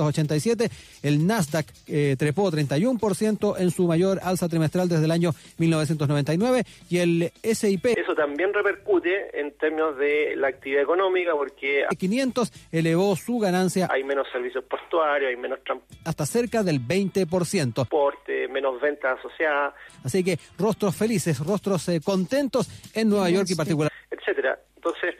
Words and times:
87. 0.00 0.70
El 1.02 1.26
Nasdaq 1.26 1.66
eh, 1.86 2.16
trepó 2.18 2.50
31% 2.50 3.56
en 3.58 3.70
su 3.70 3.86
mayor 3.86 4.20
alza 4.22 4.48
trimestral 4.48 4.88
desde 4.88 5.04
el 5.04 5.10
año 5.10 5.32
1999 5.58 6.64
y 6.90 6.98
el 6.98 7.32
SIP 7.42 7.86
Eso 7.86 8.14
también 8.14 8.52
repercute 8.52 9.38
en 9.38 9.52
términos 9.52 9.96
de 9.98 10.34
la 10.36 10.48
actividad 10.48 10.82
económica 10.82 11.32
porque 11.32 11.84
500 11.98 12.52
elevó 12.72 13.14
su 13.16 13.38
ganancia 13.38 13.88
hay 13.90 14.04
menos 14.04 14.26
servicios 14.32 14.64
portuarios, 14.64 15.30
hay 15.30 15.36
menos 15.36 15.58
hasta 16.04 16.26
cerca 16.26 16.62
del 16.62 16.80
20%. 16.80 17.74
transporte, 17.74 18.48
menos 18.48 18.80
ventas 18.80 19.18
asociadas, 19.18 19.74
Así 20.04 20.24
que 20.24 20.38
rostros 20.58 20.96
felices, 20.96 21.38
rostros 21.38 21.88
eh, 21.88 22.00
contentos 22.02 22.68
en 22.94 23.08
Nueva 23.08 23.30
York 23.30 23.48
y 23.48 23.52
etcétera. 23.52 24.58
Entonces, 24.76 25.14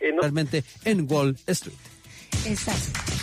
eh, 0.00 0.12
no 0.12 0.20
particularmente 0.20 0.64
en 0.84 1.06
Wall 1.10 1.36
Street. 1.46 1.76
Exacto. 2.46 3.15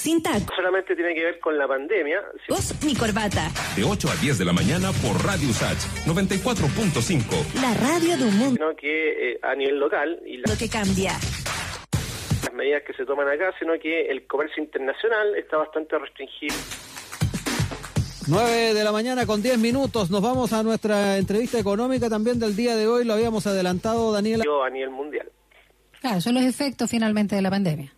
Sin 0.00 0.22
solamente 0.56 0.96
tiene 0.96 1.14
que 1.14 1.22
ver 1.22 1.40
con 1.40 1.58
la 1.58 1.68
pandemia, 1.68 2.22
sino 2.46 2.56
Vos, 2.56 2.74
mi 2.82 2.94
corbata. 2.94 3.50
De 3.76 3.84
8 3.84 4.08
a 4.08 4.16
10 4.16 4.38
de 4.38 4.44
la 4.46 4.54
mañana 4.54 4.92
por 4.92 5.22
Radio 5.22 5.52
Sach 5.52 5.76
94.5. 6.06 7.60
La 7.60 7.74
radio 7.74 8.16
de 8.16 8.24
un 8.24 8.38
mundo 8.38 8.74
que 8.78 9.32
eh, 9.32 9.40
a 9.42 9.54
nivel 9.54 9.78
local 9.78 10.18
y 10.24 10.38
las 10.38 10.56
que 10.56 10.70
cambia. 10.70 11.12
medidas 12.54 12.82
que 12.86 12.94
se 12.94 13.04
toman 13.04 13.28
acá, 13.28 13.52
sino 13.58 13.74
que 13.78 14.06
el 14.06 14.26
comercio 14.26 14.64
internacional 14.64 15.36
está 15.36 15.58
bastante 15.58 15.98
restringido. 15.98 16.56
9 18.26 18.72
de 18.72 18.82
la 18.82 18.92
mañana 18.92 19.26
con 19.26 19.42
10 19.42 19.58
minutos. 19.58 20.10
Nos 20.10 20.22
vamos 20.22 20.54
a 20.54 20.62
nuestra 20.62 21.18
entrevista 21.18 21.58
económica 21.58 22.08
también 22.08 22.38
del 22.38 22.56
día 22.56 22.74
de 22.74 22.88
hoy. 22.88 23.04
Lo 23.04 23.12
habíamos 23.12 23.46
adelantado, 23.46 24.12
Daniela. 24.12 24.44
a 24.64 24.70
nivel 24.70 24.88
mundial. 24.88 25.30
Claro, 26.00 26.22
son 26.22 26.36
los 26.36 26.44
efectos 26.44 26.88
finalmente 26.90 27.36
de 27.36 27.42
la 27.42 27.50
pandemia. 27.50 27.92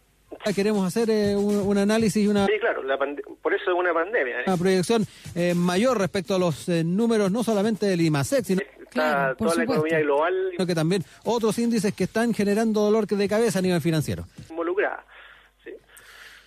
Queremos 0.54 0.86
hacer 0.86 1.08
eh, 1.10 1.36
un, 1.36 1.54
un 1.56 1.78
análisis 1.78 2.24
y 2.24 2.28
una, 2.28 2.46
Sí, 2.46 2.52
claro, 2.60 2.82
la 2.82 2.98
por 2.98 3.54
eso 3.54 3.70
es 3.70 3.76
una 3.78 3.92
pandemia. 3.94 4.40
¿eh? 4.40 4.44
una 4.46 4.56
proyección 4.56 5.06
eh, 5.34 5.54
mayor 5.54 5.98
respecto 5.98 6.34
a 6.34 6.38
los 6.38 6.68
eh, 6.68 6.82
números, 6.84 7.30
no 7.30 7.42
solamente 7.44 7.86
del 7.86 8.00
IMASEC, 8.00 8.44
sino 8.44 8.60
Está 8.60 8.90
Claro, 8.90 9.36
toda 9.36 9.48
la 9.48 9.62
supuesto. 9.62 9.72
economía 9.86 10.00
global 10.00 10.34
que 10.66 10.74
también 10.74 11.02
otros 11.24 11.58
índices 11.58 11.94
que 11.94 12.04
están 12.04 12.34
generando 12.34 12.82
dolor 12.82 13.06
de 13.06 13.28
cabeza 13.28 13.60
a 13.60 13.62
nivel 13.62 13.80
financiero. 13.80 14.26
involucrada. 14.50 15.04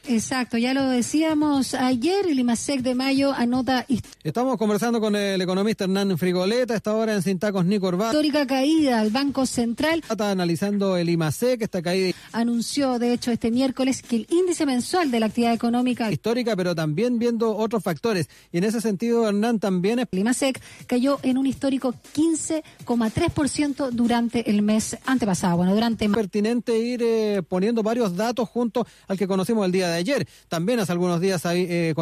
Exacto, 0.08 0.58
ya 0.58 0.73
lo 0.73 0.88
decíamos 0.89 1.73
ayer, 1.73 2.28
el 2.28 2.38
IMASEC 2.39 2.81
de 2.81 2.94
mayo 2.94 3.34
anota 3.34 3.86
Estamos 4.23 4.58
conversando 4.58 5.02
con 5.02 5.16
el 5.16 5.42
economista 5.42 5.86
Hernán 5.86 6.17
Frigoleta, 6.17 6.75
esta 6.75 6.94
hora 6.94 7.14
en 7.16 7.23
Sintacos 7.23 7.66
Nico 7.66 7.88
Urbano. 7.88 8.11
histórica 8.11 8.45
caída. 8.45 9.02
El 9.02 9.09
Banco 9.09 9.45
Central 9.45 10.03
Está 10.09 10.31
analizando 10.31 10.98
el 10.98 11.09
IMASEC, 11.09 11.64
esta 11.64 11.81
caída 11.81 12.16
anunció, 12.31 13.00
de 13.00 13.14
hecho, 13.14 13.31
este 13.31 13.50
miércoles 13.50 14.03
que 14.03 14.17
el 14.17 14.28
índice 14.30 14.66
mensual 14.66 15.09
de 15.09 15.20
la 15.20 15.26
actividad 15.28 15.53
económica 15.53 16.11
histórica, 16.11 16.56
pero 16.56 16.76
también 16.76 17.17
viendo 17.17 17.56
otros 17.56 17.81
factores. 17.81 18.30
Y 18.52 18.59
en 18.59 18.66
ese 18.66 18.81
sentido, 18.81 19.28
Hernán, 19.28 19.59
también 19.59 20.00
es 20.00 20.08
el 20.11 20.20
IMASEC 20.20 20.61
cayó 20.86 21.20
en 21.23 21.38
un 21.38 21.48
histórico 21.48 21.94
15,3% 22.16 23.89
durante 23.89 24.50
el 24.50 24.61
mes 24.61 24.98
antepasado, 25.06 25.58
bueno, 25.58 25.73
durante 25.73 26.08
pertinente 26.09 26.78
ir 26.78 27.02
eh, 27.03 27.42
poniendo 27.48 27.83
varios 27.83 28.16
datos 28.16 28.48
junto 28.50 28.86
al 29.08 29.17
que 29.17 29.28
conocimos 29.28 29.66
el 29.66 29.72
día 29.72 29.89
de 29.89 29.95
ayer. 29.96 30.28
También 30.48 30.80
hace 30.80 30.92
algunos 30.92 31.22
días 31.22 31.46
ahí 31.46 31.66
eh. 31.70 31.94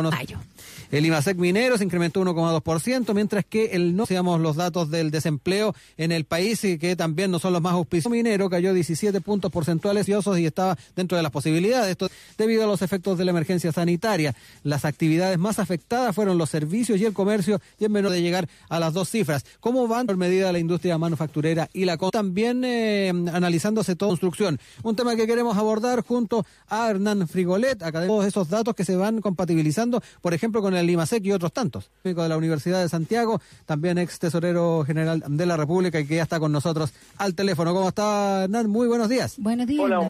El 0.91 1.05
IMASEC 1.05 1.37
minero 1.37 1.77
se 1.77 1.83
incrementó 1.83 2.21
1,2%, 2.21 3.13
mientras 3.13 3.45
que 3.45 3.71
el 3.71 3.95
no, 3.95 4.05
seamos 4.05 4.39
los 4.39 4.55
datos 4.55 4.91
del 4.91 5.11
desempleo 5.11 5.73
en 5.97 6.11
el 6.11 6.25
país, 6.25 6.63
y 6.63 6.77
que 6.77 6.95
también 6.95 7.31
no 7.31 7.39
son 7.39 7.53
los 7.53 7.61
más 7.61 7.73
auspiciosos. 7.73 8.11
El 8.11 8.17
minero 8.17 8.49
cayó 8.49 8.73
17 8.73 9.19
puntos 9.21 9.51
porcentuales 9.51 10.07
y 10.07 10.45
estaba 10.45 10.77
dentro 10.95 11.17
de 11.17 11.23
las 11.23 11.31
posibilidades. 11.31 11.91
Esto 11.91 12.09
debido 12.37 12.63
a 12.63 12.67
los 12.67 12.81
efectos 12.81 13.17
de 13.17 13.25
la 13.25 13.31
emergencia 13.31 13.71
sanitaria. 13.71 14.35
Las 14.63 14.85
actividades 14.85 15.37
más 15.37 15.59
afectadas 15.59 16.15
fueron 16.15 16.37
los 16.37 16.49
servicios 16.49 16.99
y 16.99 17.05
el 17.05 17.13
comercio, 17.13 17.59
y 17.79 17.85
en 17.85 17.91
menor 17.91 18.11
de 18.11 18.21
llegar 18.21 18.47
a 18.69 18.79
las 18.79 18.93
dos 18.93 19.09
cifras. 19.09 19.45
¿Cómo 19.59 19.87
van 19.87 20.07
por 20.07 20.17
medida 20.17 20.51
la 20.51 20.59
industria 20.59 20.97
manufacturera 20.97 21.69
y 21.73 21.85
la 21.85 21.97
también 22.11 22.63
eh, 22.65 23.09
analizándose 23.09 23.95
toda 23.95 24.09
construcción? 24.09 24.59
Un 24.83 24.95
tema 24.95 25.15
que 25.15 25.27
queremos 25.27 25.57
abordar 25.57 26.01
junto 26.01 26.45
a 26.67 26.89
Hernán 26.89 27.27
Frigolet, 27.27 27.82
acá 27.83 28.05
todos 28.07 28.25
esos 28.25 28.49
datos 28.49 28.75
que 28.75 28.83
se 28.85 28.95
van 28.95 29.21
compatibilizando, 29.21 30.01
por 30.21 30.33
ejemplo, 30.33 30.61
con 30.61 30.73
el 30.75 30.89
IMASEC 30.89 31.25
y 31.25 31.31
otros 31.31 31.51
tantos. 31.53 31.91
De 32.03 32.13
la 32.13 32.37
Universidad 32.37 32.81
de 32.81 32.89
Santiago, 32.89 33.39
también 33.65 33.97
ex 33.97 34.19
tesorero 34.19 34.83
general 34.85 35.23
de 35.27 35.45
la 35.45 35.57
República 35.57 35.99
y 35.99 36.07
que 36.07 36.15
ya 36.15 36.23
está 36.23 36.39
con 36.39 36.51
nosotros 36.51 36.93
al 37.17 37.35
teléfono. 37.35 37.73
¿Cómo 37.73 37.89
está 37.89 38.43
Hernán? 38.45 38.69
Muy 38.69 38.87
buenos 38.87 39.09
días. 39.09 39.35
Buenos 39.39 39.67
días. 39.67 39.83
Hola. 39.83 40.07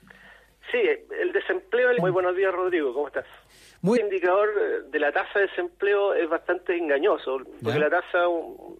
Sí, 0.71 0.79
el 1.21 1.31
desempleo. 1.33 1.89
Muy 1.99 2.11
buenos 2.11 2.35
días, 2.35 2.51
Rodrigo. 2.53 2.93
¿Cómo 2.93 3.07
estás? 3.07 3.25
Muy 3.81 3.99
El 3.99 4.05
indicador 4.05 4.47
eh, 4.57 4.89
de 4.91 4.99
la 4.99 5.11
tasa 5.11 5.39
de 5.39 5.47
desempleo 5.47 6.13
es 6.13 6.29
bastante 6.29 6.75
engañoso, 6.77 7.39
porque 7.61 7.77
Ya. 7.79 7.85
la 7.85 7.89
tasa, 7.89 8.19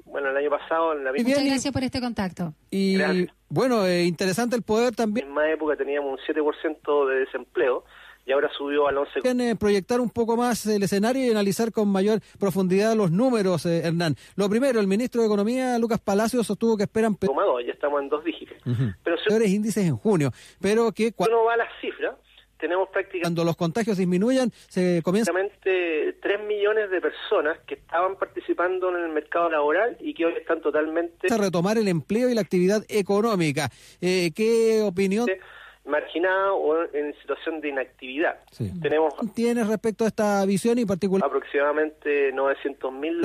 bueno, 0.06 0.30
el 0.30 0.38
año 0.38 0.50
pasado, 0.50 0.94
en 0.94 1.04
la 1.04 1.12
misma, 1.12 1.28
Muchas 1.30 1.46
gracias 1.46 1.74
por 1.74 1.84
este 1.84 2.00
contacto. 2.00 2.54
y 2.72 2.96
Gracias. 2.98 3.28
bueno, 3.50 3.86
eh, 3.86 4.06
interesante 4.06 4.56
el 4.56 4.62
poder 4.64 4.96
también 4.96 5.28
misma 5.28 5.50
época 5.52 5.76
teníamos 5.76 6.12
un 6.14 6.18
7% 6.26 7.10
de 7.10 7.16
desempleo 7.20 7.84
y 8.26 8.32
ahora 8.32 8.50
subió 8.58 8.88
al 8.88 8.96
11%. 8.98 9.22
Bien, 9.24 9.42
eh, 9.42 9.56
proyectar 9.56 10.00
un 10.00 10.10
poco 10.10 10.38
más 10.38 10.66
el 10.66 10.82
escenario 10.84 11.26
y 11.26 11.30
analizar 11.30 11.72
con 11.72 11.88
mayor 11.90 12.20
profundidad 12.40 12.96
los 12.96 13.12
números, 13.12 13.66
eh, 13.66 13.82
Hernán. 13.86 14.16
Lo 14.36 14.50
primero, 14.50 14.80
el 14.80 14.88
ministro 14.88 15.22
de 15.22 15.28
Economía, 15.28 15.78
Lucas 15.80 16.00
Palacios, 16.00 16.48
sostuvo 16.48 16.78
que 16.78 16.84
esperan 16.84 17.16
pe- 17.16 17.28
Toma 17.28 17.44
dos, 17.44 17.62
ya 17.66 17.74
estamos 17.74 18.02
en 18.02 18.10
dos 18.10 18.24
dígitos. 18.24 18.58
Pero 19.04 19.18
si 19.18 19.56
índices 19.56 19.86
en 19.86 19.98
junio, 19.98 20.32
pero 20.62 20.92
que 20.92 21.14
cua- 21.14 21.28
uno 21.28 21.44
va 21.44 21.54
a 21.56 21.58
las 21.58 21.70
cifras, 21.82 22.16
tenemos 22.58 22.88
prácticamente 22.88 23.24
cuando 23.24 23.44
los 23.44 23.58
contagios 23.58 23.98
disminuyan, 23.98 24.50
se 24.70 25.02
comienza 25.04 25.32
3 26.22 26.40
millones 26.48 26.90
de 26.92 27.02
personas 27.02 27.58
que 27.68 27.74
estaban 27.74 28.16
participando 28.18 28.88
en 28.96 29.04
el 29.04 29.10
mercado 29.10 29.50
laboral 29.50 29.98
y 30.00 30.14
que 30.14 30.26
hoy 30.26 30.34
están 30.40 30.62
totalmente 30.62 31.28
a 31.34 31.38
retomar 31.38 31.78
el 31.78 31.90
empleo 31.90 32.30
y 32.30 32.36
la 32.36 32.42
actividad 32.42 32.86
económica. 32.88 33.70
Eh, 34.00 34.32
¿Qué 34.34 34.82
opinión 34.82 35.26
marginados 35.86 36.58
o 36.60 36.84
en 36.94 37.14
situación 37.20 37.60
de 37.62 37.70
inactividad. 37.70 38.40
Sí. 38.52 38.72
Tenemos 38.82 39.14
tienes 39.36 39.68
respecto 39.68 40.06
a 40.06 40.08
esta 40.08 40.46
visión 40.46 40.80
y 40.80 40.86
particularmente 40.86 41.38
aproximadamente 41.38 42.32
900 42.34 42.94
mil 42.94 43.22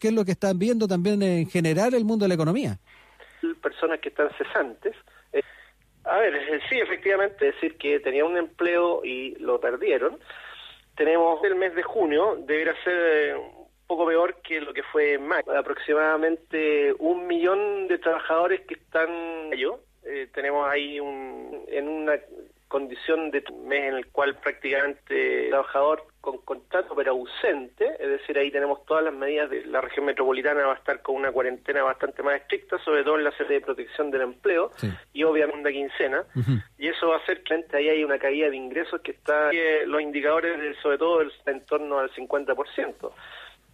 qué 0.00 0.08
es 0.08 0.12
lo 0.12 0.24
que 0.24 0.32
están 0.32 0.58
viendo 0.58 0.88
también 0.88 1.22
en 1.22 1.48
general 1.48 1.94
el 1.94 2.04
mundo 2.04 2.24
de 2.24 2.28
la 2.28 2.34
economía? 2.34 2.78
personas 3.60 4.00
que 4.00 4.08
están 4.08 4.30
cesantes. 4.38 4.94
Eh, 5.32 5.42
a 6.04 6.18
ver, 6.18 6.34
eh, 6.34 6.60
sí, 6.68 6.78
efectivamente, 6.78 7.46
decir 7.46 7.76
que 7.76 8.00
tenían 8.00 8.26
un 8.26 8.36
empleo 8.38 9.04
y 9.04 9.34
lo 9.36 9.60
perdieron. 9.60 10.18
Tenemos 10.96 11.42
el 11.44 11.56
mes 11.56 11.74
de 11.74 11.82
junio, 11.82 12.36
debería 12.46 12.74
ser 12.84 12.94
eh, 12.94 13.34
un 13.36 13.68
poco 13.86 14.06
peor 14.06 14.36
que 14.42 14.60
lo 14.60 14.72
que 14.72 14.82
fue 14.82 15.14
en 15.14 15.26
mayo. 15.26 15.56
Aproximadamente 15.56 16.94
un 16.98 17.26
millón 17.26 17.88
de 17.88 17.98
trabajadores 17.98 18.62
que 18.62 18.74
están 18.74 19.50
yo. 19.56 19.80
Eh, 20.06 20.28
tenemos 20.32 20.68
ahí 20.68 21.00
un, 21.00 21.64
en 21.68 21.88
una 21.88 22.18
condición 22.68 23.30
de 23.30 23.44
mes 23.64 23.84
en 23.84 23.94
el 23.94 24.06
cual 24.08 24.34
prácticamente 24.36 25.44
el 25.44 25.50
trabajador 25.50 26.04
con 26.20 26.38
contrato 26.38 26.94
pero 26.96 27.12
ausente, 27.12 27.86
es 28.00 28.08
decir, 28.08 28.36
ahí 28.36 28.50
tenemos 28.50 28.84
todas 28.84 29.04
las 29.04 29.14
medidas 29.14 29.48
de 29.48 29.64
la 29.66 29.80
región 29.80 30.06
metropolitana 30.06 30.66
va 30.66 30.72
a 30.72 30.76
estar 30.76 31.00
con 31.02 31.14
una 31.14 31.30
cuarentena 31.30 31.82
bastante 31.84 32.22
más 32.22 32.40
estricta, 32.40 32.78
sobre 32.78 33.04
todo 33.04 33.16
en 33.16 33.24
la 33.24 33.30
sede 33.36 33.54
de 33.54 33.60
protección 33.60 34.10
del 34.10 34.22
empleo 34.22 34.72
Sí. 34.76 34.88
y 35.12 35.22
obviamente 35.22 35.60
una 35.60 35.70
quincena, 35.70 36.24
y 36.78 36.88
eso 36.88 37.08
va 37.08 37.16
a 37.16 37.18
hacer 37.18 37.42
que 37.42 37.64
ahí 37.74 37.88
hay 37.90 38.02
una 38.02 38.18
caída 38.18 38.50
de 38.50 38.56
ingresos 38.56 39.00
que 39.02 39.12
está 39.12 39.50
eh, 39.52 39.84
los 39.86 40.00
indicadores 40.00 40.58
de, 40.60 40.74
sobre 40.82 40.98
todo 40.98 41.20
el, 41.20 41.32
en 41.46 41.64
torno 41.66 41.98
al 42.00 42.10
50%. 42.10 43.12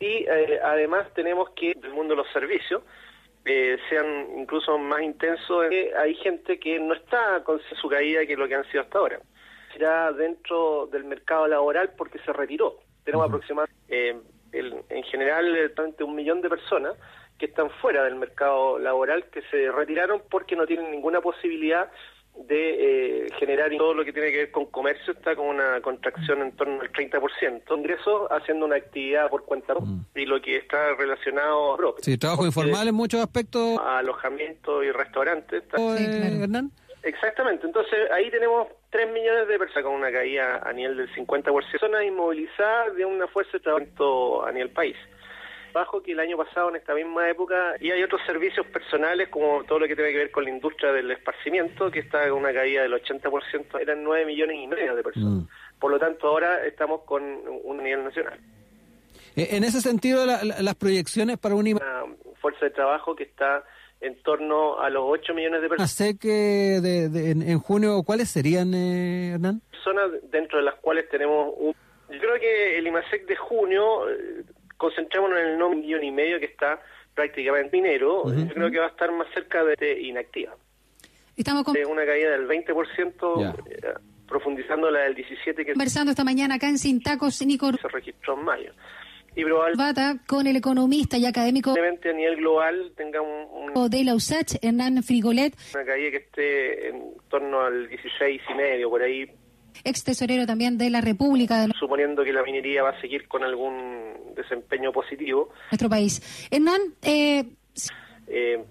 Y 0.01 0.25
eh, 0.29 0.61
además 0.63 1.13
tenemos 1.15 1.51
que 1.51 1.73
el 1.73 1.91
mundo 1.91 2.15
de 2.15 2.23
los 2.23 2.33
servicios 2.33 2.83
eh, 3.53 3.79
sean 3.89 4.39
incluso 4.39 4.79
más 4.79 5.03
intensos, 5.03 5.65
hay 5.99 6.15
gente 6.17 6.59
que 6.61 6.79
no 6.79 6.95
está 6.95 7.43
con 7.43 7.61
su 7.81 7.89
caída 7.89 8.25
que 8.25 8.37
lo 8.37 8.47
que 8.47 8.55
han 8.55 8.65
sido 8.71 8.83
hasta 8.83 8.99
ahora. 8.99 9.21
Ya 9.79 10.13
dentro 10.13 10.87
del 10.87 11.03
mercado 11.05 11.49
laboral 11.49 11.91
porque 11.97 12.21
se 12.21 12.33
retiró. 12.33 12.79
Tenemos 13.05 13.27
aproximadamente, 13.27 13.81
eh, 13.89 14.17
el- 14.53 14.83
en 14.89 15.03
general, 15.05 15.73
un 16.01 16.15
millón 16.15 16.41
de 16.43 16.49
personas 16.49 16.95
que 17.39 17.47
están 17.47 17.71
fuera 17.81 18.05
del 18.05 18.15
mercado 18.17 18.79
laboral, 18.79 19.25
que 19.33 19.43
se 19.51 19.73
retiraron 19.73 20.23
porque 20.31 20.55
no 20.55 20.67
tienen 20.67 20.91
ninguna 20.93 21.21
posibilidad 21.21 21.91
de 22.37 23.25
eh, 23.25 23.27
generar 23.39 23.71
todo 23.77 23.93
lo 23.95 24.05
que 24.05 24.13
tiene 24.13 24.31
que 24.31 24.37
ver 24.39 24.51
con 24.51 24.67
comercio, 24.67 25.13
está 25.13 25.37
con 25.37 25.47
una 25.47 25.81
contracción 25.83 26.41
en 26.43 26.53
torno 26.57 26.81
al 26.81 26.91
30%. 26.93 27.77
Ingresos 27.77 28.29
haciendo 28.31 28.67
una 28.67 28.77
actividad 28.77 29.29
por 29.29 29.45
cuenta 29.45 29.75
y 30.15 30.27
lo 30.27 30.41
que 30.41 30.57
está 30.57 30.95
relacionado 30.95 31.77
propio. 31.77 32.03
Sí, 32.03 32.17
trabajo 32.19 32.47
informal 32.47 32.89
en 32.89 32.95
muchos 32.95 33.21
aspectos, 33.21 33.79
Alojamiento 33.85 34.83
y 34.83 34.91
restaurantes. 34.91 35.63
está- 35.63 35.77
Sí, 35.97 36.05
claro. 36.07 36.43
Hernán. 36.45 36.71
Exactamente, 37.03 37.67
entonces 37.67 38.11
ahí 38.11 38.31
tenemos 38.31 38.69
3 38.91 39.11
millones 39.11 39.49
de 39.49 39.59
personas 39.59 39.85
con 39.85 39.95
una 39.95 40.13
caída 40.13 40.61
a 40.63 40.73
nivel 40.73 40.99
del 40.99 41.09
50%, 41.15 41.71
personas 41.71 42.05
inmovilizadas 42.05 42.95
de 42.95 43.05
una 43.07 43.27
fuerza 43.29 43.53
de 43.55 43.61
trabajo 43.61 44.45
a 44.45 44.53
nivel 44.53 44.71
país. 44.71 44.97
Bajo 45.73 46.03
que 46.03 46.13
el 46.13 46.21
año 46.21 46.37
pasado 46.37 46.69
en 46.71 46.77
esta 46.77 46.95
misma 46.95 47.29
época, 47.29 47.75
y 47.81 47.91
hay 47.91 48.03
otros 48.03 48.21
servicios 48.27 48.67
personales 48.67 49.29
como 49.29 49.63
todo 49.65 49.79
lo 49.81 49.87
que 49.89 49.95
tiene 49.95 50.11
que 50.13 50.19
ver 50.19 50.31
con 50.31 50.45
la 50.45 50.51
industria 50.51 50.93
del 50.93 51.11
esparcimiento, 51.11 51.91
que 51.91 52.01
está 52.01 52.29
con 52.29 52.39
una 52.39 52.53
caída 52.53 52.83
del 52.83 52.93
80%, 52.95 53.81
eran 53.81 54.03
9 54.03 54.27
millones 54.27 54.57
y 54.59 54.67
medio 54.67 54.97
de 54.97 55.03
personas. 55.03 55.49
Por 55.79 55.91
lo 55.93 55.99
tanto, 55.99 56.27
ahora 56.29 56.67
estamos 56.67 57.03
con 57.03 57.23
un 57.23 57.77
nivel 57.83 58.05
nacional. 58.05 58.39
Eh, 59.37 59.49
en 59.53 59.65
ese 59.65 59.81
sentido, 59.81 60.27
la- 60.27 60.43
la- 60.43 60.61
las 60.61 60.75
proyecciones 60.75 61.39
para 61.39 61.55
un 61.55 61.67
IMA 61.67 61.81
Una 61.81 62.15
fuerza 62.41 62.65
de 62.67 62.71
trabajo 62.73 63.15
que 63.15 63.23
está 63.25 63.63
en 64.01 64.21
torno 64.23 64.81
a 64.81 64.91
los 64.91 65.03
8 65.07 65.35
millones 65.35 65.61
de 65.63 65.69
personas. 65.69 66.01
Eh, 66.01 66.81
de, 66.81 67.09
de- 67.09 67.31
en, 67.31 67.43
en 67.43 67.59
junio, 67.61 68.03
¿cuáles 68.03 68.29
serían, 68.31 68.75
eh, 68.75 69.33
Hernán? 69.35 69.61
personas 69.71 70.11
dentro 70.31 70.59
de 70.59 70.65
las 70.65 70.75
cuales 70.77 71.09
tenemos 71.09 71.55
un... 71.57 71.75
Yo 72.11 72.19
creo 72.19 72.41
que 72.41 72.79
el 72.79 72.87
IMASEC 72.89 73.25
de 73.27 73.37
junio, 73.37 74.11
eh, 74.11 74.43
concentrémonos 74.81 75.39
en 75.39 75.47
el 75.47 75.59
no 75.59 75.69
millón 75.71 76.03
y 76.03 76.11
medio 76.11 76.41
que 76.41 76.47
está 76.47 76.81
prácticamente 77.15 77.77
minero, 77.77 78.25
yo 78.35 78.49
creo 78.55 78.71
que 78.71 78.79
va 78.79 78.87
a 78.87 78.89
estar 78.89 79.13
más 79.13 79.27
cerca 79.35 79.63
de, 79.63 79.77
de 79.77 80.01
inactiva. 80.01 80.57
Estamos 81.37 81.65
con- 81.65 81.75
De 81.75 81.85
una 81.85 82.05
caída 82.07 82.31
del 82.31 82.47
20%, 82.49 83.41
Ya. 83.41 83.55
eh, 83.71 83.95
profundizando 84.27 84.91
la 84.91 85.01
del 85.01 85.15
17% 85.15 85.55
que 85.67 85.73
conversando 85.73 86.11
esta 86.13 86.25
mañana 86.25 86.55
acá 86.55 86.69
en 86.69 86.79
Sin 86.79 87.03
Tacos, 87.03 87.41
Nico 87.47 87.71
se 87.73 87.89
registró 87.89 88.39
en 88.39 88.45
mayo. 88.45 88.73
Y 89.37 89.45
probablemente 89.45 90.25
con 90.27 90.47
el 90.47 90.57
economista 90.57 91.17
y 91.17 91.25
académico 91.27 91.71
a 91.73 92.13
nivel 92.13 92.37
global 92.37 92.93
tenga 92.97 93.21
un- 93.21 93.73
un- 93.77 93.91
de 93.91 94.03
la 94.05 94.15
USACH, 94.15 94.57
Hernán 94.63 95.03
Frigolet, 95.03 95.55
una 95.75 95.85
caída 95.85 96.11
que 96.11 96.17
esté 96.17 96.89
en 96.89 97.13
torno 97.29 97.61
al 97.61 97.89
16 97.89 98.41
y 98.51 98.55
medio, 98.55 98.91
por 98.91 99.03
ahí, 99.03 99.31
ex 99.85 100.05
tesorero 100.05 100.47
también 100.47 100.79
de 100.79 100.91
la 100.91 101.01
República 101.01 101.61
de 101.67 101.73
suponiendo 101.79 102.25
que 102.25 102.33
la 102.33 102.43
minería 102.43 102.83
va 102.83 102.91
a 102.91 103.01
seguir 103.01 103.29
con 103.29 103.43
algún 103.45 104.35
desempeño 104.35 104.93
positivo. 104.93 105.51
nuestro 105.71 105.89
país. 105.89 106.49
Hernán, 106.51 106.81
eh, 107.03 107.45
eh, 108.27 108.65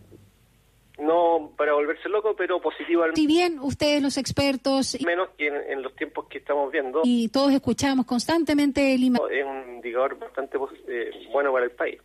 no 1.00 1.52
para 1.58 1.74
volverse 1.74 2.10
loco, 2.10 2.36
pero 2.38 2.62
positivo 2.62 3.04
al 3.04 3.16
si 3.16 3.28
bien 3.28 3.60
ustedes 3.60 4.02
los 4.02 4.18
expertos 4.18 5.00
y, 5.00 5.06
menos 5.06 5.30
que 5.38 5.48
en, 5.48 5.56
en 5.56 5.82
los 5.82 5.96
tiempos 5.96 6.28
que 6.28 6.40
estamos 6.40 6.72
viendo. 6.72 7.02
y 7.04 7.30
todos 7.30 7.54
escuchamos 7.54 8.06
constantemente 8.06 8.94
el 8.94 9.04
IMA 9.04 9.20
Es 9.32 9.46
un 9.46 9.76
indicador 9.76 10.20
bastante 10.20 10.58
eh, 10.88 11.12
bueno 11.32 11.52
para 11.52 11.66
el 11.66 11.72
país. 11.72 12.00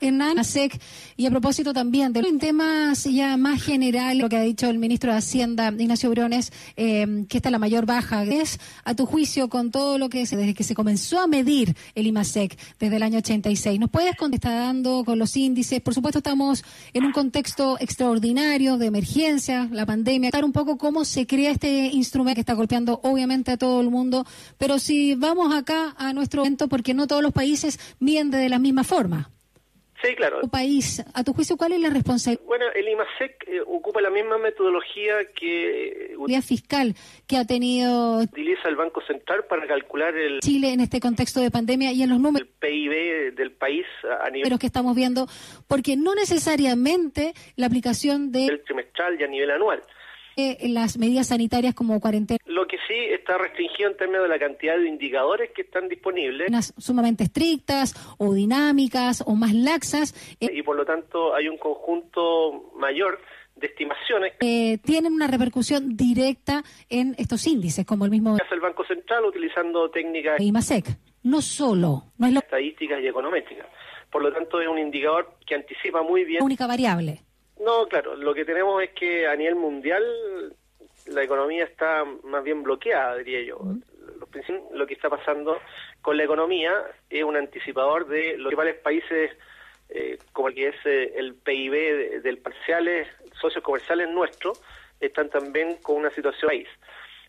Hernán 0.00 0.38
ASEC, 0.38 0.80
y 1.16 1.26
a 1.26 1.30
propósito 1.30 1.72
también 1.72 2.12
de 2.12 2.22
temas 2.38 3.04
ya 3.04 3.36
más 3.36 3.62
generales, 3.62 4.22
lo 4.22 4.28
que 4.28 4.36
ha 4.36 4.42
dicho 4.42 4.68
el 4.68 4.78
ministro 4.78 5.12
de 5.12 5.18
Hacienda, 5.18 5.72
Ignacio 5.76 6.10
Briones, 6.10 6.52
eh, 6.76 7.24
que 7.28 7.38
esta 7.38 7.48
es 7.48 7.52
la 7.52 7.58
mayor 7.58 7.86
baja, 7.86 8.22
es 8.24 8.60
a 8.84 8.94
tu 8.94 9.06
juicio 9.06 9.48
con 9.48 9.70
todo 9.70 9.98
lo 9.98 10.08
que 10.08 10.26
se, 10.26 10.36
desde 10.36 10.54
que 10.54 10.62
se 10.62 10.74
comenzó 10.74 11.20
a 11.20 11.26
medir 11.26 11.74
el 11.94 12.06
IMASEC 12.06 12.56
desde 12.78 12.96
el 12.96 13.02
año 13.02 13.18
86. 13.18 13.80
¿Nos 13.80 13.90
puedes 13.90 14.14
contestar 14.16 14.52
dando 14.52 15.04
con 15.04 15.18
los 15.18 15.36
índices? 15.36 15.80
Por 15.80 15.94
supuesto 15.94 16.18
estamos 16.18 16.64
en 16.92 17.04
un 17.04 17.12
contexto 17.12 17.76
extraordinario 17.80 18.78
de 18.78 18.86
emergencia, 18.86 19.68
la 19.72 19.86
pandemia, 19.86 20.30
Contar 20.30 20.44
un 20.44 20.52
poco 20.52 20.78
cómo 20.78 21.04
se 21.04 21.26
crea 21.26 21.50
este 21.50 21.86
instrumento 21.86 22.36
que 22.36 22.40
está 22.40 22.54
golpeando 22.54 23.00
obviamente 23.02 23.52
a 23.52 23.56
todo 23.56 23.80
el 23.80 23.90
mundo, 23.90 24.26
pero 24.58 24.78
si 24.78 25.14
vamos 25.14 25.54
acá 25.54 25.94
a 25.96 26.12
nuestro 26.12 26.42
evento, 26.42 26.68
porque 26.68 26.94
no 26.94 27.06
todos 27.06 27.22
los 27.22 27.32
países 27.32 27.78
miden 27.98 28.30
de 28.30 28.48
la 28.48 28.58
misma 28.58 28.84
forma 28.84 29.30
Sí, 30.02 30.14
claro. 30.14 30.40
país, 30.48 31.04
a 31.12 31.24
tu 31.24 31.32
juicio, 31.32 31.56
¿cuál 31.56 31.72
es 31.72 31.80
la 31.80 31.90
responsabilidad 31.90 32.44
Bueno, 32.46 32.66
el 32.74 32.88
IMASEC 32.88 33.48
eh, 33.48 33.60
ocupa 33.66 34.00
la 34.00 34.10
misma 34.10 34.38
metodología 34.38 35.24
que 35.34 36.12
eh, 36.12 36.42
fiscal 36.42 36.94
que 37.26 37.36
ha 37.36 37.44
tenido 37.44 38.18
utiliza 38.18 38.68
el 38.68 38.76
Banco 38.76 39.00
Central 39.06 39.44
para 39.48 39.66
calcular 39.66 40.14
el, 40.14 40.40
Chile 40.40 40.72
en 40.72 40.80
este 40.80 41.00
contexto 41.00 41.40
de 41.40 41.50
pandemia 41.50 41.92
y 41.92 42.02
en 42.02 42.10
los 42.10 42.18
el 42.18 42.22
números 42.22 42.48
PIB 42.60 43.34
del 43.34 43.52
país 43.52 43.86
a 44.20 44.30
nivel 44.30 44.58
que 44.58 44.66
estamos 44.66 44.94
viendo? 44.94 45.26
Porque 45.66 45.96
no 45.96 46.14
necesariamente 46.14 47.34
la 47.56 47.66
aplicación 47.66 48.30
de 48.30 48.58
trimestral 48.64 49.20
y 49.20 49.24
a 49.24 49.26
nivel 49.26 49.50
anual. 49.50 49.82
Las 50.62 50.98
medidas 50.98 51.28
sanitarias 51.28 51.74
como 51.74 52.00
cuarentenas 52.00 52.40
Lo 52.46 52.66
que 52.66 52.76
sí 52.86 52.94
está 53.12 53.38
restringido 53.38 53.90
en 53.90 53.96
términos 53.96 54.22
de 54.22 54.28
la 54.28 54.38
cantidad 54.38 54.76
de 54.76 54.88
indicadores 54.88 55.50
que 55.50 55.62
están 55.62 55.88
disponibles 55.88 56.48
sumamente 56.78 57.24
estrictas 57.24 57.94
o 58.18 58.32
dinámicas 58.32 59.22
o 59.26 59.34
más 59.34 59.54
laxas, 59.54 60.14
eh, 60.40 60.50
y 60.52 60.62
por 60.62 60.76
lo 60.76 60.84
tanto 60.84 61.34
hay 61.34 61.48
un 61.48 61.58
conjunto 61.58 62.72
mayor 62.76 63.20
de 63.56 63.66
estimaciones 63.66 64.34
eh, 64.40 64.78
tienen 64.78 65.12
una 65.12 65.26
repercusión 65.26 65.96
directa 65.96 66.62
en 66.88 67.14
estos 67.18 67.46
índices, 67.46 67.84
como 67.84 68.04
el 68.04 68.10
mismo 68.10 68.34
hace 68.34 68.54
el 68.54 68.60
Banco 68.60 68.84
Central 68.84 69.24
utilizando 69.24 69.90
técnicas 69.90 70.40
IMASEC. 70.40 70.86
No 71.24 71.42
solo, 71.42 72.04
no 72.16 72.26
es 72.26 72.32
la 72.32 72.40
estadísticas 72.40 73.02
y 73.02 73.08
económétricas. 73.08 73.66
Por 74.10 74.22
lo 74.22 74.32
tanto, 74.32 74.60
es 74.60 74.68
un 74.68 74.78
indicador 74.78 75.34
que 75.44 75.54
anticipa 75.54 76.02
muy 76.02 76.24
bien. 76.24 76.42
única 76.42 76.66
variable. 76.66 77.20
No, 77.60 77.86
claro, 77.88 78.14
lo 78.16 78.34
que 78.34 78.44
tenemos 78.44 78.82
es 78.82 78.90
que 78.90 79.26
a 79.26 79.34
nivel 79.36 79.56
mundial 79.56 80.54
la 81.06 81.22
economía 81.22 81.64
está 81.64 82.04
más 82.24 82.44
bien 82.44 82.62
bloqueada, 82.62 83.16
diría 83.16 83.40
yo. 83.42 83.58
Lo 84.72 84.86
que 84.86 84.94
está 84.94 85.08
pasando 85.10 85.58
con 86.02 86.16
la 86.16 86.24
economía 86.24 86.84
es 87.10 87.24
un 87.24 87.36
anticipador 87.36 88.06
de 88.06 88.36
los 88.36 88.48
principales 88.48 88.76
países, 88.76 89.30
eh, 89.88 90.18
como 90.32 90.48
el 90.48 90.54
que 90.54 90.68
es 90.68 90.76
eh, 90.84 91.12
el 91.16 91.34
PIB 91.34 91.72
de- 91.72 92.20
del 92.20 92.38
parciales, 92.38 93.08
socios 93.40 93.64
comerciales 93.64 94.08
nuestros, 94.08 94.60
están 95.00 95.30
también 95.30 95.76
con 95.82 95.96
una 95.96 96.10
situación 96.10 96.48
país. 96.50 96.68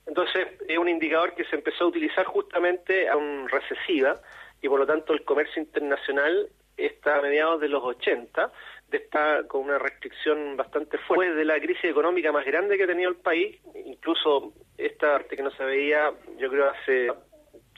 Entonces, 0.06 0.48
es 0.68 0.78
un 0.78 0.90
indicador 0.90 1.34
que 1.36 1.46
se 1.46 1.56
empezó 1.56 1.86
a 1.86 1.88
utilizar 1.88 2.26
justamente 2.26 3.08
a 3.10 3.16
un 3.16 3.48
recesiva 3.48 4.20
y 4.62 4.68
por 4.68 4.80
lo 4.80 4.86
tanto 4.86 5.14
el 5.14 5.24
comercio 5.24 5.62
internacional 5.62 6.50
está 6.78 7.18
a 7.18 7.22
mediados 7.22 7.62
de 7.62 7.70
los 7.70 7.84
80, 7.84 8.48
de 8.48 8.52
está 8.98 9.44
con 9.48 9.62
una 9.62 9.78
restricción 9.80 10.58
bastante 10.58 10.98
fuerte. 10.98 11.26
Después 11.26 11.36
de 11.36 11.46
la 11.46 11.60
crisis 11.60 11.86
económica 11.86 12.32
más 12.32 12.46
grande 12.46 12.78
que 12.78 12.84
ha 12.84 12.88
tenido 12.88 13.10
el 13.10 13.18
país, 13.18 13.58
incluso 13.86 14.54
esta 14.78 15.14
parte 15.14 15.36
que 15.36 15.44
no 15.44 15.52
se 15.52 15.64
veía, 15.64 16.12
yo 16.38 16.50
creo 16.50 16.70
hace 16.70 17.10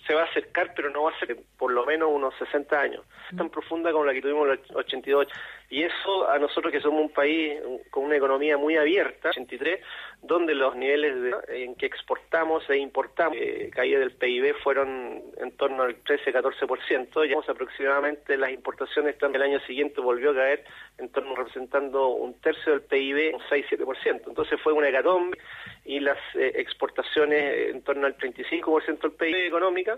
se 0.07 0.15
va 0.15 0.21
a 0.21 0.25
acercar, 0.25 0.73
pero 0.75 0.89
no 0.89 1.03
va 1.03 1.11
a 1.11 1.19
ser 1.19 1.37
por 1.57 1.71
lo 1.71 1.85
menos 1.85 2.09
unos 2.11 2.33
60 2.37 2.79
años, 2.79 3.05
tan 3.37 3.49
profunda 3.49 3.91
como 3.91 4.05
la 4.05 4.13
que 4.13 4.21
tuvimos 4.21 4.47
en 4.47 4.53
el 4.53 4.75
82. 4.75 5.27
Y 5.69 5.83
eso 5.83 6.29
a 6.29 6.37
nosotros 6.39 6.71
que 6.71 6.81
somos 6.81 7.01
un 7.01 7.13
país 7.13 7.59
con 7.89 8.05
una 8.05 8.17
economía 8.17 8.57
muy 8.57 8.77
abierta, 8.77 9.29
83, 9.29 9.79
donde 10.23 10.53
los 10.53 10.75
niveles 10.75 11.19
de- 11.19 11.63
en 11.63 11.75
que 11.75 11.88
exportamos 11.88 12.69
e 12.69 12.77
importamos, 12.77 13.35
eh, 13.39 13.71
caída 13.73 14.00
del 14.00 14.12
PIB 14.12 14.53
fueron 14.63 15.21
en 15.38 15.51
torno 15.57 15.83
al 15.83 15.95
13-14%, 16.03 17.25
ya 17.25 17.38
aproximadamente 17.51 18.38
las 18.38 18.51
importaciones 18.51 19.18
también 19.18 19.41
el 19.44 19.50
año 19.53 19.59
siguiente 19.65 20.00
volvió 20.00 20.31
a 20.31 20.35
caer 20.35 20.63
en 21.00 21.09
torno 21.09 21.35
representando 21.35 22.09
un 22.09 22.39
tercio 22.39 22.73
del 22.73 22.81
PIB, 22.83 23.33
un 23.33 23.41
6-7%. 23.50 24.29
Entonces 24.29 24.59
fue 24.62 24.73
una 24.73 24.89
hecatombe 24.89 25.38
y 25.85 26.00
las 26.00 26.18
eh, 26.35 26.51
exportaciones 26.56 27.41
eh, 27.41 27.69
en 27.71 27.81
torno 27.81 28.06
al 28.06 28.15
35% 28.17 29.01
del 29.01 29.12
PIB 29.13 29.47
económica 29.47 29.97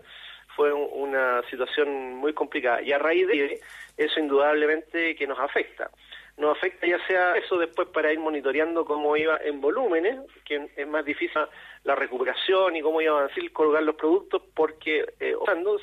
fue 0.55 0.71
un- 0.71 0.89
una 0.93 1.41
situación 1.49 2.13
muy 2.15 2.31
complicada. 2.33 2.81
Y 2.81 2.91
a 2.93 2.99
raíz 2.99 3.27
de 3.27 3.59
eso, 3.97 4.19
indudablemente 4.19 5.15
que 5.15 5.27
nos 5.27 5.39
afecta. 5.39 5.89
Nos 6.35 6.57
afecta 6.57 6.87
ya 6.87 6.97
sea 7.05 7.35
eso 7.37 7.57
después 7.59 7.87
para 7.89 8.11
ir 8.11 8.19
monitoreando 8.19 8.85
cómo 8.85 9.15
iba 9.15 9.37
en 9.43 9.61
volúmenes, 9.61 10.19
que 10.43 10.67
es 10.75 10.87
más 10.87 11.05
difícil 11.05 11.41
la 11.83 11.95
recuperación 11.95 12.75
y 12.75 12.81
cómo 12.81 13.01
iba 13.01 13.13
a 13.13 13.19
avanzar 13.19 13.51
colgar 13.51 13.83
los 13.83 13.95
productos, 13.95 14.41
porque 14.55 15.05
eh, 15.19 15.35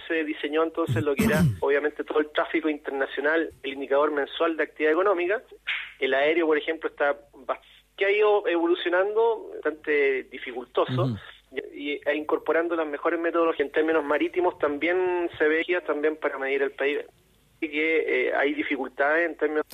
se 0.09 0.25
diseñó 0.25 0.65
entonces 0.65 1.05
lo 1.05 1.15
que 1.15 1.25
era 1.25 1.41
obviamente 1.61 2.03
todo 2.03 2.19
el 2.19 2.31
tráfico 2.31 2.69
internacional, 2.69 3.53
el 3.63 3.73
indicador 3.73 4.11
mensual 4.11 4.57
de 4.57 4.65
actividad 4.65 4.93
económica. 4.93 5.43
El 6.01 6.15
aéreo, 6.15 6.47
por 6.47 6.59
ejemplo, 6.59 6.91
está 6.91 7.17
que 7.97 8.07
ha 8.07 8.11
ido 8.11 8.49
evolucionando 8.49 9.51
bastante 9.53 10.25
dificultoso 10.25 11.17
y, 11.75 12.01
e 12.05 12.15
incorporando 12.17 12.75
las 12.75 12.87
mejores 12.87 13.21
metodologías. 13.21 13.67
En 13.67 13.73
términos 13.73 14.03
marítimos 14.03 14.59
también 14.59 15.31
se 15.39 15.47
ve 15.47 15.63
guías 15.67 15.85
también 15.85 16.17
para 16.17 16.39
medir 16.39 16.63
el 16.63 16.73
PIB 16.73 17.07
que 17.69 18.29
eh, 18.29 18.33
hay 18.35 18.55
dificultades 18.55 19.29
en 19.29 19.37
términos 19.37 19.65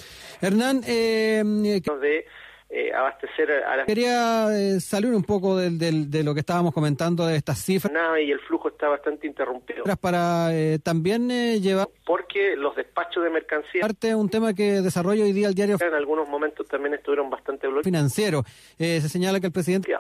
Hernán, 0.40 0.81
eh, 0.87 1.43
eh, 1.45 1.81
de 2.00 2.26
eh, 2.69 2.93
abastecer 2.93 3.49
a 3.62 3.76
las 3.76 3.87
quería 3.87 4.49
eh, 4.50 4.81
salir 4.81 5.14
un 5.14 5.23
poco 5.23 5.57
del, 5.57 5.78
del- 5.78 6.11
de 6.11 6.25
lo 6.25 6.35
que 6.35 6.40
estábamos 6.40 6.75
comentando 6.75 7.25
de 7.25 7.37
estas 7.37 7.59
cifras. 7.64 7.93
Y 8.21 8.31
el 8.33 8.40
flujo 8.40 8.69
está 8.71 8.88
bastante 8.88 9.26
interrumpido. 9.28 9.85
Para 10.00 10.49
eh, 10.52 10.81
también 10.83 11.31
eh, 11.31 11.61
llevar 11.61 11.88
porque 12.05 12.57
los 12.57 12.75
despachos 12.75 13.23
de 13.23 13.31
mercancías 13.31 13.83
parte 13.83 14.14
un 14.16 14.28
tema 14.28 14.52
que 14.52 14.81
desarrolla 14.83 15.23
hoy 15.23 15.33
día 15.33 15.47
el 15.47 15.55
diario 15.55 15.78
en 15.81 15.95
algunos 15.95 16.28
momentos 16.28 16.66
también 16.66 16.95
estuvieron 16.95 17.31
bastante 17.31 17.69
bloqueados. 17.69 17.85
financiero. 17.85 18.43
Eh, 18.81 19.00
se 19.00 19.09
señala 19.09 19.38
que 19.38 19.47
el 19.47 19.52
presidente 19.52 19.95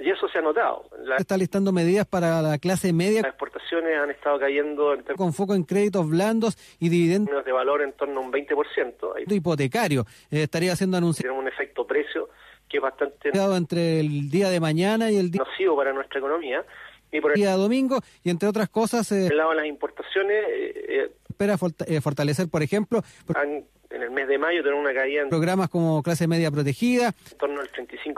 y 0.00 0.10
eso 0.10 0.28
se 0.28 0.38
ha 0.38 0.42
notado. 0.42 0.84
Las 1.04 1.20
está 1.20 1.36
listando 1.36 1.72
medidas 1.72 2.06
para 2.06 2.42
la 2.42 2.58
clase 2.58 2.92
media 2.92 3.20
exportaciones 3.20 3.96
han 3.98 4.10
estado 4.10 4.38
cayendo 4.38 4.94
en 4.94 5.02
con 5.16 5.32
foco 5.32 5.54
en 5.54 5.64
créditos 5.64 6.08
blandos 6.08 6.56
y 6.78 6.88
dividendos 6.88 7.44
de 7.44 7.52
valor 7.52 7.82
en 7.82 7.92
torno 7.92 8.20
a 8.20 8.22
un 8.24 8.32
20%. 8.32 8.46
Ahí 9.16 9.24
hipotecario. 9.28 10.06
Eh, 10.30 10.42
estaría 10.44 10.74
siendo 10.76 10.96
anunciado 10.96 11.32
tiene 11.34 11.40
un 11.42 11.48
efecto 11.48 11.86
precio 11.86 12.28
que 12.68 12.76
es 12.78 12.82
bastante 12.82 13.30
entre 13.56 14.00
el 14.00 14.30
día 14.30 14.48
de 14.48 14.60
mañana 14.60 15.10
y 15.10 15.16
el 15.16 15.30
día, 15.30 15.42
nocivo 15.44 15.76
para 15.76 15.92
nuestra 15.92 16.18
economía. 16.20 16.64
Y 17.12 17.20
por 17.20 17.32
el 17.32 17.36
día 17.36 17.54
domingo 17.56 17.98
y 18.22 18.30
entre 18.30 18.48
otras 18.48 18.68
cosas 18.68 19.10
eh, 19.10 19.28
lado 19.34 19.50
de 19.50 19.56
las 19.56 19.66
importaciones, 19.66 20.44
eh, 20.48 20.72
eh, 20.88 21.10
espera 21.28 21.56
eh, 21.86 22.00
fortalecer, 22.00 22.48
por 22.48 22.62
ejemplo, 22.62 23.02
pro- 23.26 23.40
han, 23.40 23.64
en 23.90 24.02
el 24.02 24.12
mes 24.12 24.28
de 24.28 24.38
mayo 24.38 24.62
tener 24.62 24.78
una 24.78 24.94
caída 24.94 25.22
en 25.22 25.28
programas 25.28 25.68
como 25.68 26.00
clase 26.04 26.28
media 26.28 26.52
protegida, 26.52 27.12
torno 27.36 27.60
al 27.60 27.68
35%. 27.72 28.14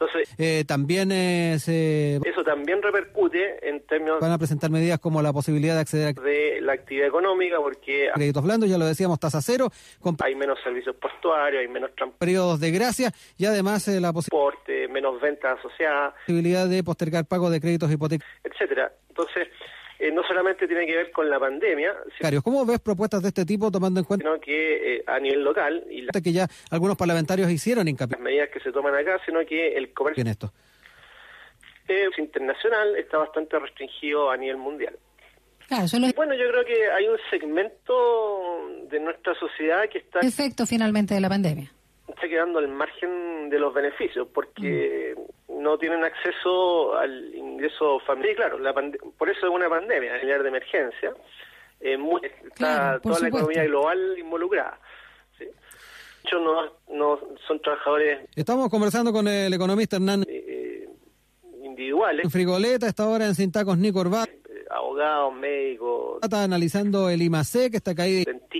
Entonces, 0.00 0.34
eh, 0.38 0.64
también 0.66 1.12
eh, 1.12 1.58
se 1.58 2.16
eso 2.24 2.42
también 2.42 2.80
repercute 2.80 3.68
en 3.68 3.80
términos 3.80 4.18
van 4.18 4.32
a 4.32 4.38
presentar 4.38 4.70
medidas 4.70 4.98
como 4.98 5.20
la 5.20 5.30
posibilidad 5.30 5.74
de 5.74 5.80
acceder 5.80 6.14
a 6.16 6.22
de 6.22 6.62
la 6.62 6.72
actividad 6.72 7.06
económica 7.08 7.58
porque 7.58 8.08
créditos 8.14 8.42
blandos, 8.42 8.70
ya 8.70 8.78
lo 8.78 8.86
decíamos, 8.86 9.20
tasa 9.20 9.42
cero, 9.42 9.68
con 10.00 10.16
hay 10.22 10.34
menos 10.34 10.58
servicios 10.64 10.96
portuarios, 10.96 11.60
hay 11.60 11.68
menos 11.68 11.90
periodos 12.18 12.60
de 12.60 12.70
gracia 12.70 13.12
y 13.36 13.44
además 13.44 13.86
eh, 13.88 14.00
la 14.00 14.12
transporte, 14.12 14.88
menos 14.88 15.20
ventas 15.20 15.58
asociadas, 15.58 16.14
posibilidad 16.26 16.66
de 16.66 16.82
postergar 16.82 17.26
pago 17.26 17.50
de 17.50 17.60
créditos 17.60 17.92
hipotecarios. 17.92 18.40
etcétera. 18.42 18.90
Entonces, 19.10 19.48
eh, 20.00 20.10
no 20.10 20.22
solamente 20.22 20.66
tiene 20.66 20.86
que 20.86 20.96
ver 20.96 21.12
con 21.12 21.28
la 21.28 21.38
pandemia, 21.38 21.94
¿Cómo 22.42 22.64
ves 22.64 22.80
propuestas 22.80 23.22
de 23.22 23.28
este 23.28 23.44
tipo 23.44 23.70
tomando 23.70 24.00
en 24.00 24.06
cuenta 24.06 24.24
sino 24.24 24.40
que 24.40 24.96
eh, 24.96 25.04
a 25.06 25.18
nivel 25.20 25.44
local 25.44 25.84
y 25.90 26.02
las 26.02 26.22
que 26.22 26.32
ya 26.32 26.48
algunos 26.70 26.96
parlamentarios 26.96 27.50
hicieron 27.50 27.86
hincapié 27.86 28.18
medidas 28.18 28.48
que 28.48 28.60
se 28.60 28.72
toman 28.72 28.94
acá, 28.94 29.20
sino 29.26 29.44
que 29.44 29.76
el 29.76 29.92
comercio 29.92 30.22
en 30.22 30.28
esto? 30.28 30.52
internacional 32.18 32.96
está 32.96 33.18
bastante 33.18 33.58
restringido 33.58 34.30
a 34.30 34.36
nivel 34.36 34.56
mundial. 34.56 34.96
Claro, 35.66 35.88
solo 35.88 36.06
Y 36.06 36.12
bueno, 36.12 36.34
yo 36.34 36.48
creo 36.48 36.64
que 36.64 36.90
hay 36.90 37.08
un 37.08 37.18
segmento 37.30 38.68
de 38.88 39.00
nuestra 39.00 39.34
sociedad 39.34 39.88
que 39.88 39.98
está, 39.98 40.20
efecto 40.20 40.66
finalmente 40.66 41.14
de 41.14 41.20
la 41.20 41.28
pandemia. 41.28 41.72
Está 42.20 42.28
quedando 42.28 42.58
al 42.58 42.68
margen 42.68 43.48
de 43.48 43.58
los 43.58 43.72
beneficios 43.72 44.28
porque 44.32 45.14
no 45.48 45.78
tienen 45.78 46.04
acceso 46.04 46.94
al 46.96 47.34
ingreso 47.34 47.98
familiar. 48.00 48.32
Y 48.32 48.36
claro, 48.36 48.58
la 48.58 48.74
pande- 48.74 48.98
por 49.16 49.30
eso 49.30 49.46
es 49.46 49.52
una 49.52 49.68
pandemia, 49.68 50.16
es 50.16 50.42
de 50.42 50.48
emergencia. 50.48 51.14
Eh, 51.80 51.96
mu- 51.96 52.18
está 52.18 52.50
Claro, 52.54 53.00
toda 53.00 53.20
la 53.20 53.28
economía 53.28 53.64
global 53.64 54.16
involucrada. 54.18 54.78
¿sí? 55.38 55.44
De 55.46 55.52
hecho, 56.24 56.38
no, 56.40 56.70
no 56.90 57.18
son 57.46 57.60
trabajadores 57.62 58.28
Estamos 58.36 58.68
conversando 58.68 59.12
con 59.12 59.26
el 59.26 59.52
economista 59.54 59.96
Hernán 59.96 60.24
eh, 60.28 60.86
individuales, 61.62 62.30
Frigoleta, 62.30 62.86
está 62.86 63.04
ahora 63.04 63.24
en 63.26 63.34
Sintacos 63.34 63.78
ni 63.78 63.90
Corbata, 63.92 64.30
eh, 64.30 64.64
abogados, 64.70 65.32
médicos, 65.34 66.18
está 66.22 66.44
analizando 66.44 67.08
el 67.08 67.22
IMASEC, 67.22 67.74
esta 67.76 67.94
caída 67.94 68.24
dentistas. 68.26 68.59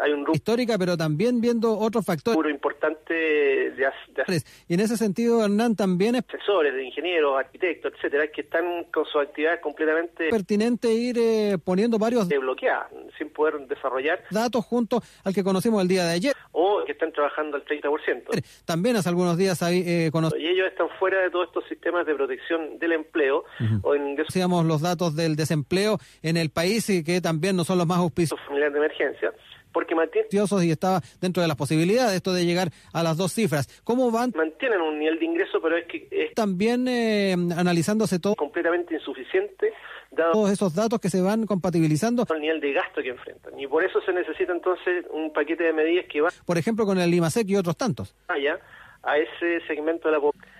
hay 0.00 0.12
un 0.12 0.24
histórica, 0.32 0.78
pero 0.78 0.96
también 0.96 1.40
viendo 1.40 1.76
otros 1.78 2.04
factores. 2.04 2.50
importante 2.50 3.14
de, 3.14 3.70
de 3.70 4.42
Y 4.68 4.74
en 4.74 4.80
ese 4.80 4.96
sentido, 4.96 5.44
Hernán, 5.44 5.76
también 5.76 6.16
es 6.16 6.24
asesores, 6.28 6.74
de 6.74 6.84
ingenieros, 6.84 7.38
arquitectos, 7.38 7.92
etcétera, 7.96 8.28
que 8.28 8.42
están 8.42 8.84
con 8.92 9.04
sus 9.06 9.22
actividades 9.22 9.60
completamente 9.60 10.28
pertinente 10.30 10.92
ir 10.92 11.18
eh, 11.18 11.58
poniendo 11.62 11.98
varios 11.98 12.30
eh, 12.30 12.38
bloqueadas, 12.38 12.88
sin 13.18 13.30
poder 13.30 13.58
desarrollar, 13.66 14.24
datos 14.30 14.64
junto 14.64 15.02
al 15.24 15.34
que 15.34 15.44
conocimos 15.44 15.82
el 15.82 15.88
día 15.88 16.04
de 16.04 16.12
ayer. 16.12 16.34
o 16.52 16.82
que 16.84 16.92
están 16.92 17.12
trabajando 17.12 17.56
al 17.56 17.64
30%. 17.64 18.42
También 18.64 18.96
hace 18.96 19.08
algunos 19.08 19.36
días 19.36 19.62
ahí 19.62 19.82
eh, 19.86 20.10
Y 20.38 20.46
ellos 20.46 20.66
están 20.68 20.88
fuera 20.98 21.20
de 21.20 21.30
todos 21.30 21.48
estos 21.48 21.64
sistemas 21.68 22.06
de 22.06 22.14
protección 22.14 22.78
del 22.78 22.92
empleo 22.92 23.44
o 23.82 23.94
en 23.94 24.16
conocíamos 24.16 24.64
los 24.64 24.80
datos 24.80 25.16
del 25.16 25.36
desempleo 25.36 25.98
en 26.22 26.36
el 26.36 26.50
país 26.50 26.88
y 26.90 27.04
que 27.04 27.20
también 27.20 27.56
no 27.56 27.64
son 27.64 27.78
los 27.78 27.86
más 27.86 27.98
auspiciosos 27.98 28.44
familiares 28.46 28.74
de 28.74 28.78
emergencia, 28.78 29.32
porque 29.72 29.94
mantienen, 29.94 30.28
y 30.30 30.70
estaba 30.70 31.00
dentro 31.20 31.42
de 31.42 31.48
las 31.48 31.56
posibilidades 31.56 32.14
esto 32.16 32.32
de 32.32 32.44
llegar 32.44 32.68
a 32.92 33.02
las 33.02 33.16
dos 33.16 33.32
cifras. 33.32 33.80
¿Cómo 33.84 34.10
van 34.10 34.32
mantienen 34.36 34.80
un 34.80 34.98
nivel 34.98 35.18
de 35.18 35.24
ingreso, 35.24 35.60
pero 35.62 35.76
es 35.76 35.86
que 35.86 36.08
es 36.10 36.34
también 36.34 36.86
eh, 36.88 37.32
analizándose 37.56 38.18
todo- 38.18 38.34
completamente 38.36 38.94
insuficiente 38.94 39.72
dado 40.10 40.32
todos 40.32 40.50
esos 40.50 40.74
datos 40.74 40.98
que 41.00 41.08
se 41.08 41.20
van 41.22 41.46
compatibilizando, 41.46 42.26
el 42.34 42.40
nivel 42.40 42.60
de 42.60 42.72
gasto 42.72 43.00
que 43.02 43.10
enfrentan. 43.10 43.58
Y 43.58 43.66
por 43.66 43.84
eso 43.84 44.00
se 44.02 44.12
necesita 44.12 44.52
entonces 44.52 45.04
un 45.10 45.32
paquete 45.32 45.64
de 45.64 45.72
medidas 45.72 46.06
que 46.06 46.20
por 46.44 46.58
ejemplo, 46.58 46.84
con 46.84 46.98
el 46.98 47.12
IMASEC 47.14 47.48
y 47.48 47.56
otros 47.56 47.76
tantos? 47.76 48.14
vaya 48.28 48.58
a 49.02 49.16
ese 49.18 49.60
segmento 49.66 50.08
de 50.08 50.14
la 50.14 50.20
población. 50.20 50.50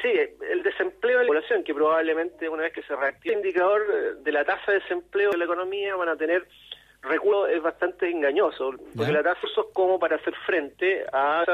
Sí, 0.00 0.08
el 0.52 0.62
desempleo 0.62 1.18
de 1.18 1.24
la 1.24 1.26
población, 1.28 1.64
que 1.64 1.74
probablemente 1.74 2.48
una 2.48 2.62
vez 2.62 2.72
que 2.72 2.82
se 2.82 2.94
reactive 2.94 3.34
el 3.34 3.40
indicador 3.40 3.82
eh, 3.82 4.22
de 4.22 4.30
la 4.32 4.44
tasa 4.44 4.70
de 4.70 4.78
desempleo 4.78 5.30
de 5.32 5.38
la 5.38 5.44
economía 5.44 5.96
van 5.96 6.10
a 6.10 6.16
tener 6.16 6.46
recursos, 7.02 7.50
es 7.50 7.62
bastante 7.62 8.10
engañoso, 8.10 8.72
porque 8.96 9.12
Ya. 9.12 9.18
la 9.18 9.22
tasa 9.22 9.40
es 9.46 9.52
como 9.72 9.98
para 9.98 10.16
hacer 10.16 10.34
frente 10.46 11.04
a, 11.12 11.44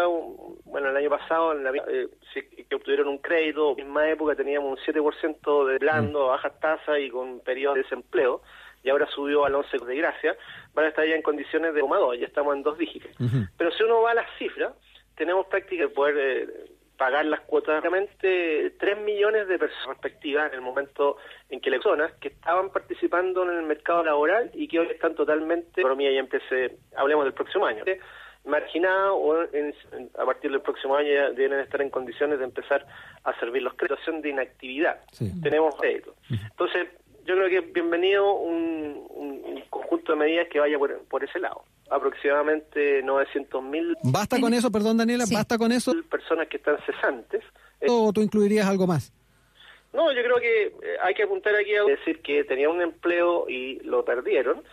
bueno, 0.64 0.88
el 0.88 0.96
año 0.96 1.10
pasado, 1.10 1.52
en 1.52 1.64
la, 1.64 1.70
eh, 1.88 2.08
si- 2.32 2.42
que 2.64 2.74
obtuvieron 2.74 3.08
un 3.08 3.18
crédito, 3.18 3.70
en 3.76 3.84
misma 3.84 4.08
época 4.08 4.34
teníamos 4.34 4.70
un 4.70 4.84
7% 4.84 5.66
de 5.66 5.78
blando, 5.78 6.26
bajas 6.28 6.58
tasas 6.60 6.98
y 6.98 7.10
con 7.10 7.40
periodos 7.40 7.76
de 7.76 7.82
desempleo, 7.82 8.40
y 8.82 8.90
ahora 8.90 9.06
subió 9.06 9.44
al 9.44 9.54
11 9.54 9.78
de 9.84 9.96
gracia, 9.96 10.36
van 10.74 10.86
a 10.86 10.88
estar 10.88 11.06
ya 11.06 11.14
en 11.14 11.22
condiciones 11.22 11.74
de 11.74 11.80
2, 11.80 12.18
ya 12.18 12.26
estamos 12.26 12.54
en 12.56 12.62
dos 12.62 12.76
dígitos. 12.78 13.10
Pero 13.56 13.70
si 13.72 13.82
uno 13.82 14.02
va 14.02 14.10
a 14.12 14.14
las 14.14 14.26
cifras, 14.38 14.72
tenemos 15.16 15.46
práctica 15.46 15.84
de 15.84 15.88
poder 15.90 16.16
eh, 16.50 16.70
pagar 16.96 17.24
las 17.26 17.40
cuotas 17.40 17.82
realmente 17.82 18.70
3 18.78 18.98
millones 18.98 19.48
de 19.48 19.58
personas 19.58 19.88
respectivas 19.88 20.48
en 20.48 20.54
el 20.54 20.60
momento 20.60 21.16
en 21.50 21.60
que 21.60 21.70
las 21.70 21.80
personas 21.82 22.12
que 22.20 22.28
estaban 22.28 22.70
participando 22.70 23.42
en 23.42 23.50
el 23.58 23.62
mercado 23.64 24.04
laboral 24.04 24.50
y 24.54 24.68
que 24.68 24.78
hoy 24.80 24.86
están 24.88 25.14
totalmente, 25.14 25.80
economía 25.80 26.10
ya 26.12 26.20
empiece, 26.20 26.76
hablemos 26.96 27.24
del 27.24 27.34
próximo 27.34 27.66
año, 27.66 27.84
marginadas 28.44 29.10
o 29.14 29.42
en- 29.54 29.74
a 30.18 30.24
partir 30.26 30.50
del 30.50 30.60
próximo 30.60 30.96
año 30.96 31.08
ya 31.12 31.30
deben 31.30 31.60
estar 31.60 31.80
en 31.80 31.90
condiciones 31.90 32.38
de 32.38 32.44
empezar 32.44 32.86
a 33.24 33.38
servir 33.40 33.62
los 33.62 33.72
créditos 33.74 33.98
Situación 34.00 34.22
de 34.22 34.28
inactividad. 34.30 35.00
Sí. 35.12 35.30
Tenemos 35.42 35.76
créditos. 35.76 36.14
Entonces, 36.30 36.88
yo 37.24 37.34
creo 37.36 37.48
que 37.48 37.58
es 37.58 37.72
bienvenido 37.72 38.34
un, 38.34 39.06
un- 39.10 39.42
un 39.44 39.60
conjunto 39.70 40.12
de 40.12 40.18
medidas 40.18 40.48
que 40.48 40.60
vaya 40.60 40.78
por, 40.78 41.02
por 41.06 41.24
ese 41.24 41.38
lado. 41.38 41.64
Aproximadamente 41.90 43.02
900 43.02 43.62
mil 43.62 43.96
¿Basta 44.02 44.40
con 44.40 44.54
eso, 44.54 44.70
perdón 44.70 44.96
Daniela? 44.96 45.26
Sí. 45.26 45.34
¿Basta 45.34 45.58
con 45.58 45.70
eso? 45.70 45.92
personas 46.10 46.48
que 46.48 46.56
están 46.56 46.76
cesantes. 46.86 47.42
¿O 47.86 48.12
tú 48.12 48.22
incluirías 48.22 48.66
algo 48.66 48.86
más? 48.86 49.12
No, 49.94 50.12
yo 50.12 50.22
creo 50.22 50.40
que 50.40 50.66
eh, 50.66 50.96
hay 51.02 51.14
que 51.14 51.22
apuntar 51.22 51.54
aquí 51.54 51.74
a 51.74 51.84
decir 51.84 52.20
que 52.20 52.42
tenían 52.44 52.72
un 52.72 52.82
empleo 52.82 53.48
y 53.48 53.78
lo 53.84 54.04
perdieron. 54.04 54.64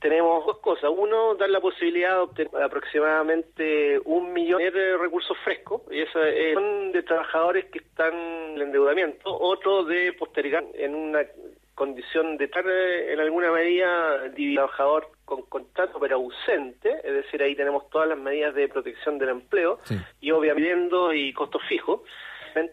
Tenemos 0.00 0.46
dos 0.46 0.58
cosas. 0.58 0.90
Uno, 0.96 1.34
dar 1.34 1.50
la 1.50 1.60
posibilidad 1.60 2.10
de 2.10 2.18
obtener 2.18 2.62
aproximadamente 2.62 3.98
un 4.04 4.32
millón 4.32 4.60
de 4.62 4.96
recursos 4.96 5.36
frescos, 5.42 5.82
y 5.90 6.02
eso 6.02 6.22
es 6.22 6.54
son 6.54 6.92
de 6.92 7.02
trabajadores 7.02 7.64
que 7.66 7.78
están 7.78 8.14
en 8.14 8.62
endeudamiento. 8.62 9.36
Otro, 9.36 9.84
de 9.84 10.12
postergar 10.12 10.64
en 10.74 10.94
una 10.94 11.24
condición 11.74 12.36
de 12.36 12.44
estar 12.44 12.64
eh, 12.68 13.12
en 13.12 13.20
alguna 13.20 13.50
medida 13.50 14.30
trabajador 14.34 15.08
con 15.24 15.42
contrato 15.42 15.98
pero 16.00 16.16
ausente, 16.16 17.00
es 17.02 17.14
decir, 17.14 17.42
ahí 17.42 17.54
tenemos 17.54 17.88
todas 17.90 18.08
las 18.08 18.18
medidas 18.18 18.54
de 18.54 18.68
protección 18.68 19.18
del 19.18 19.30
empleo 19.30 19.78
Sí. 19.84 19.96
y 20.20 20.30
obviamente 20.30 20.64
y 21.14 21.32
costos 21.32 21.62
fijos. 21.68 22.00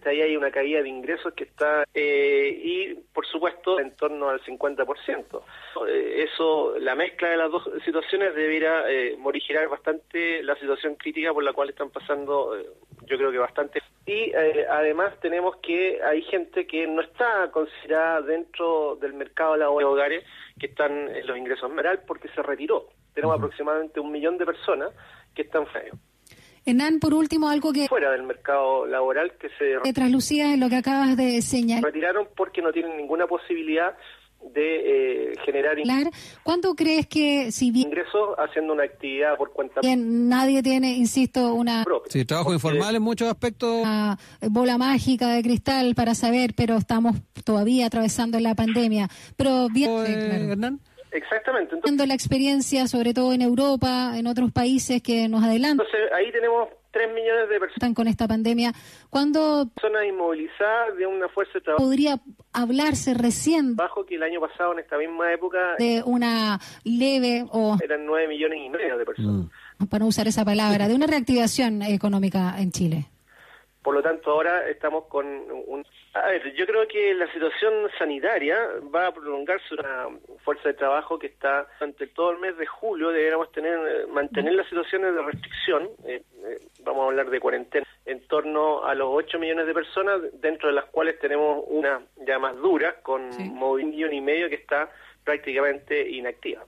Ahí 0.06 0.22
hay 0.22 0.38
una 0.38 0.52
caída 0.52 0.84
de 0.84 0.90
ingresos 0.90 1.34
que 1.34 1.46
está, 1.46 1.86
eh, 1.96 2.56
y 2.64 2.94
por 3.14 3.26
supuesto, 3.26 3.80
en 3.80 3.96
torno 3.96 4.30
al 4.30 4.40
50%. 4.42 5.44
Eh, 5.88 6.28
eso, 6.32 6.78
la 6.78 6.94
mezcla 6.94 7.30
de 7.30 7.38
las 7.38 7.50
dos 7.50 7.68
situaciones 7.84 8.36
debiera 8.36 8.92
eh, 8.92 9.16
morigerar 9.18 9.68
bastante 9.70 10.44
la 10.44 10.56
situación 10.58 10.96
crítica 10.98 11.34
por 11.34 11.44
la 11.44 11.54
cual 11.54 11.70
están 11.70 11.90
pasando, 11.90 12.56
eh, 12.56 12.68
yo 13.08 13.18
creo 13.18 13.32
que 13.32 13.40
bastante. 13.40 13.82
Y 14.06 14.32
eh, 14.36 14.68
además 14.70 15.20
tenemos 15.20 15.56
que 15.58 16.00
hay 16.04 16.22
gente 16.24 16.68
que 16.68 16.86
no 16.86 17.02
está 17.02 17.50
considerada 17.52 18.22
dentro 18.22 18.98
del 18.98 19.14
mercado 19.14 19.58
laboral 19.58 19.88
de 19.88 19.94
hogares 19.94 20.24
que 20.62 20.68
están 20.68 20.92
en 20.92 21.26
los 21.26 21.36
ingresos 21.36 21.72
meral 21.72 22.02
porque 22.06 22.28
se 22.36 22.44
retiró. 22.44 22.90
Tenemos 23.16 23.36
aproximadamente 23.36 24.00
un 24.00 24.12
millón 24.12 24.38
de 24.38 24.46
personas 24.46 24.92
que 25.34 25.42
están 25.42 25.66
feos. 25.66 25.98
Hernán, 26.64 27.00
por 27.00 27.16
último, 27.16 27.50
algo 27.50 27.74
que 27.74 27.88
fuera 27.88 28.12
del 28.12 28.22
mercado 28.22 28.86
laboral 28.86 29.34
que 29.40 29.50
se 29.58 29.80
te 29.82 29.92
traslucía 29.92 30.54
en 30.54 30.60
lo 30.60 30.70
que 30.70 30.76
acabas 30.76 31.18
de 31.18 31.42
señalar. 31.42 31.86
retiraron 31.86 32.28
porque 32.38 32.62
no 32.62 32.72
tienen 32.72 32.96
ninguna 32.96 33.26
posibilidad 33.26 33.98
de 34.54 35.32
eh, 35.32 35.34
generar 35.46 35.78
¿Cuánto 36.44 36.76
crees 36.76 37.08
que, 37.08 37.52
si 37.52 37.72
bien 37.72 37.88
ingresos 37.88 38.36
haciendo 38.38 38.74
una 38.74 38.84
actividad 38.84 39.38
por 39.38 39.52
cuenta 39.52 39.82
nadie 39.96 40.62
tiene, 40.64 40.94
insisto, 40.94 41.54
una, 41.54 41.84
propia? 41.84 42.12
Sí, 42.12 42.26
trabajo 42.26 42.50
Porque 42.50 42.56
informal 42.56 42.96
en 42.96 43.02
muchos 43.02 43.28
aspectos. 43.28 43.82
una 43.82 44.18
bola 44.50 44.78
mágica 44.78 45.30
de 45.30 45.42
cristal 45.44 45.96
para 45.96 46.16
saber, 46.16 46.54
pero 46.56 46.78
estamos 46.78 47.16
todavía 47.44 47.88
atravesando 47.88 48.40
la 48.40 48.56
pandemia. 48.56 49.08
Pero 49.38 49.68
bien, 49.70 49.92
eh, 50.06 50.28
claro. 50.30 50.52
Hernán. 50.52 50.80
Exactamente. 51.12 51.76
Entonces, 51.76 51.84
viendo 51.84 52.06
la 52.06 52.14
experiencia, 52.14 52.88
sobre 52.88 53.14
todo 53.14 53.34
en 53.34 53.42
Europa, 53.42 54.14
en 54.16 54.28
otros 54.28 54.52
países 54.52 55.02
que 55.02 55.28
nos 55.28 55.44
adelantan 55.44 55.86
entonces 55.86 56.12
ahí 56.14 56.32
tenemos 56.32 56.70
3 56.92 57.14
millones 57.14 57.50
de 57.50 57.60
personas 57.60 57.96
con 57.96 58.08
esta 58.08 58.28
pandemia, 58.28 58.74
¿cuándo 59.10 59.70
inmovilizadas 60.08 60.98
de 60.98 61.06
una 61.06 61.28
fuerza 61.30 61.54
de 61.56 61.62
trabajo 61.62 61.84
podría 61.84 62.20
hablarse 62.54 63.14
recién 63.14 63.76
bajo 63.76 64.06
que 64.06 64.16
el 64.16 64.24
año 64.24 64.40
pasado 64.42 64.74
en 64.74 64.80
esta 64.80 64.98
misma 64.98 65.32
época 65.34 65.76
de 65.78 66.04
una 66.06 66.60
leve 66.84 67.46
o, 67.52 67.78
eran 67.82 68.06
9 68.06 68.28
millones 68.28 68.60
y 68.66 68.70
medio 68.70 68.98
de 68.98 69.06
personas. 69.06 69.48
para 69.90 70.04
no 70.04 70.08
usar 70.08 70.28
esa 70.28 70.46
palabra, 70.46 70.88
de 70.88 70.96
una 70.96 71.08
reactivación 71.08 71.82
económica 71.82 72.56
en 72.58 72.72
Chile? 72.72 73.11
Por 73.84 73.96
lo 73.96 74.04
tanto, 74.04 74.32
ahora 74.32 74.70
estamos 74.70 75.06
con 75.06 75.26
un... 75.26 75.86
A 76.14 76.28
ver, 76.28 76.54
yo 76.54 76.68
creo 76.68 76.88
que 76.88 77.14
la 77.16 77.32
situación 77.32 77.90
sanitaria 77.98 78.58
va 78.94 79.08
a 79.08 79.12
prolongarse 79.14 79.74
una 79.74 80.08
fuerza 80.44 80.70
de 80.70 80.76
trabajo 80.76 81.18
que 81.18 81.28
está 81.28 81.68
durante 81.80 82.06
todo 82.08 82.32
el 82.32 82.40
mes 82.40 82.58
de 82.58 82.66
julio 82.68 83.10
deberíamos 83.10 83.52
tener 83.52 84.08
mantener 84.08 84.54
las 84.54 84.68
situaciones 84.68 85.16
de 85.16 85.22
restricción, 85.22 85.90
eh, 86.06 86.22
eh, 86.46 86.60
vamos 86.84 87.04
a 87.04 87.08
hablar 87.08 87.30
de 87.30 87.40
cuarentena, 87.40 87.88
en 88.06 88.20
torno 88.28 88.84
a 88.84 88.94
los 88.94 89.08
8 89.10 89.40
millones 89.40 89.66
de 89.66 89.74
personas, 89.74 90.22
dentro 90.42 90.68
de 90.70 90.76
las 90.76 90.86
cuales 90.86 91.18
tenemos 91.20 91.64
una 91.68 92.02
ya 92.26 92.38
más 92.40 92.56
dura, 92.58 92.96
con 93.02 93.32
Sí. 93.34 93.44
un 93.50 93.90
millón 93.90 94.14
y 94.14 94.22
medio 94.22 94.50
que 94.50 94.56
está 94.56 94.90
prácticamente 95.24 96.08
inactiva. 96.10 96.64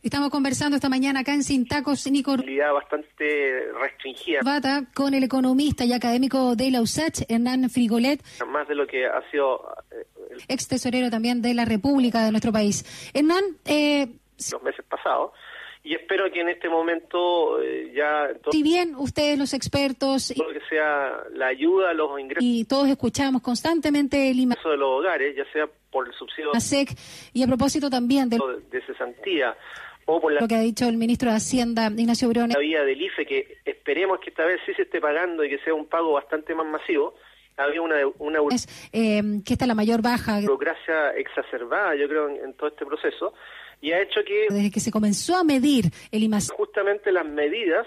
Estamos 0.00 0.30
conversando 0.30 0.76
esta 0.76 0.88
mañana 0.88 1.20
acá 1.20 1.34
en 1.34 1.42
Sin 1.42 1.66
Tacos, 1.66 2.06
Nico 2.10 2.36
bastante 2.72 3.72
restringida, 3.72 4.40
Bata, 4.44 4.84
con 4.94 5.12
el 5.12 5.24
economista 5.24 5.84
y 5.84 5.92
académico 5.92 6.54
de 6.54 6.70
la 6.70 6.80
USACH, 6.80 7.22
Hernán 7.28 7.68
Frigolet, 7.68 8.22
más 8.46 8.68
de 8.68 8.76
lo 8.76 8.86
que 8.86 9.06
ha 9.06 9.28
sido 9.30 9.60
eh, 9.90 10.06
el- 10.30 10.42
ex 10.46 10.68
tesorero 10.68 11.10
también 11.10 11.42
de 11.42 11.52
la 11.52 11.64
República 11.64 12.24
de 12.24 12.30
nuestro 12.30 12.52
país. 12.52 13.10
Hernán, 13.12 13.42
eh, 13.64 14.06
los 14.52 14.62
meses 14.62 14.84
pasados. 14.88 15.32
Y 15.82 15.94
espero 15.94 16.30
que 16.30 16.40
en 16.42 16.48
este 16.48 16.68
momento 16.68 17.60
eh, 17.62 17.92
ya 17.96 18.28
todo 18.42 18.52
si 18.52 18.62
bien 18.62 18.94
ustedes 18.96 19.38
los 19.38 19.54
expertos 19.54 20.30
y, 20.30 20.38
lo 20.38 20.52
que 20.52 20.60
sea 20.68 21.24
la 21.34 21.46
ayuda 21.46 21.90
a 21.90 21.94
los 21.94 22.20
ingresos 22.20 22.44
y 22.44 22.64
todos 22.66 22.88
escuchamos 22.88 23.42
constantemente 23.42 24.30
el 24.30 24.36
de 24.36 24.76
los 24.76 25.00
hogares, 25.00 25.34
ya 25.36 25.50
sea 25.52 25.68
por 25.90 26.06
el 26.06 26.14
subsidio 26.14 26.50
IMASEC 26.50 26.96
y 27.32 27.42
a 27.42 27.46
propósito 27.46 27.88
también 27.88 28.28
de 28.28 28.38
de 28.70 28.82
cesantía 28.86 29.56
o 30.10 30.20
por 30.20 30.32
la 30.32 30.40
lo 30.40 30.48
que 30.48 30.54
ha 30.56 30.60
dicho 30.60 30.88
el 30.88 30.96
ministro 30.96 31.30
de 31.30 31.36
Hacienda, 31.36 31.90
Ignacio 31.96 32.28
Briones, 32.28 32.56
la 32.56 32.60
vía 32.60 32.82
del 32.82 33.00
IFE, 33.00 33.26
que 33.26 33.58
esperemos 33.64 34.18
que 34.20 34.30
esta 34.30 34.44
vez 34.44 34.58
sí 34.64 34.72
se 34.74 34.82
esté 34.82 35.00
pagando 35.00 35.44
y 35.44 35.50
que 35.50 35.58
sea 35.58 35.74
un 35.74 35.86
pago 35.86 36.12
bastante 36.12 36.54
más 36.54 36.66
masivo, 36.66 37.14
había 37.58 37.82
una, 37.82 37.96
una 38.18 38.38
eh, 38.92 39.22
que 39.44 39.52
esta 39.52 39.64
es 39.64 39.68
la 39.68 39.74
mayor 39.74 40.00
baja 40.00 40.40
burocracia 40.40 41.10
exacerbada, 41.16 41.94
yo 41.96 42.08
creo, 42.08 42.28
en, 42.28 42.36
en 42.44 42.54
todo 42.54 42.68
este 42.70 42.86
proceso, 42.86 43.34
y 43.80 43.92
ha 43.92 44.00
hecho 44.00 44.20
que 44.24 44.46
desde 44.48 44.70
que 44.70 44.80
se 44.80 44.90
comenzó 44.90 45.36
a 45.36 45.44
medir 45.44 45.84
el 46.10 46.22
IMASEC. 46.22 46.56
justamente 46.56 47.12
las 47.12 47.26
medidas 47.26 47.86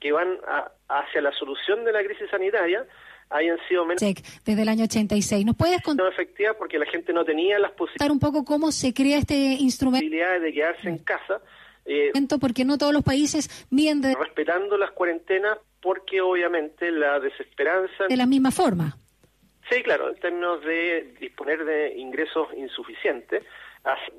que 0.00 0.12
van 0.12 0.38
a- 0.48 0.72
hacia 0.88 1.20
la 1.20 1.32
solución 1.32 1.84
de 1.84 1.92
la 1.92 2.02
crisis 2.02 2.30
sanitaria 2.30 2.86
hayan 3.30 3.58
sido 3.68 3.84
menos 3.86 4.02
desde 4.44 4.62
el 4.62 4.68
año 4.68 4.84
86. 4.84 5.46
¿Nos 5.46 5.56
puedes 5.56 5.80
contar 5.82 6.12
efectivas 6.12 6.56
porque 6.58 6.78
la 6.78 6.86
gente 6.86 7.12
no 7.12 7.24
tenía 7.24 7.58
las 7.58 7.72
un 8.10 8.18
poco 8.18 8.44
cómo 8.44 8.72
se 8.72 8.92
crea 8.92 9.18
este 9.18 9.34
instrumento? 9.34 10.04
posibilidades 10.04 10.42
de 10.42 10.52
quedarse 10.52 10.88
en 10.88 10.98
casa. 10.98 11.40
eh, 11.86 12.10
Porque 12.40 12.64
no 12.64 12.76
todos 12.78 12.92
los 12.92 13.02
países 13.02 13.66
miden 13.70 14.00
de, 14.00 14.14
respetando 14.14 14.76
las 14.76 14.90
cuarentenas 14.90 15.58
porque 15.80 16.20
obviamente 16.20 16.90
la 16.90 17.18
desesperanza 17.20 18.04
de 18.08 18.16
la 18.16 18.26
misma 18.26 18.50
forma. 18.50 18.96
sí 19.70 19.82
claro 19.82 20.10
en 20.10 20.16
términos 20.20 20.62
de 20.62 21.14
disponer 21.20 21.64
de 21.64 21.94
ingresos 21.98 22.48
insuficientes 22.56 23.42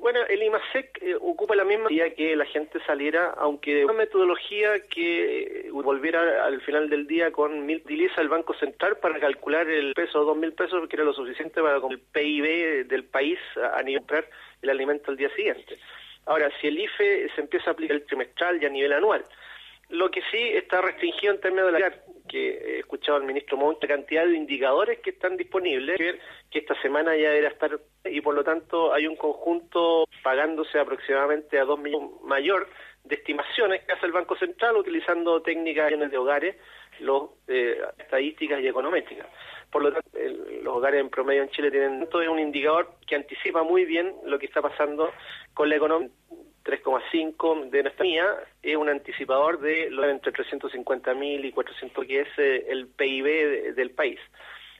Bueno 0.00 0.20
el 0.28 0.42
IMASEC 0.42 1.02
eh, 1.02 1.14
ocupa 1.14 1.54
la 1.54 1.64
misma 1.64 1.90
idea 1.92 2.12
que 2.12 2.34
la 2.34 2.44
gente 2.46 2.80
saliera 2.84 3.30
aunque 3.36 3.84
una 3.84 3.94
metodología 3.94 4.80
que 4.88 5.66
eh, 5.66 5.70
volviera 5.70 6.44
al 6.44 6.60
final 6.62 6.90
del 6.90 7.06
día 7.06 7.30
con 7.30 7.64
mil 7.64 7.76
utiliza 7.76 8.20
el 8.20 8.28
Banco 8.28 8.54
Central 8.54 8.96
para 8.96 9.20
calcular 9.20 9.68
el 9.68 9.94
peso 9.94 10.24
dos 10.24 10.36
mil 10.36 10.52
pesos 10.52 10.88
que 10.88 10.96
era 10.96 11.04
lo 11.04 11.12
suficiente 11.12 11.62
para 11.62 11.76
el 11.76 11.98
PIB 12.00 12.88
del 12.88 13.04
país 13.04 13.38
a, 13.56 13.78
a 13.78 13.82
nivel 13.82 14.00
comprar 14.00 14.28
el 14.62 14.70
alimento 14.70 15.12
al 15.12 15.16
día 15.16 15.30
siguiente. 15.36 15.78
Ahora 16.26 16.50
si 16.60 16.66
el 16.66 16.80
IFE 16.80 17.28
se 17.34 17.40
empieza 17.40 17.70
a 17.70 17.72
aplicar 17.74 17.96
el 17.96 18.04
trimestral 18.04 18.60
y 18.60 18.66
a 18.66 18.68
nivel 18.68 18.92
anual 18.92 19.24
lo 19.92 20.10
que 20.10 20.22
sí 20.30 20.38
está 20.54 20.80
restringido 20.80 21.34
en 21.34 21.40
términos 21.40 21.72
de 21.72 21.78
la 21.78 21.94
que 22.32 22.48
he 22.76 22.78
escuchado 22.78 23.18
al 23.18 23.24
ministro 23.24 23.58
Montt, 23.58 23.84
cantidad 23.86 24.24
de 24.26 24.34
indicadores 24.34 24.98
que 25.00 25.10
están 25.10 25.36
disponibles, 25.36 25.98
que 26.50 26.58
esta 26.58 26.74
semana 26.80 27.14
ya 27.14 27.30
era 27.32 27.48
estar 27.48 27.78
y 28.06 28.20
por 28.22 28.34
lo 28.34 28.42
tanto 28.42 28.92
hay 28.94 29.06
un 29.06 29.16
conjunto 29.16 30.06
pagándose 30.22 30.78
aproximadamente 30.78 31.58
a 31.58 31.64
dos 31.64 31.78
millones 31.78 32.10
mayor 32.24 32.66
de 33.04 33.16
estimaciones 33.16 33.84
que 33.84 33.92
hace 33.92 34.06
el 34.06 34.12
Banco 34.12 34.34
Central 34.36 34.76
utilizando 34.76 35.42
técnicas 35.42 35.90
de 35.90 36.16
hogares, 36.16 36.56
los 37.00 37.30
eh, 37.48 37.80
estadísticas 37.98 38.60
y 38.60 38.68
econométricas. 38.68 39.26
Por 39.70 39.82
lo 39.82 39.92
tanto, 39.92 40.18
el- 40.18 40.62
los 40.64 40.76
hogares 40.76 41.00
en 41.00 41.10
promedio 41.10 41.42
en 41.42 41.50
Chile 41.50 41.70
tienen 41.70 42.08
todo 42.08 42.22
es 42.22 42.28
un 42.28 42.38
indicador 42.38 42.88
que 43.06 43.16
anticipa 43.16 43.62
muy 43.62 43.84
bien 43.84 44.14
lo 44.24 44.38
que 44.38 44.46
está 44.46 44.62
pasando 44.62 45.10
con 45.54 45.68
la 45.68 45.76
economía 45.76 46.10
3,5 46.64 47.70
de 47.70 47.82
nuestra 47.82 48.04
mía 48.04 48.26
es 48.62 48.76
un 48.76 48.88
anticipador 48.88 49.58
de 49.60 49.90
lo 49.90 50.08
entre 50.08 50.32
350 50.32 51.14
mil 51.14 51.44
y 51.44 51.52
400 51.52 52.04
que 52.06 52.20
es 52.20 52.28
eh, 52.38 52.66
el 52.68 52.86
PIB 52.88 53.24
de- 53.24 53.72
del 53.74 53.90
país. 53.90 54.18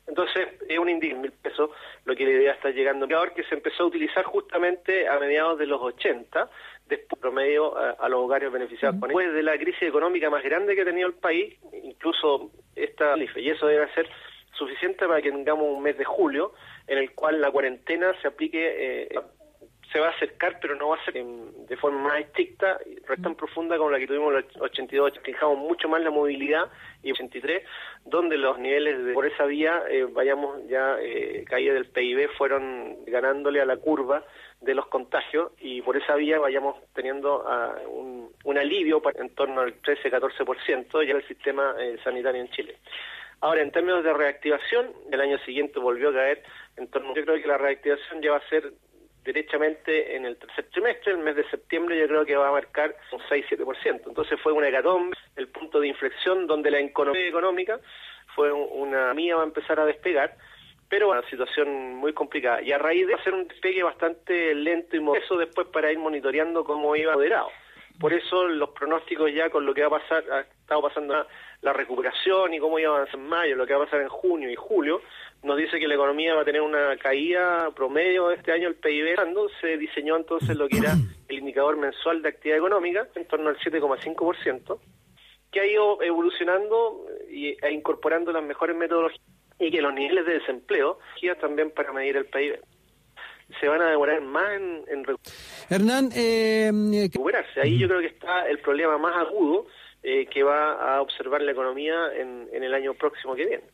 Entonces, 0.06 0.48
es 0.68 0.78
un 0.80 0.88
indicador 0.88 1.22
mil 1.22 1.30
pesos, 1.32 1.70
lo 2.04 2.16
que 2.16 2.24
la 2.24 2.30
idea 2.32 2.52
está 2.54 2.70
llegando. 2.70 3.04
Indicador 3.04 3.34
que 3.34 3.44
se 3.44 3.54
empezó 3.54 3.84
a 3.84 3.86
utilizar 3.86 4.24
justamente 4.24 5.06
a 5.06 5.16
mediados 5.20 5.58
de 5.60 5.66
los 5.66 5.80
80, 5.80 6.50
después 6.88 7.20
promedio 7.20 7.76
a, 7.78 7.90
a 7.92 8.08
los 8.08 8.18
hogares 8.20 8.50
beneficiados. 8.50 8.96
Después 9.00 9.32
de 9.32 9.42
la 9.44 9.56
crisis 9.56 9.82
económica 9.82 10.28
más 10.28 10.42
grande 10.42 10.74
que 10.74 10.82
ha 10.82 10.84
tenido 10.84 11.06
el 11.06 11.14
país, 11.14 11.54
incluso 11.84 12.50
esta 12.74 13.16
y 13.16 13.48
eso 13.50 13.66
debe 13.68 13.86
ser 13.94 14.08
suficiente 14.54 15.06
para 15.06 15.22
que 15.22 15.30
tengamos 15.30 15.66
un 15.68 15.82
mes 15.82 15.96
de 15.96 16.04
julio 16.04 16.52
en 16.88 16.98
el 16.98 17.12
cual 17.12 17.40
la 17.40 17.50
cuarentena 17.52 18.12
se 18.20 18.26
aplique 18.28 19.04
eh, 19.04 19.20
se 19.92 20.00
va 20.00 20.08
a 20.08 20.10
acercar, 20.12 20.58
pero 20.60 20.74
no 20.74 20.88
va 20.88 20.96
a 20.96 21.04
ser 21.04 21.14
de 21.22 21.76
forma 21.76 22.00
más 22.08 22.20
estricta, 22.20 22.78
no 23.08 23.16
tan 23.22 23.34
profunda 23.34 23.76
como 23.76 23.90
la 23.90 23.98
que 23.98 24.06
tuvimos 24.06 24.32
en 24.32 24.38
el 24.38 24.62
82. 24.62 25.12
Fijamos 25.22 25.58
mucho 25.58 25.88
más 25.88 26.00
la 26.02 26.10
movilidad 26.10 26.70
y 27.02 27.12
83, 27.12 27.62
donde 28.06 28.38
los 28.38 28.58
niveles 28.58 29.04
de, 29.04 29.12
por 29.12 29.26
esa 29.26 29.44
vía, 29.44 29.82
eh, 29.90 30.04
vayamos 30.10 30.66
ya, 30.68 30.96
eh, 31.00 31.44
caída 31.46 31.74
del 31.74 31.86
PIB, 31.90 32.28
fueron 32.38 33.04
ganándole 33.06 33.60
a 33.60 33.66
la 33.66 33.76
curva 33.76 34.24
de 34.60 34.74
los 34.74 34.86
contagios 34.86 35.52
y 35.60 35.82
por 35.82 35.96
esa 35.96 36.14
vía 36.14 36.38
vayamos 36.38 36.76
teniendo 36.94 37.44
ah, 37.46 37.74
un, 37.88 38.30
un 38.44 38.58
alivio 38.58 39.02
pa- 39.02 39.12
en 39.16 39.34
torno 39.34 39.60
al 39.60 39.74
13-14% 39.82 41.04
ya 41.06 41.14
el 41.14 41.26
sistema 41.26 41.74
eh, 41.78 41.98
sanitario 42.04 42.40
en 42.40 42.48
Chile. 42.50 42.76
Ahora, 43.40 43.60
en 43.62 43.72
términos 43.72 44.04
de 44.04 44.12
reactivación, 44.12 44.92
el 45.10 45.20
año 45.20 45.36
siguiente 45.38 45.80
volvió 45.80 46.10
a 46.10 46.12
caer 46.14 46.44
en 46.76 46.86
torno, 46.88 47.12
yo 47.12 47.24
creo 47.24 47.42
que 47.42 47.48
la 47.48 47.58
reactivación 47.58 48.22
ya 48.22 48.30
va 48.30 48.36
a 48.36 48.48
ser 48.48 48.72
derechamente 49.24 50.16
en 50.16 50.26
el 50.26 50.36
tercer 50.36 50.66
trimestre, 50.70 51.12
el 51.12 51.18
mes 51.18 51.36
de 51.36 51.48
septiembre 51.50 51.98
yo 51.98 52.06
creo 52.08 52.24
que 52.24 52.36
va 52.36 52.48
a 52.48 52.52
marcar 52.52 52.94
un 53.12 53.20
6-7%. 53.28 54.02
Entonces 54.06 54.40
fue 54.40 54.52
una 54.52 54.68
hecatombe, 54.68 55.16
el 55.36 55.48
punto 55.48 55.80
de 55.80 55.88
inflexión 55.88 56.46
donde 56.46 56.70
la 56.70 56.80
economía 56.80 57.26
económica 57.28 57.80
fue 58.34 58.50
un- 58.52 58.68
una 58.70 59.14
mía 59.14 59.36
va 59.36 59.42
a 59.42 59.46
empezar 59.46 59.78
a 59.78 59.84
despegar, 59.86 60.36
pero 60.88 61.10
una 61.10 61.22
situación 61.30 61.94
muy 61.94 62.12
complicada. 62.12 62.62
Y 62.62 62.72
a 62.72 62.78
raíz 62.78 63.06
de 63.06 63.14
hacer 63.14 63.32
un 63.32 63.48
despegue 63.48 63.82
bastante 63.82 64.54
lento 64.54 64.96
y 64.96 65.00
modesto 65.00 65.36
después 65.38 65.66
para 65.68 65.90
ir 65.90 65.98
monitoreando 65.98 66.64
cómo 66.64 66.94
iba 66.96 67.14
moderado. 67.14 67.50
Por 68.02 68.12
eso 68.12 68.48
los 68.48 68.70
pronósticos 68.70 69.32
ya 69.32 69.48
con 69.48 69.64
lo 69.64 69.72
que 69.72 69.82
va 69.82 69.96
a 69.96 70.00
pasar, 70.00 70.24
ha 70.28 70.40
estado 70.40 70.82
pasando 70.82 71.24
la- 71.60 71.72
recuperación 71.72 72.52
y 72.52 72.58
cómo 72.58 72.80
iba 72.80 72.90
a 72.90 72.96
avanzar 72.96 73.20
en 73.20 73.28
mayo, 73.28 73.54
lo 73.54 73.64
que 73.64 73.74
va 73.74 73.82
a 73.82 73.84
pasar 73.84 74.00
en 74.00 74.08
junio 74.08 74.50
y 74.50 74.56
julio, 74.56 75.00
nos 75.44 75.56
dice 75.56 75.78
que 75.78 75.86
la 75.86 75.94
economía 75.94 76.34
va 76.34 76.42
a 76.42 76.44
tener 76.44 76.62
una 76.62 76.96
caída 76.96 77.70
promedio 77.76 78.32
este 78.32 78.50
año, 78.50 78.66
el 78.66 78.74
PIB, 78.74 79.14
se 79.60 79.78
diseñó 79.78 80.16
entonces 80.16 80.56
lo 80.56 80.68
que 80.68 80.78
era 80.78 80.94
el 81.28 81.38
indicador 81.38 81.76
mensual 81.76 82.22
de 82.22 82.30
actividad 82.30 82.58
económica, 82.58 83.06
en 83.14 83.28
torno 83.28 83.50
al 83.50 83.56
7,5%, 83.58 84.80
que 85.52 85.60
ha 85.60 85.66
ido 85.66 86.02
evolucionando 86.02 87.06
e 87.30 87.72
incorporando 87.72 88.32
las 88.32 88.42
mejores 88.42 88.74
metodologías 88.74 89.22
y 89.60 89.70
que 89.70 89.80
los 89.80 89.94
niveles 89.94 90.26
de 90.26 90.40
desempleo, 90.40 90.98
también 91.40 91.70
para 91.70 91.92
medir 91.92 92.16
el 92.16 92.26
PIB, 92.26 92.58
se 93.60 93.68
van 93.68 93.82
a 93.82 93.90
demorar 93.90 94.20
más 94.20 94.52
en, 94.52 94.84
en 94.88 95.04
Hernán, 95.68 96.10
eh, 96.14 96.70
recuperarse. 97.02 97.60
Ahí 97.60 97.78
yo 97.78 97.88
creo 97.88 98.00
que 98.00 98.06
está 98.06 98.48
el 98.48 98.58
problema 98.58 98.98
más 98.98 99.16
agudo 99.16 99.66
eh, 100.02 100.26
que 100.26 100.42
va 100.42 100.72
a 100.72 101.00
observar 101.00 101.42
la 101.42 101.52
economía 101.52 102.12
en, 102.16 102.48
en 102.52 102.62
el 102.62 102.74
año 102.74 102.94
próximo 102.94 103.34
que 103.34 103.46
viene. 103.46 103.64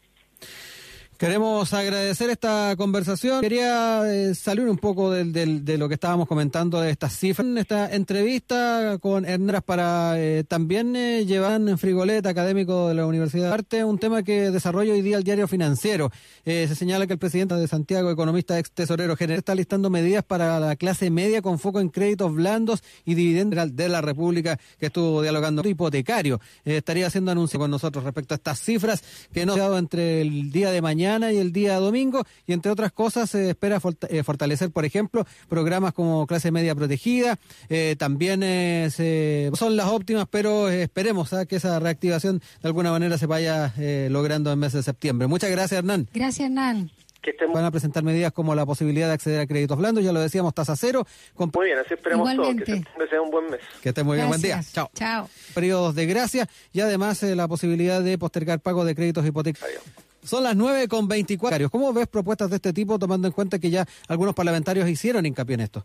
Queremos 1.19 1.73
agradecer 1.75 2.31
esta 2.31 2.77
conversación. 2.77 3.41
Quería 3.41 4.03
eh, 4.07 4.37
salir 4.37 4.69
un 4.69 4.79
poco 4.79 5.11
de 5.11 5.77
lo 5.77 5.89
que 5.89 5.95
estábamos 5.95 6.29
comentando 6.29 6.81
de 6.81 6.93
estas 6.93 7.13
cifras. 7.13 7.45
Esta 7.57 7.93
entrevista 7.93 8.99
con 9.01 9.25
Hernán 9.25 9.61
para 9.67 10.15
eh, 10.17 10.45
también 10.45 10.95
eh, 10.95 11.27
llevar 11.27 11.61
en 11.61 11.77
Frigoleta, 11.77 12.29
académico 12.29 12.87
de 12.87 12.95
la 12.95 13.05
Universidad 13.05 13.49
de 13.49 13.55
Arte, 13.55 13.85
un 13.85 13.99
tema 13.99 14.23
que 14.23 14.53
desarrolla 14.53 14.93
hoy 14.93 15.03
día 15.03 15.17
el 15.17 15.25
diario 15.25 15.49
financiero. 15.49 16.13
Eh, 16.45 16.67
se 16.69 16.77
señala 16.77 17.09
que 17.09 17.15
el 17.15 17.19
presidente 17.19 17.57
de 17.57 17.67
Santiago, 17.67 18.13
economista 18.13 18.57
ex 18.57 18.71
tesorero 18.71 19.17
general, 19.17 19.41
está 19.41 19.57
listando 19.57 19.91
medidas 19.91 20.23
para 20.23 20.61
la 20.61 20.77
clase 20.77 21.11
media 21.11 21.43
con 21.43 21.59
foco 21.59 21.81
en 21.81 21.89
créditos 21.89 22.33
blandos 22.33 22.85
y 23.05 23.17
dividendos 23.17 23.75
de 23.75 23.89
la 23.89 24.01
República 24.03 24.57
que 24.79 24.87
estuvo 24.87 25.21
dialogando 25.21 25.69
hipotecario. 25.69 26.41
Eh, 26.65 26.77
estaría 26.77 27.09
haciendo 27.09 27.33
anuncio 27.33 27.59
con 27.59 27.73
nosotros 27.73 28.05
respecto 28.05 28.35
a 28.35 28.37
estas 28.37 28.61
cifras 28.61 29.03
que 29.33 29.45
nos 29.45 29.57
ha 29.57 29.63
dado 29.63 29.79
entre 29.79 30.21
el 30.21 30.53
día 30.53 30.71
de 30.71 30.81
mañana 30.81 31.08
y 31.33 31.39
el 31.39 31.53
día 31.53 31.77
domingo 31.77 32.23
y 32.47 32.53
entre 32.53 32.71
otras 32.71 32.93
cosas 32.93 33.31
se 33.31 33.49
espera 33.51 33.81
eh, 34.11 34.23
fortalecer, 34.23 34.71
por 34.71 34.85
ejemplo, 34.85 35.27
programas 35.49 35.93
como 35.95 36.27
clase 36.27 36.51
media 36.51 36.75
protegida. 36.75 37.39
Eh, 37.71 37.97
también 37.99 38.43
eh, 38.43 38.89
se- 38.93 39.51
son 39.55 39.77
las 39.77 39.87
óptimas, 39.87 40.27
pero 40.31 40.69
eh, 40.69 40.83
esperemos 40.83 41.33
¿ah? 41.33 41.47
que 41.47 41.57
esa 41.57 41.79
reactivación 41.81 42.41
de 42.41 42.69
alguna 42.69 42.91
manera 42.91 43.17
se 43.17 43.27
vaya 43.27 43.73
eh, 43.79 44.09
logrando 44.11 44.51
en 44.51 44.55
el 44.55 44.59
mes 44.61 44.73
de 44.75 44.83
septiembre. 44.83 45.27
Muchas 45.29 45.51
gracias, 45.51 45.79
Hernán. 45.79 46.09
Gracias, 46.13 46.47
Hernán. 46.47 46.91
Que 47.21 47.31
estén 47.33 47.51
Van 47.53 47.65
a 47.65 47.71
presentar 47.73 48.05
medidas 48.05 48.31
como 48.31 48.55
la 48.55 48.65
posibilidad 48.65 49.09
de 49.09 49.15
acceder 49.15 49.41
a 49.41 49.47
créditos 49.49 49.77
blandos, 49.77 50.05
ya 50.05 50.13
lo 50.13 50.21
decíamos, 50.21 50.55
tasa 50.55 50.77
cero, 50.77 51.05
con 51.35 51.51
muy 51.53 51.67
bien, 51.67 51.79
así 51.79 51.95
esperamos 51.95 52.33
todos. 52.37 52.55
Que 52.55 52.65
septiembre 52.65 53.09
sea 53.11 53.21
un 53.21 53.31
buen 53.33 53.51
mes. 53.51 53.61
que 53.83 53.89
esté 53.89 54.05
muy 54.05 54.17
bien, 54.19 54.29
buen 54.29 54.41
día. 54.41 54.55
Gracias. 54.55 54.73
Chao. 54.75 54.91
Chao. 54.95 55.29
Periodos 55.53 55.97
de 55.97 56.07
gracia 56.07 56.49
y 56.73 56.81
además 56.81 57.21
eh, 57.25 57.35
la 57.35 57.49
posibilidad 57.49 58.01
de 58.03 58.17
postergar 58.19 58.61
pago 58.61 58.85
de 58.85 58.95
créditos 58.95 59.27
hipotecarios. 59.27 59.83
Son 60.29 60.43
las 60.45 60.55
9 60.55 60.87
con 60.89 61.09
24. 61.09 61.71
¿Cómo 61.71 61.93
ves 61.93 62.07
propuestas 62.07 62.51
de 62.51 62.57
este 62.57 62.73
tipo, 62.73 62.99
tomando 62.99 63.27
en 63.27 63.33
cuenta 63.33 63.59
que 63.59 63.71
ya 63.71 63.85
algunos 64.09 64.35
parlamentarios 64.35 64.89
hicieron 64.89 65.25
hincapié 65.27 65.55
en 65.55 65.61
esto? 65.61 65.85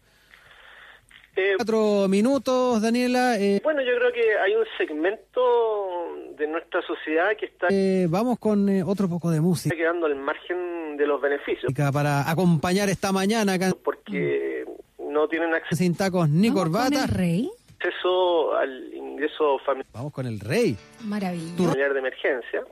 Eh, 1.36 1.54
Cuatro 1.58 2.08
minutos, 2.08 2.80
Daniela. 2.82 3.40
eh, 3.40 3.60
bueno, 3.64 3.82
yo 3.82 3.96
creo 3.98 4.14
que 4.14 4.38
hay 4.38 4.54
un 4.54 4.66
segmento 4.78 5.42
de 6.38 6.46
nuestra 6.48 6.82
sociedad 6.84 7.36
que 7.40 7.48
está 7.48 7.68
eh, 7.72 8.06
vamos 8.08 8.38
con 8.38 8.70
eh, 8.70 8.84
otro 8.84 9.10
poco 9.10 9.32
de 9.32 9.42
música 9.42 9.76
quedando 9.76 10.06
al 10.06 10.16
margen 10.16 10.96
de 10.96 11.08
los 11.08 11.20
beneficios, 11.20 11.74
para 11.92 12.30
acompañar 12.30 12.90
esta 12.90 13.12
mañana 13.12 13.54
acá 13.54 13.72
porque 13.84 14.64
no 15.00 15.28
tienen 15.28 15.54
acceso 15.56 15.76
sin 15.76 15.96
tacos 15.96 16.30
ni 16.30 16.50
¿Vamos 16.50 16.64
con 16.64 16.72
corbata. 16.72 17.04
el 17.06 17.10
rey? 17.10 17.50
al 18.56 18.94
ingreso 18.94 19.60
familiar. 19.66 19.88
Vamos 19.94 20.14
con 20.14 20.26
el 20.26 20.40
rey. 20.40 20.78
Maravilla. 21.02 21.56
familiar 21.58 21.94
de 21.94 22.00
emergencia. 22.00 22.64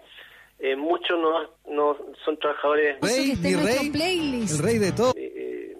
Eh, 0.63 0.75
muchos 0.75 1.17
no, 1.19 1.49
no 1.73 1.97
son 2.23 2.37
trabajadores 2.37 2.97
Rey, 3.01 3.35
mi 3.37 3.55
rey, 3.55 3.89
playlist. 3.89 4.59
el 4.59 4.63
rey 4.65 4.77
de 4.77 4.91
todos. 4.91 5.13
eh, 5.17 5.75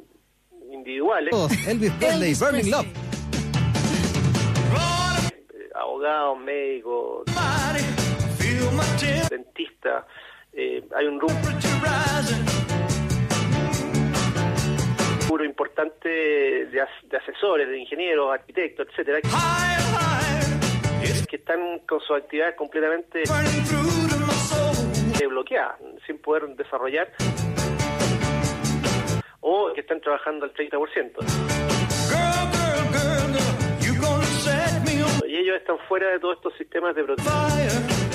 individuales, 0.71 1.31
Elvis 1.67 1.91
Presley, 1.93 2.33
Burning. 2.33 2.71
Love. 2.71 2.87
eh, 5.53 5.69
abogados, 5.75 6.39
médicos, 6.39 7.23
dentistas. 9.29 10.03
eh, 10.53 10.83
hay 10.95 11.05
un 11.05 11.17
grupo 11.19 11.35
importante 15.45 16.07
de, 16.09 16.81
as- 16.81 17.09
de 17.09 17.17
asesores, 17.17 17.67
de 17.67 17.79
ingenieros, 17.79 18.31
arquitectos, 18.31 18.87
etcétera, 18.89 19.19
que 21.29 21.35
están 21.37 21.79
con 21.87 21.99
sus 22.01 22.17
actividades 22.17 22.55
completamente 22.55 23.23
bloqueadas, 25.27 25.79
sin 26.05 26.19
poder 26.19 26.47
desarrollar 26.55 27.11
o 29.41 29.71
que 29.73 29.81
están 29.81 29.99
trabajando 30.01 30.45
al 30.45 30.53
30%. 30.53 31.11
Y 35.27 35.35
ellos 35.37 35.57
están 35.57 35.77
fuera 35.87 36.09
de 36.09 36.19
todos 36.19 36.37
estos 36.37 36.53
sistemas 36.55 36.95
de 36.95 37.03
protección. 37.03 38.11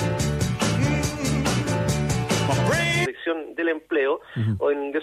Del 3.55 3.67
empleo 3.67 4.21
o 4.59 4.71
en 4.71 4.93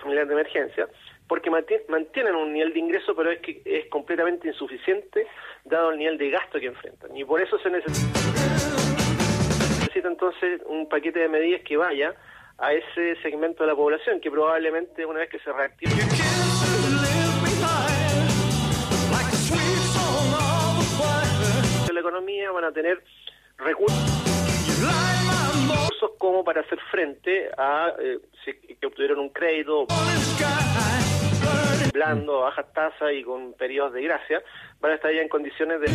familiares 0.00 0.28
de 0.28 0.34
emergencia, 0.34 0.88
porque 1.28 1.50
manti- 1.50 1.80
mantienen 1.88 2.34
un 2.34 2.52
nivel 2.52 2.72
de 2.72 2.78
ingreso, 2.78 3.14
pero 3.16 3.30
es 3.30 3.40
que 3.40 3.60
es 3.64 3.86
completamente 3.88 4.48
insuficiente 4.48 5.26
dado 5.64 5.90
el 5.90 5.98
nivel 5.98 6.18
de 6.18 6.30
gasto 6.30 6.58
que 6.60 6.66
enfrentan. 6.66 7.16
Y 7.16 7.24
por 7.24 7.40
eso 7.40 7.58
se 7.58 7.70
necesita, 7.70 8.18
necesita 9.80 10.08
entonces 10.08 10.60
un 10.66 10.88
paquete 10.88 11.20
de 11.20 11.28
medidas 11.28 11.62
que 11.62 11.76
vaya 11.76 12.14
a 12.58 12.72
ese 12.72 13.16
segmento 13.22 13.64
de 13.64 13.70
la 13.70 13.76
población, 13.76 14.20
que 14.20 14.30
probablemente 14.30 15.04
una 15.04 15.18
vez 15.20 15.28
que 15.30 15.38
se 15.40 15.52
reactive 15.52 15.92
la 21.92 22.00
economía 22.00 22.50
van 22.52 22.64
a 22.64 22.72
tener 22.72 23.02
recursos 23.58 23.96
recursos 25.70 26.10
como 26.18 26.44
para 26.44 26.60
hacer 26.60 26.78
frente 26.90 27.48
a 27.56 27.92
eh, 27.98 28.18
si 28.44 28.52
que 28.76 28.86
obtuvieron 28.86 29.18
un 29.20 29.30
crédito 29.30 29.86
blando, 31.96 32.38
a 32.42 32.44
bajas 32.50 32.72
tasas 32.72 33.12
y 33.12 33.22
con 33.24 33.52
periodos 33.54 33.92
de 33.94 34.02
gracia, 34.02 34.42
van 34.80 34.92
a 34.92 34.94
estar 34.96 35.12
ya 35.12 35.22
en 35.22 35.28
condiciones 35.28 35.80
de 35.80 35.86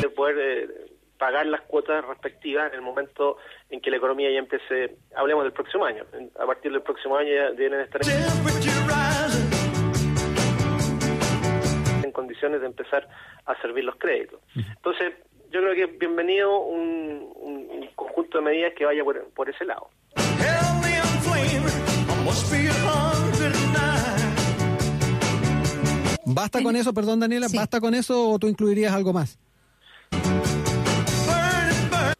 de 0.00 0.08
poder 0.10 0.36
eh, 0.38 0.68
pagar 1.18 1.46
las 1.46 1.60
cuotas 1.62 2.04
respectivas 2.04 2.68
en 2.72 2.74
el 2.78 2.82
momento 2.82 3.36
en 3.70 3.80
que 3.80 3.90
la 3.90 3.96
economía 3.98 4.30
ya 4.30 4.38
empiece, 4.38 4.96
hablemos 5.14 5.44
del 5.44 5.52
próximo 5.52 5.84
año, 5.84 6.04
a 6.38 6.46
partir 6.46 6.72
del 6.72 6.82
próximo 6.82 7.16
año 7.16 7.32
ya 7.32 7.50
deben 7.52 7.80
estar 7.80 8.00
en 12.04 12.12
condiciones 12.12 12.60
de 12.60 12.66
empezar 12.66 13.08
a 13.46 13.60
servir 13.62 13.84
los 13.84 13.96
créditos. 13.96 14.40
Entonces, 14.56 15.14
yo 15.50 15.60
creo 15.60 15.74
que 15.74 15.84
es 15.84 15.98
bienvenido 15.98 16.58
un, 16.60 17.30
un- 17.36 17.68
un 17.70 17.86
conjunto 17.94 18.38
de 18.38 18.44
medidas 18.44 18.72
que 18.74 18.84
vaya 18.84 19.04
por, 19.04 19.22
por 19.34 19.48
ese 19.48 19.64
lado. 19.64 19.88
¿Basta 26.24 26.62
con 26.62 26.76
eso, 26.76 26.94
perdón, 26.94 27.20
Daniela? 27.20 27.48
Sí. 27.48 27.56
¿Basta 27.56 27.80
con 27.80 27.94
eso 27.94 28.30
o 28.30 28.38
tú 28.38 28.46
incluirías 28.48 28.92
algo 28.92 29.12
más? 29.12 29.38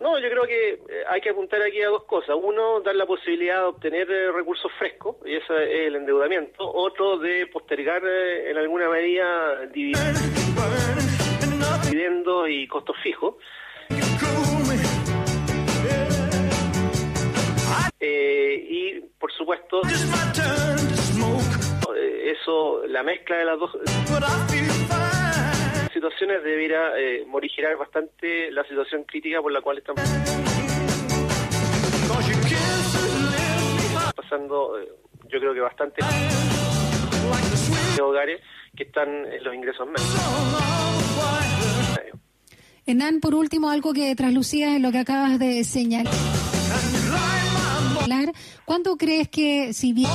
No, 0.01 0.19
yo 0.19 0.29
creo 0.29 0.43
que 0.47 0.71
eh, 0.75 0.79
hay 1.09 1.21
que 1.21 1.31
apuntar 1.31 1.63
aquí 1.63 1.81
a 1.81 1.89
dos 1.89 2.05
cosas. 2.05 2.37
Uno, 2.43 2.81
dar 2.81 2.95
la 2.97 3.07
posibilidad 3.07 3.59
de 3.61 3.65
obtener 3.65 4.11
eh, 4.11 4.33
recursos 4.33 4.71
frescos, 4.79 5.17
y 5.25 5.37
ese 5.37 5.55
es 5.65 5.89
el 5.89 5.97
endeudamiento. 5.97 6.71
Otro, 6.71 7.19
de 7.19 7.47
postergar 7.47 8.03
eh, 8.05 8.51
en 8.51 8.59
alguna 8.59 8.89
medida 8.89 9.63
divi- 9.73 9.97
dividendos 11.85 12.49
y 12.51 12.67
costos 12.67 12.97
fijos. 13.03 13.37
Eh, 18.05 18.67
y, 18.69 19.01
por 19.17 19.33
supuesto, 19.33 19.81
eso, 22.25 22.85
la 22.89 23.05
mezcla 23.05 23.37
de 23.37 23.45
las 23.45 23.57
dos 23.61 23.71
situaciones 25.93 26.43
debiera 26.43 26.99
eh, 26.99 27.25
morigerar 27.29 27.77
bastante 27.77 28.51
la 28.51 28.65
situación 28.65 29.05
crítica 29.05 29.41
por 29.41 29.53
la 29.53 29.61
cual 29.61 29.79
están 29.79 29.95
pasando, 34.17 34.81
eh, 34.81 34.89
yo 35.29 35.39
creo 35.39 35.55
que 35.55 35.61
bastante 35.61 36.03
hogares 38.03 38.41
que 38.77 38.83
están 38.83 39.09
en 39.09 39.45
los 39.45 39.55
ingresos 39.55 39.87
medios. 39.87 40.11
Hernán, 42.85 43.21
por 43.21 43.37
último, 43.37 43.71
algo 43.71 43.93
que 43.93 44.13
traslucía 44.17 44.75
en 44.75 44.83
lo 44.83 44.91
que 44.91 44.99
acabas 44.99 45.39
de 45.39 45.63
señalar. 45.63 46.13
¿Cuánto 48.65 48.97
crees 48.97 49.29
que, 49.29 49.73
si 49.73 49.93
bien 49.93 50.11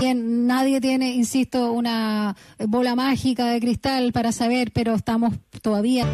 Bien, 0.00 0.46
nadie 0.48 0.80
tiene, 0.80 1.12
insisto, 1.12 1.70
una 1.72 2.34
bola 2.58 2.96
mágica 2.96 3.46
de 3.46 3.60
cristal 3.60 4.12
para 4.12 4.32
saber, 4.32 4.72
pero 4.72 4.94
estamos 4.94 5.34
todavía 5.62 6.06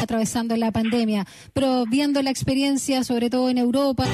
atravesando 0.00 0.56
la 0.56 0.70
pandemia, 0.70 1.26
pero 1.52 1.84
viendo 1.84 2.22
la 2.22 2.30
experiencia, 2.30 3.02
sobre 3.02 3.28
todo 3.28 3.50
en 3.50 3.58
Europa. 3.58 4.06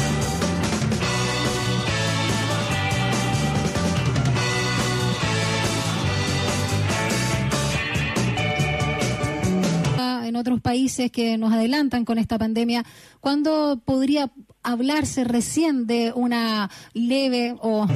En 10.35 10.40
otros 10.40 10.61
países 10.61 11.12
que 11.12 11.38
nos 11.38 11.53
adelantan 11.53 12.05
con 12.05 12.18
esta 12.18 12.38
pandemia, 12.38 12.83
¿cuándo 13.20 13.81
podría 13.85 14.33
hablarse 14.64 15.23
recién 15.23 15.87
de 15.87 16.12
una 16.12 16.68
leve 16.92 17.55
o 17.61 17.87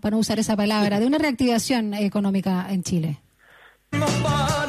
para 0.00 0.12
no 0.12 0.18
usar 0.18 0.38
esa 0.38 0.54
palabra, 0.56 1.00
de 1.00 1.06
una 1.06 1.18
reactivación 1.18 1.92
económica 1.94 2.66
en 2.70 2.84
Chile? 2.84 3.18
A 3.90 4.66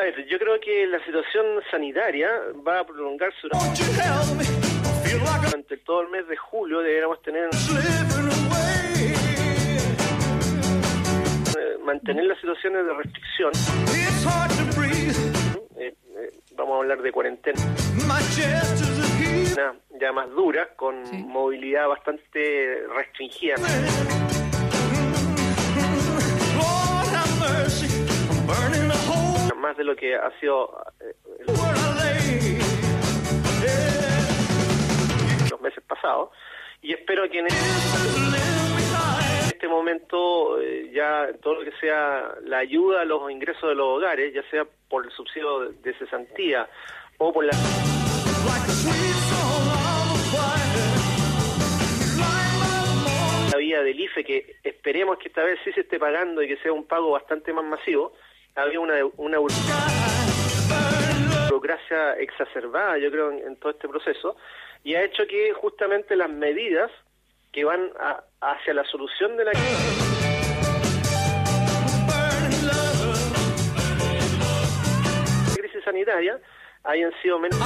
ver, 0.00 0.14
yo 0.30 0.38
creo 0.38 0.58
que 0.64 0.86
la 0.86 1.04
situación 1.04 1.44
sanitaria 1.70 2.28
va 2.66 2.80
a 2.80 2.86
prolongarse 2.86 3.36
durante 3.42 3.82
durante 5.44 5.76
todo 5.78 6.02
el 6.02 6.08
mes 6.08 6.26
de 6.28 6.36
julio. 6.36 6.80
Deberíamos 6.80 7.20
tener 7.22 7.50
mantener 11.78 12.24
las 12.24 12.38
situaciones 12.40 12.86
de 12.86 12.92
restricción. 12.94 13.52
Eh, 15.76 15.94
eh, 16.16 16.30
vamos 16.56 16.74
a 16.74 16.78
hablar 16.78 17.02
de 17.02 17.12
cuarentena. 17.12 17.60
Una 18.02 19.74
ya 20.00 20.12
más 20.12 20.30
dura, 20.30 20.68
con 20.76 21.02
movilidad 21.28 21.88
bastante 21.88 22.86
restringida. 22.94 23.56
Más 29.56 29.76
de 29.76 29.84
lo 29.84 29.94
que 29.94 30.16
ha 30.16 30.30
sido 30.40 30.84
eh, 31.00 31.14
los 35.50 35.60
meses 35.60 35.84
pasados. 35.86 36.30
Y 36.82 36.94
espero 36.94 37.28
que 37.30 37.40
en 37.40 37.46
el 37.46 38.49
este 39.60 39.68
momento 39.68 40.58
eh, 40.58 40.90
ya 40.90 41.28
todo 41.42 41.56
lo 41.56 41.70
que 41.70 41.76
sea 41.78 42.34
la 42.46 42.60
ayuda 42.60 43.02
a 43.02 43.04
los 43.04 43.30
ingresos 43.30 43.68
de 43.68 43.74
los 43.74 43.98
hogares, 43.98 44.32
ya 44.32 44.42
sea 44.48 44.66
por 44.88 45.04
el 45.04 45.12
subsidio 45.12 45.68
de, 45.68 45.92
cesantía 45.98 46.66
o 47.18 47.30
por 47.30 47.44
la 47.44 47.50
la 53.52 53.58
vía 53.58 53.82
del 53.82 54.00
IFE 54.00 54.24
que 54.24 54.56
esperemos 54.64 55.18
que 55.18 55.28
esta 55.28 55.44
vez 55.44 55.58
sí 55.62 55.72
se 55.72 55.82
esté 55.82 55.98
pagando 55.98 56.42
y 56.42 56.48
que 56.48 56.56
sea 56.62 56.72
un 56.72 56.86
pago 56.86 57.10
bastante 57.10 57.52
más 57.52 57.66
masivo, 57.66 58.14
había 58.54 58.80
una, 58.80 58.94
una 59.18 59.36
burocracia 61.50 62.14
exacerbada, 62.14 62.96
yo 62.96 63.10
creo, 63.10 63.30
en 63.30 63.56
todo 63.56 63.72
este 63.72 63.88
proceso, 63.88 64.36
y 64.84 64.94
ha 64.94 65.04
hecho 65.04 65.26
que 65.26 65.52
justamente 65.52 66.16
las 66.16 66.30
medidas 66.30 66.90
que 67.52 67.64
van 67.64 67.90
a- 67.98 68.22
hacia 68.40 68.74
la 68.74 68.84
solución 68.84 69.36
de 69.36 69.44
la 69.44 69.50
crisis. 69.52 70.06
Sanitaria 75.84 76.38
hayan 76.84 77.12
sido 77.22 77.38
menos 77.38 77.58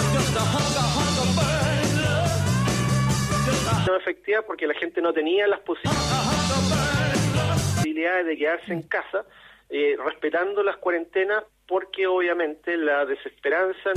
no 3.87 3.97
efectivas 3.97 4.44
porque 4.47 4.66
la 4.66 4.75
gente 4.75 5.01
no 5.03 5.12
tenía 5.12 5.47
las 5.47 5.61
posibilidades 5.61 8.27
de 8.27 8.37
quedarse 8.38 8.73
en 8.73 8.83
casa 8.83 9.25
eh, 9.68 9.97
respetando 10.05 10.62
las 10.62 10.77
cuarentenas 10.79 11.44
porque 11.66 12.07
obviamente 12.07 12.77
la 12.77 13.05
desesperanza 13.05 13.90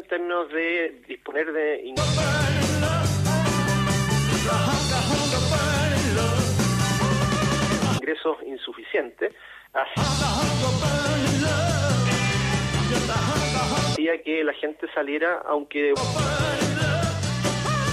en 0.00 0.08
términos 0.08 0.48
de 0.50 1.02
disponer 1.06 1.52
de 1.52 1.82
in- 1.84 1.94
ingresos 7.94 8.36
insuficientes 8.46 9.34
hacía 13.96 14.22
que 14.22 14.44
la 14.44 14.52
gente 14.54 14.86
saliera 14.94 15.42
aunque 15.46 15.94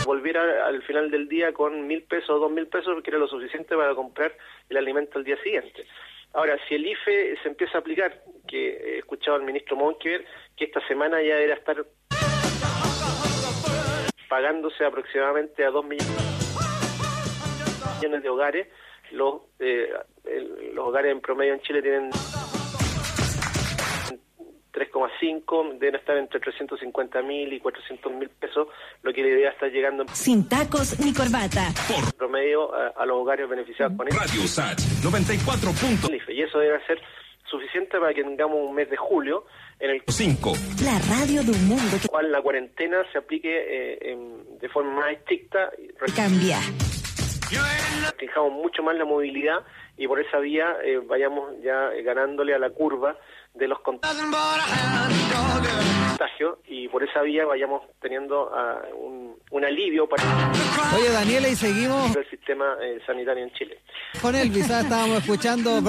volviera 0.05 0.67
al 0.67 0.81
final 0.83 1.09
del 1.09 1.27
día 1.27 1.53
con 1.53 1.87
mil 1.87 2.03
pesos 2.03 2.29
o 2.29 2.39
dos 2.39 2.51
mil 2.51 2.67
pesos 2.67 3.01
que 3.03 3.09
era 3.09 3.19
lo 3.19 3.27
suficiente 3.27 3.75
para 3.75 3.95
comprar 3.95 4.35
el 4.69 4.77
alimento 4.77 5.17
al 5.17 5.23
día 5.23 5.37
siguiente. 5.41 5.85
Ahora, 6.33 6.57
si 6.67 6.75
el 6.75 6.85
IFE 6.85 7.37
se 7.41 7.49
empieza 7.49 7.77
a 7.77 7.81
aplicar, 7.81 8.23
que 8.47 8.69
he 8.69 8.97
escuchado 8.99 9.37
al 9.37 9.43
ministro 9.43 9.75
Monkever, 9.75 10.25
que 10.57 10.65
esta 10.65 10.85
semana 10.87 11.21
ya 11.21 11.37
era 11.37 11.53
estar 11.53 11.85
pagándose 14.27 14.83
aproximadamente 14.83 15.63
a 15.63 15.69
dos 15.69 15.85
millones 15.85 16.32
de 18.11 18.29
hogares, 18.29 18.67
los, 19.11 19.41
eh, 19.59 19.89
el- 20.25 20.73
los 20.75 20.87
hogares 20.87 21.11
en 21.11 21.21
promedio 21.21 21.53
en 21.53 21.61
Chile 21.61 21.81
tienen 21.81 22.09
3,5, 24.71 25.77
deben 25.79 25.95
estar 25.95 26.17
entre 26.17 26.39
350 26.39 27.21
mil 27.21 27.53
y 27.53 27.59
400 27.59 28.11
mil 28.13 28.29
pesos, 28.29 28.67
lo 29.03 29.13
que 29.13 29.21
debería 29.23 29.49
estar 29.49 29.69
llegando 29.69 30.01
en 30.03 30.09
Sin 30.09 30.49
tacos 30.49 30.99
ni 30.99 31.13
corbata. 31.13 31.71
promedio 32.17 32.73
a, 32.73 32.87
a 32.87 33.05
los 33.05 33.17
hogares 33.17 33.47
beneficiados 33.47 33.95
con 33.95 34.07
Radio 34.07 34.41
94.5. 34.41 36.09
el 36.09 36.15
IFE. 36.15 36.33
Y 36.33 36.41
eso 36.41 36.57
debe 36.57 36.83
ser 36.87 36.99
suficiente 37.45 37.99
para 37.99 38.13
que 38.15 38.23
tengamos 38.23 38.57
un 38.67 38.73
mes 38.73 38.89
de 38.89 38.97
julio 38.97 39.45
en 39.79 39.91
el 39.91 40.01
La 40.83 40.97
radio 41.15 41.43
de 41.43 41.51
un 41.51 41.67
mundo 41.67 41.97
que 42.01 42.07
cual 42.07 42.31
la 42.31 42.41
cuarentena 42.41 43.03
se 43.11 43.19
aplique 43.19 43.49
eh, 43.53 43.99
en- 44.11 44.57
de 44.57 44.69
forma 44.69 45.01
más 45.01 45.11
estricta 45.11 45.69
y 45.77 46.11
cambia. 46.13 46.57
Restringamos 48.05 48.51
mucho 48.53 48.83
más 48.83 48.95
la 48.95 49.05
movilidad 49.05 49.59
y 49.97 50.07
por 50.07 50.19
esa 50.19 50.39
vía 50.39 50.75
eh, 50.83 50.99
vayamos 51.05 51.51
ya 51.63 51.89
ganándole 52.03 52.53
a 52.53 52.59
la 52.59 52.69
curva 52.69 53.17
de 53.53 53.67
los 53.67 53.79
contagios 53.79 54.17
y 56.67 56.87
por 56.87 57.03
esa 57.03 57.21
vía 57.21 57.45
vayamos 57.45 57.83
teniendo 58.01 58.49
ah, 58.53 58.81
un, 58.95 59.37
un 59.51 59.65
alivio 59.65 60.07
para 60.07 60.23
Oye, 60.95 61.09
Daniela, 61.11 61.47
y 61.49 61.55
seguimos 61.55 62.15
el 62.15 62.29
sistema 62.29 62.75
eh, 62.81 62.99
sanitario 63.05 63.43
en 63.43 63.51
Chile. 63.53 63.79
con 64.21 64.35
Elvis. 64.35 64.69
ah, 64.71 64.81
Estábamos 64.81 65.17
escuchando 65.19 65.79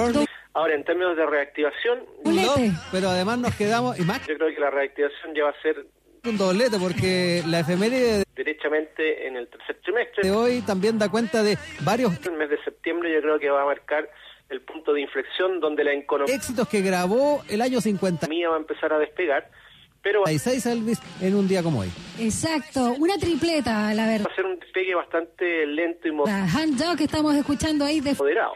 Ahora, 0.53 0.73
en 0.73 0.85
términos 0.85 1.17
de 1.17 1.25
reactivación, 1.25 2.05
Love, 2.23 2.71
pero 2.89 3.09
además 3.09 3.39
nos 3.39 3.53
quedamos, 3.55 3.99
y 3.99 4.03
más 4.03 4.25
yo 4.25 4.37
creo 4.37 4.53
que 4.55 4.61
la 4.61 4.69
reactivación 4.69 5.35
ya 5.35 5.43
va 5.43 5.49
a 5.49 5.61
ser 5.61 5.85
un 6.29 6.37
doblete, 6.37 6.77
porque 6.79 7.43
la 7.47 7.59
efeméride 7.59 8.23
derechamente 8.35 9.27
en 9.27 9.37
el 9.37 9.47
tercer 9.47 9.77
trimestre. 9.83 10.23
de 10.23 10.31
hoy 10.31 10.61
también 10.61 10.97
da 10.97 11.09
cuenta 11.09 11.43
de 11.43 11.57
varios 11.81 12.13
El 12.25 12.33
mes 12.33 12.49
de 12.49 12.63
septiembre 12.63 13.13
yo 13.13 13.21
creo 13.21 13.39
que 13.39 13.49
va 13.49 13.63
a 13.63 13.65
marcar 13.65 14.09
el 14.49 14.61
punto 14.61 14.93
de 14.93 15.01
inflexión 15.01 15.59
donde 15.59 15.83
la 15.83 15.93
economía 15.93 16.35
éxitos 16.35 16.67
que 16.67 16.81
grabó 16.81 17.43
el 17.49 17.61
año 17.61 17.81
50. 17.81 18.27
va 18.27 18.55
a 18.55 18.59
empezar 18.59 18.93
a 18.93 18.99
despegar, 18.99 19.49
pero 20.01 20.21
va 20.21 20.25
36 20.25 20.65
Elvis 20.67 21.01
en 21.21 21.35
un 21.35 21.47
día 21.47 21.63
como 21.63 21.79
hoy. 21.79 21.89
Exacto, 22.19 22.93
una 22.99 23.17
tripleta, 23.17 23.93
la 23.93 24.05
verdad. 24.07 24.27
a 24.31 24.35
ser 24.35 24.45
un 24.45 24.59
despegue 24.59 24.93
bastante 24.93 25.65
lento 25.65 26.07
y 26.07 26.11
Hand 26.29 26.77
Dog 26.77 26.97
que 26.97 27.05
estamos 27.05 27.35
escuchando 27.35 27.85
ahí 27.85 28.01
de 28.01 28.13
moderado. 28.13 28.53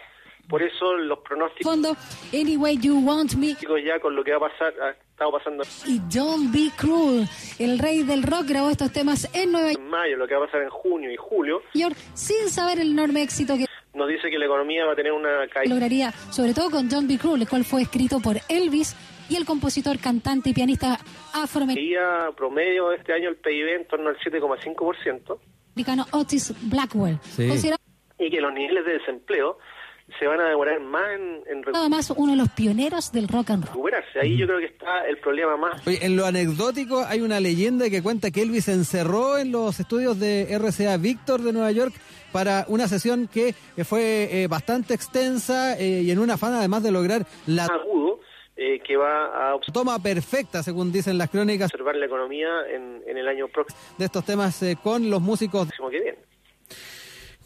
Por 0.49 0.63
eso 0.63 0.97
los 0.97 1.19
pronósticos 1.19 1.71
fondo, 1.71 1.95
Anyway 2.33 2.77
You 2.77 2.99
Want 3.05 3.35
Me 3.35 3.55
ya 3.85 3.99
con 3.99 4.15
lo 4.15 4.23
que 4.23 4.31
va 4.31 4.47
a 4.47 4.49
pasar, 4.49 4.73
ha 4.81 4.89
estado 4.89 5.31
pasando 5.31 5.63
y 5.85 5.99
Don't 6.11 6.51
Be 6.51 6.71
Cruel. 6.75 7.27
El 7.59 7.77
rey 7.77 8.01
del 8.01 8.23
rock 8.23 8.47
grabó 8.47 8.71
estos 8.71 8.91
temas 8.91 9.29
en 9.35 9.51
Nueva 9.51 9.71
en 9.71 9.87
mayo, 9.87 10.17
lo 10.17 10.27
que 10.27 10.33
va 10.33 10.43
a 10.43 10.45
pasar 10.47 10.63
en 10.63 10.69
junio 10.69 11.11
y 11.11 11.17
julio, 11.17 11.61
York 11.75 11.95
sin 12.15 12.49
saber 12.49 12.79
el 12.79 12.91
enorme 12.91 13.21
éxito 13.21 13.55
que 13.57 13.65
nos 13.93 14.07
dice 14.07 14.31
que 14.31 14.39
la 14.39 14.45
economía 14.45 14.85
va 14.85 14.93
a 14.93 14.95
tener 14.95 15.11
una 15.11 15.47
caída 15.47 15.71
lograría, 15.71 16.11
sobre 16.31 16.55
todo 16.55 16.71
con 16.71 16.89
Don't 16.89 17.07
Be 17.07 17.19
Cruel, 17.19 17.41
el 17.43 17.47
cual 17.47 17.63
fue 17.63 17.83
escrito 17.83 18.19
por 18.19 18.37
Elvis 18.49 18.95
y 19.29 19.35
el 19.35 19.45
compositor, 19.45 19.99
cantante 19.99 20.49
y 20.49 20.53
pianista 20.53 20.97
afroamericano 21.33 22.33
promedio 22.35 22.89
de 22.89 22.95
este 22.95 23.13
año 23.13 23.29
el 23.29 23.35
PIB 23.35 23.67
en 23.75 23.87
torno 23.87 24.09
al 24.09 24.17
7,5% 24.17 25.37
Otis 26.11 26.53
Blackwell. 26.69 27.19
Sí. 27.21 27.47
Considerado 27.47 27.79
y 28.19 28.29
que 28.29 28.41
los 28.41 28.53
niveles 28.53 28.85
de 28.85 28.93
desempleo 28.93 29.57
se 30.19 30.27
van 30.27 30.41
a 30.41 30.49
demorar 30.49 30.79
más 30.81 31.11
en, 31.13 31.41
en 31.47 31.61
nada 31.71 31.89
más 31.89 32.11
uno 32.11 32.33
de 32.33 32.37
los 32.37 32.49
pioneros 32.49 33.11
del 33.11 33.27
rock 33.27 33.51
and 33.51 33.63
roll. 33.63 33.73
recuperarse. 33.73 34.19
Ahí 34.19 34.37
yo 34.37 34.45
creo 34.45 34.59
que 34.59 34.65
está 34.65 35.07
el 35.07 35.17
problema 35.17 35.57
más 35.57 35.87
Oye, 35.87 36.05
en 36.05 36.15
lo 36.15 36.25
anecdótico 36.25 37.03
hay 37.05 37.21
una 37.21 37.39
leyenda 37.39 37.89
que 37.89 38.03
cuenta 38.03 38.31
que 38.31 38.41
Elvis 38.41 38.65
se 38.65 38.73
encerró 38.73 39.37
en 39.37 39.51
los 39.51 39.79
estudios 39.79 40.19
de 40.19 40.57
RCA 40.57 40.97
Víctor 40.97 41.41
de 41.41 41.53
Nueva 41.53 41.71
York 41.71 41.93
para 42.31 42.65
una 42.67 42.87
sesión 42.87 43.27
que 43.27 43.55
fue 43.85 44.43
eh, 44.43 44.47
bastante 44.47 44.93
extensa 44.93 45.77
eh, 45.79 46.01
y 46.03 46.11
en 46.11 46.19
un 46.19 46.29
afán 46.29 46.53
además 46.53 46.83
de 46.83 46.91
lograr 46.91 47.25
la 47.47 47.65
agudo 47.65 48.19
eh, 48.61 48.81
que 48.85 48.97
va 48.97 49.53
a 49.53 49.59
toma 49.71 49.97
perfecta, 49.99 50.61
según 50.63 50.91
dicen 50.91 51.17
las 51.17 51.29
crónicas 51.29 51.71
observar 51.71 51.95
la 51.95 52.07
economía 52.07 52.49
en, 52.69 53.01
en 53.07 53.17
el 53.17 53.25
año 53.25 53.47
próximo 53.47 53.79
de 53.97 54.03
estos 54.03 54.25
temas 54.25 54.61
eh, 54.63 54.77
con 54.83 55.09
los 55.09 55.21
músicos. 55.21 55.69
que 55.69 56.01
viene. 56.01 56.17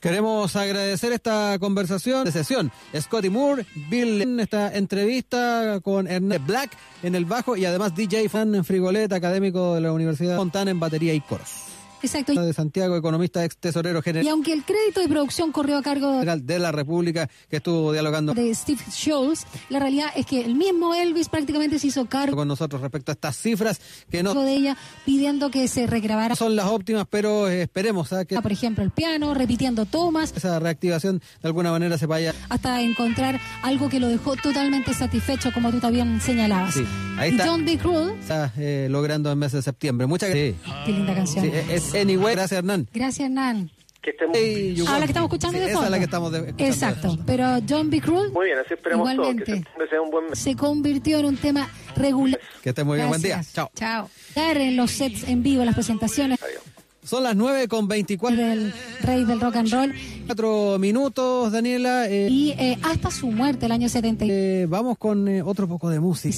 Queremos 0.04 0.54
agradecer 0.58 1.14
esta 1.14 1.58
conversación 1.60 2.26
de 2.26 2.34
sesión. 2.34 2.74
Scotty 2.94 3.30
Moore, 3.30 3.66
Bill 3.90 4.22
en 4.22 4.42
esta 4.42 4.76
entrevista 4.76 5.80
con 5.82 6.08
Ernest 6.08 6.46
Black 6.46 6.72
en 7.04 7.16
el 7.16 7.24
bajo 7.24 7.56
y 7.56 7.64
además 7.64 7.96
DJ 7.96 8.28
Fan 8.28 8.66
Frigoleta, 8.66 9.16
académico 9.16 9.76
de 9.76 9.80
la 9.80 9.94
Universidad 9.94 10.36
Fontana 10.36 10.72
en 10.72 10.82
batería 10.82 11.14
y 11.14 11.22
coros. 11.22 11.73
Exacto. 12.04 12.34
De 12.34 12.54
Santiago, 12.54 12.96
economista, 12.96 13.44
ex 13.44 13.58
tesorero 13.58 14.00
Y 14.00 14.02
general 14.04 14.28
aunque 14.28 14.54
el 14.54 14.64
crédito 14.64 15.00
de 15.00 15.08
producción 15.08 15.52
corrió 15.52 15.78
a 15.78 15.82
cargo 15.82 16.22
de 16.24 16.60
la 16.60 16.72
República 16.72 17.30
que 17.50 17.58
estuvo 17.58 17.92
dialogando 17.92 18.34
de 18.34 18.54
Steve 18.54 18.82
Scholes, 18.92 19.46
la 19.70 19.80
realidad 19.80 20.08
es 20.16 20.26
que 20.26 20.42
el 20.42 20.56
mismo 20.56 20.94
Elvis 20.94 21.30
prácticamente 21.30 21.80
se 21.80 21.88
hizo 21.88 22.06
cargo 22.06 22.36
con 22.36 22.48
nosotros 22.48 22.82
respecto 22.82 23.12
a 23.12 23.14
estas 23.14 23.38
cifras 23.38 23.80
que 24.10 24.22
no 24.22 24.34
de 24.34 24.54
ella 24.54 24.78
pidiendo 25.06 25.50
que 25.50 25.68
se 25.68 25.88
regrabara, 25.88 26.36
son 26.36 26.56
las 26.56 26.66
óptimas, 26.66 27.06
pero 27.10 27.48
esperemos 27.48 28.12
¿ah? 28.14 28.26
que 28.26 28.36
por 28.42 28.52
ejemplo, 28.52 28.84
el 28.84 28.92
piano, 28.92 29.34
repitiendo 29.34 29.86
tomas, 29.86 30.34
esa 30.36 30.60
reactivación 30.60 31.20
de 31.20 31.48
alguna 31.48 31.72
manera 31.72 31.98
se 31.98 32.06
vaya. 32.06 32.34
hasta 32.50 32.82
encontrar 32.82 33.40
algo 33.62 33.90
que 33.90 34.00
lo 34.00 34.08
dejó 34.08 34.36
totalmente 34.36 34.94
satisfecho, 34.94 35.52
como 35.54 35.72
tú 35.72 35.80
también 35.80 36.20
señalabas. 36.20 36.74
Sí, 36.74 36.86
ahí 37.18 37.32
y 37.32 37.34
está. 37.34 37.46
Don't 37.46 37.66
Be 37.66 37.78
Cruel, 37.78 38.12
está, 38.20 38.52
eh, 38.58 38.88
logrando 38.90 39.32
en 39.32 39.40
mes 39.40 39.54
de 39.54 39.62
septiembre. 39.62 40.08
Muchas 40.08 40.30
gracias. 40.30 40.56
qué 40.86 40.92
linda 40.92 41.16
canción. 41.16 41.46
Sí, 41.46 41.52
es 41.70 41.93
Anyway. 41.94 42.36
Gracias, 42.36 42.58
Hernán. 42.60 42.88
Gracias, 42.94 43.26
Hernán. 43.26 43.70
Que 44.02 44.10
estemos 44.10 44.38
Hey, 44.38 44.76
Ah, 44.86 45.00
la 45.00 45.06
que 45.06 45.12
estamos 45.12 45.28
escuchando 45.30 45.58
Sí, 45.58 45.60
de 45.60 45.66
esa 45.66 45.74
fondo. 45.76 45.86
es 45.86 45.92
la 45.92 45.98
que 45.98 46.04
estamos 46.04 46.32
de- 46.34 46.38
escuchando 46.40 46.64
de 46.64 46.70
Exacto, 46.70 47.08
fondo. 47.08 47.24
pero 47.26 47.62
Don't 47.62 47.90
Be 47.90 48.02
Cruel 48.02 48.32
muy 48.34 48.48
bien, 48.48 48.60
así 48.60 48.74
esperemos 48.74 49.06
todos 49.06 49.16
que 49.16 49.22
Igualmente. 49.22 49.52
septiembre 49.56 49.90
sea 49.90 50.02
un 50.02 50.12
buen 50.12 50.26
mes. 50.30 50.40
se 50.40 50.56
convirtió 50.58 51.20
en 51.20 51.26
un 51.26 51.38
tema 51.38 51.70
regular. 51.96 52.40
Que 52.62 52.70
estés 52.70 52.84
muy 52.86 52.98
bien. 52.98 53.08
Buen 53.08 53.22
día. 53.22 53.36
Gracias. 53.36 53.54
Chao. 53.56 53.72
Chao. 53.76 54.10
Dar 54.36 54.58
en 54.58 54.76
los 54.76 54.92
sets 54.92 55.24
en 55.30 55.42
vivo, 55.42 55.64
las 55.64 55.74
presentaciones. 55.76 56.38
Adiós. 56.44 56.64
Son 57.04 57.22
las 57.24 57.36
9 57.36 57.68
con 57.68 57.88
24 57.88 58.38
del 58.42 58.74
rey 59.02 59.26
del 59.26 59.40
rock 59.42 59.58
and 59.58 59.70
roll. 59.72 59.94
cuatro 60.26 60.78
minutos, 60.80 61.52
Daniela. 61.52 62.08
eh, 62.08 62.30
Y 62.30 62.52
eh, 62.52 62.78
hasta 62.82 63.12
su 63.12 63.30
muerte, 63.30 63.66
el 63.66 63.74
año 63.74 63.90
77. 63.90 64.62
eh, 64.64 64.66
vamos 64.68 64.98
con 64.98 65.28
eh, 65.28 65.42
otro 65.44 65.68
poco 65.68 65.90
de 65.90 66.00
música. 66.00 66.34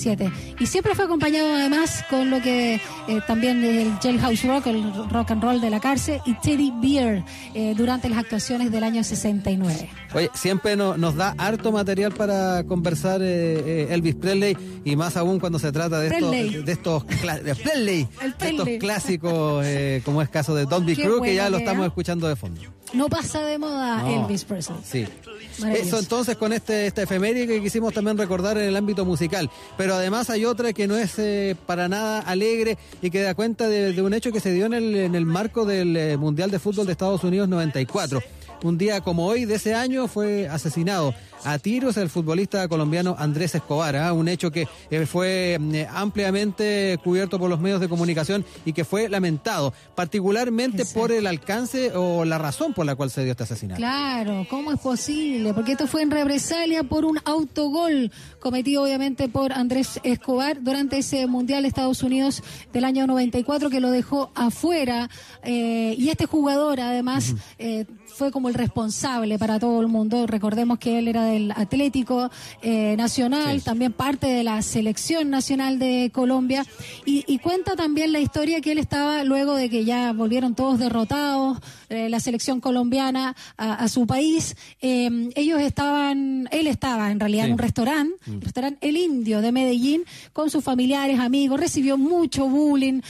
Y 0.60 0.65
siempre 0.65 0.95
fue 0.95 1.06
acompañado 1.06 1.54
además 1.54 2.04
con 2.10 2.32
lo 2.32 2.41
que 2.41 2.82
también 3.28 3.63
el 3.63 3.91
Jailhouse 3.99 4.43
Rock, 4.45 4.67
el 4.67 4.91
rock 5.12 5.32
and 5.32 5.43
roll 5.43 5.62
de 5.62 5.69
la 5.69 5.80
cárcel, 5.80 6.19
y 6.25 6.34
Teddy 6.39 6.73
Bear 6.82 7.23
eh, 7.54 7.75
durante 7.78 8.10
las 8.10 8.17
actuaciones 8.19 8.71
del 8.71 8.84
año 8.84 9.04
69. 9.04 9.88
Oye, 10.15 10.30
siempre 10.34 10.75
no- 10.75 10.97
nos 10.97 11.15
da 11.15 11.36
harto 11.38 11.71
material 11.71 12.12
para 12.13 12.63
conversar 12.63 13.21
Elvis 13.21 14.15
Presley 14.15 14.58
y 14.84 14.95
más 14.95 15.15
aún 15.17 15.39
cuando 15.39 15.60
se 15.60 15.71
trata 15.71 15.99
de 15.99 16.08
estos, 16.08 16.32
de 16.32 16.71
estos, 16.71 17.06
de 17.43 17.56
Presley, 17.56 18.08
El 18.23 18.34
de 18.38 18.49
estos 18.49 18.69
clásicos 18.80 19.65
como 20.04 20.21
es 20.23 20.30
caso 20.30 20.54
de 20.55 20.65
Don't 20.65 20.85
Be 20.85 20.95
Crew 20.95 21.21
que 21.21 21.35
ya 21.35 21.49
lo 21.49 21.57
estamos 21.57 21.85
escuchando 21.85 22.27
de 22.27 22.35
fondo. 22.35 22.61
No 22.93 23.09
pasa 23.09 23.41
de 23.43 23.57
moda 23.57 24.03
No. 24.03 24.23
Elvis 24.23 24.45
Presley. 24.45 24.77
Sí. 24.83 25.05
Eso 25.67 25.99
entonces 25.99 26.37
con 26.37 26.53
este 26.53 26.87
esta 26.87 27.03
efeméride 27.03 27.47
que 27.47 27.61
quisimos 27.61 27.93
también 27.93 28.17
recordar 28.17 28.57
en 28.57 28.65
el 28.65 28.75
ámbito 28.75 29.05
musical. 29.05 29.49
Pero 29.77 29.95
además 29.95 30.29
hay 30.29 30.45
otra 30.45 30.73
que 30.73 30.87
no 30.87 30.95
es 30.95 31.17
eh, 31.17 31.55
para 31.65 31.87
nada 31.87 32.19
alegre 32.19 32.77
y 33.01 33.09
que 33.09 33.21
da 33.21 33.33
cuenta 33.35 33.67
de, 33.67 33.93
de 33.93 34.01
un 34.01 34.13
hecho 34.13 34.31
que 34.31 34.39
se 34.39 34.51
dio 34.51 34.65
en 34.65 34.73
el, 34.73 34.95
en 34.95 35.15
el 35.15 35.25
marco 35.25 35.65
del 35.65 35.95
eh, 35.97 36.17
Mundial 36.17 36.51
de 36.51 36.59
Fútbol 36.59 36.85
de 36.85 36.91
Estados 36.93 37.23
Unidos 37.23 37.49
94. 37.49 38.21
Un 38.63 38.77
día 38.77 39.01
como 39.01 39.27
hoy 39.27 39.45
de 39.45 39.55
ese 39.55 39.75
año 39.75 40.07
fue 40.07 40.47
asesinado 40.47 41.13
a 41.45 41.60
tiros 41.60 41.97
el 41.97 42.10
futbolista 42.10 42.67
colombiano 42.67 43.15
Andrés 43.17 43.55
Escobar, 43.55 43.95
¿ah? 43.95 44.13
un 44.13 44.27
hecho 44.27 44.51
que 44.51 44.67
eh, 44.89 45.05
fue 45.05 45.58
eh, 45.73 45.88
ampliamente 45.93 46.97
cubierto 47.03 47.38
por 47.39 47.49
los 47.49 47.60
medios 47.60 47.79
de 47.79 47.88
comunicación 47.88 48.43
y 48.65 48.73
que 48.73 48.84
fue 48.84 49.08
lamentado, 49.10 49.73
particularmente 49.95 50.81
Exacto. 50.81 50.99
por 50.99 51.12
el 51.12 51.27
alcance 51.27 51.91
o 51.95 52.25
la 52.25 52.38
razón 52.38 52.73
por 52.73 52.86
la 52.86 52.95
cual 52.95 53.12
se 53.12 53.23
dio 53.23 53.31
este 53.31 53.43
asesinato. 53.43 53.77
Claro, 53.77 54.45
¿cómo 54.49 54.71
es 54.71 54.79
posible? 54.79 55.53
Porque 55.53 55.73
esto 55.73 55.88
fue 55.88 56.01
en 56.01 56.12
represalia 56.12 56.84
por 56.84 57.05
un 57.05 57.19
autogol 57.25 58.12
cometido 58.39 58.84
obviamente 58.84 59.29
por 59.29 59.53
Andrés 59.53 59.99
Escobar 60.03 60.63
durante 60.63 60.97
ese 60.97 61.27
Mundial 61.27 61.62
de 61.63 61.69
Estados 61.69 62.03
Unidos 62.03 62.43
del 62.73 62.84
año 62.84 63.08
94 63.08 63.69
que 63.69 63.79
lo 63.79 63.91
dejó 63.91 64.31
afuera. 64.36 65.10
eh, 65.43 65.95
y 65.97 66.10
este 66.10 66.25
jugador 66.25 66.79
además 66.79 67.36
fue 68.08 68.31
como 68.31 68.47
el 68.47 68.53
responsable 68.55 69.38
para 69.38 69.60
todo 69.60 69.81
el 69.81 69.88
mundo. 69.88 70.25
Recordemos 70.25 70.79
que 70.79 70.99
él 70.99 71.08
era 71.08 71.34
del 71.35 71.51
Atlético 71.51 72.29
eh, 72.61 72.95
Nacional, 72.97 73.59
Sí. 73.59 73.65
también 73.65 73.93
parte 73.93 74.27
de 74.27 74.43
la 74.43 74.61
selección 74.61 75.29
nacional 75.29 75.77
de 75.79 76.09
Colombia. 76.13 76.65
Y, 77.05 77.23
y 77.27 77.37
cuenta 77.39 77.75
también 77.75 78.11
la 78.11 78.19
historia 78.19 78.61
que 78.61 78.71
él 78.71 78.79
estaba 78.79 79.23
luego 79.23 79.55
de 79.55 79.69
que 79.69 79.85
ya 79.85 80.11
volvieron 80.13 80.55
todos 80.55 80.79
derrotados, 80.79 81.59
eh, 81.89 82.09
la 82.09 82.19
selección 82.19 82.59
colombiana 82.59 83.35
a, 83.57 83.73
a 83.75 83.87
su 83.87 84.05
país. 84.07 84.55
eh, 84.81 85.29
ellos 85.35 85.59
estaban, 85.61 86.47
él 86.51 86.67
estaba 86.67 87.11
en 87.11 87.19
realidad 87.19 87.43
Sí. 87.43 87.47
en 87.47 87.53
un 87.53 87.59
restaurante, 87.59 88.15
el 88.27 88.41
restaurante 88.41 88.87
El 88.87 88.97
Indio 88.97 89.41
de 89.41 89.51
Medellín, 89.51 90.03
con 90.33 90.49
sus 90.49 90.63
familiares, 90.63 91.19
amigos, 91.19 91.59
recibió 91.59 91.97
mucho 91.97 92.47
bullying, 92.47 93.01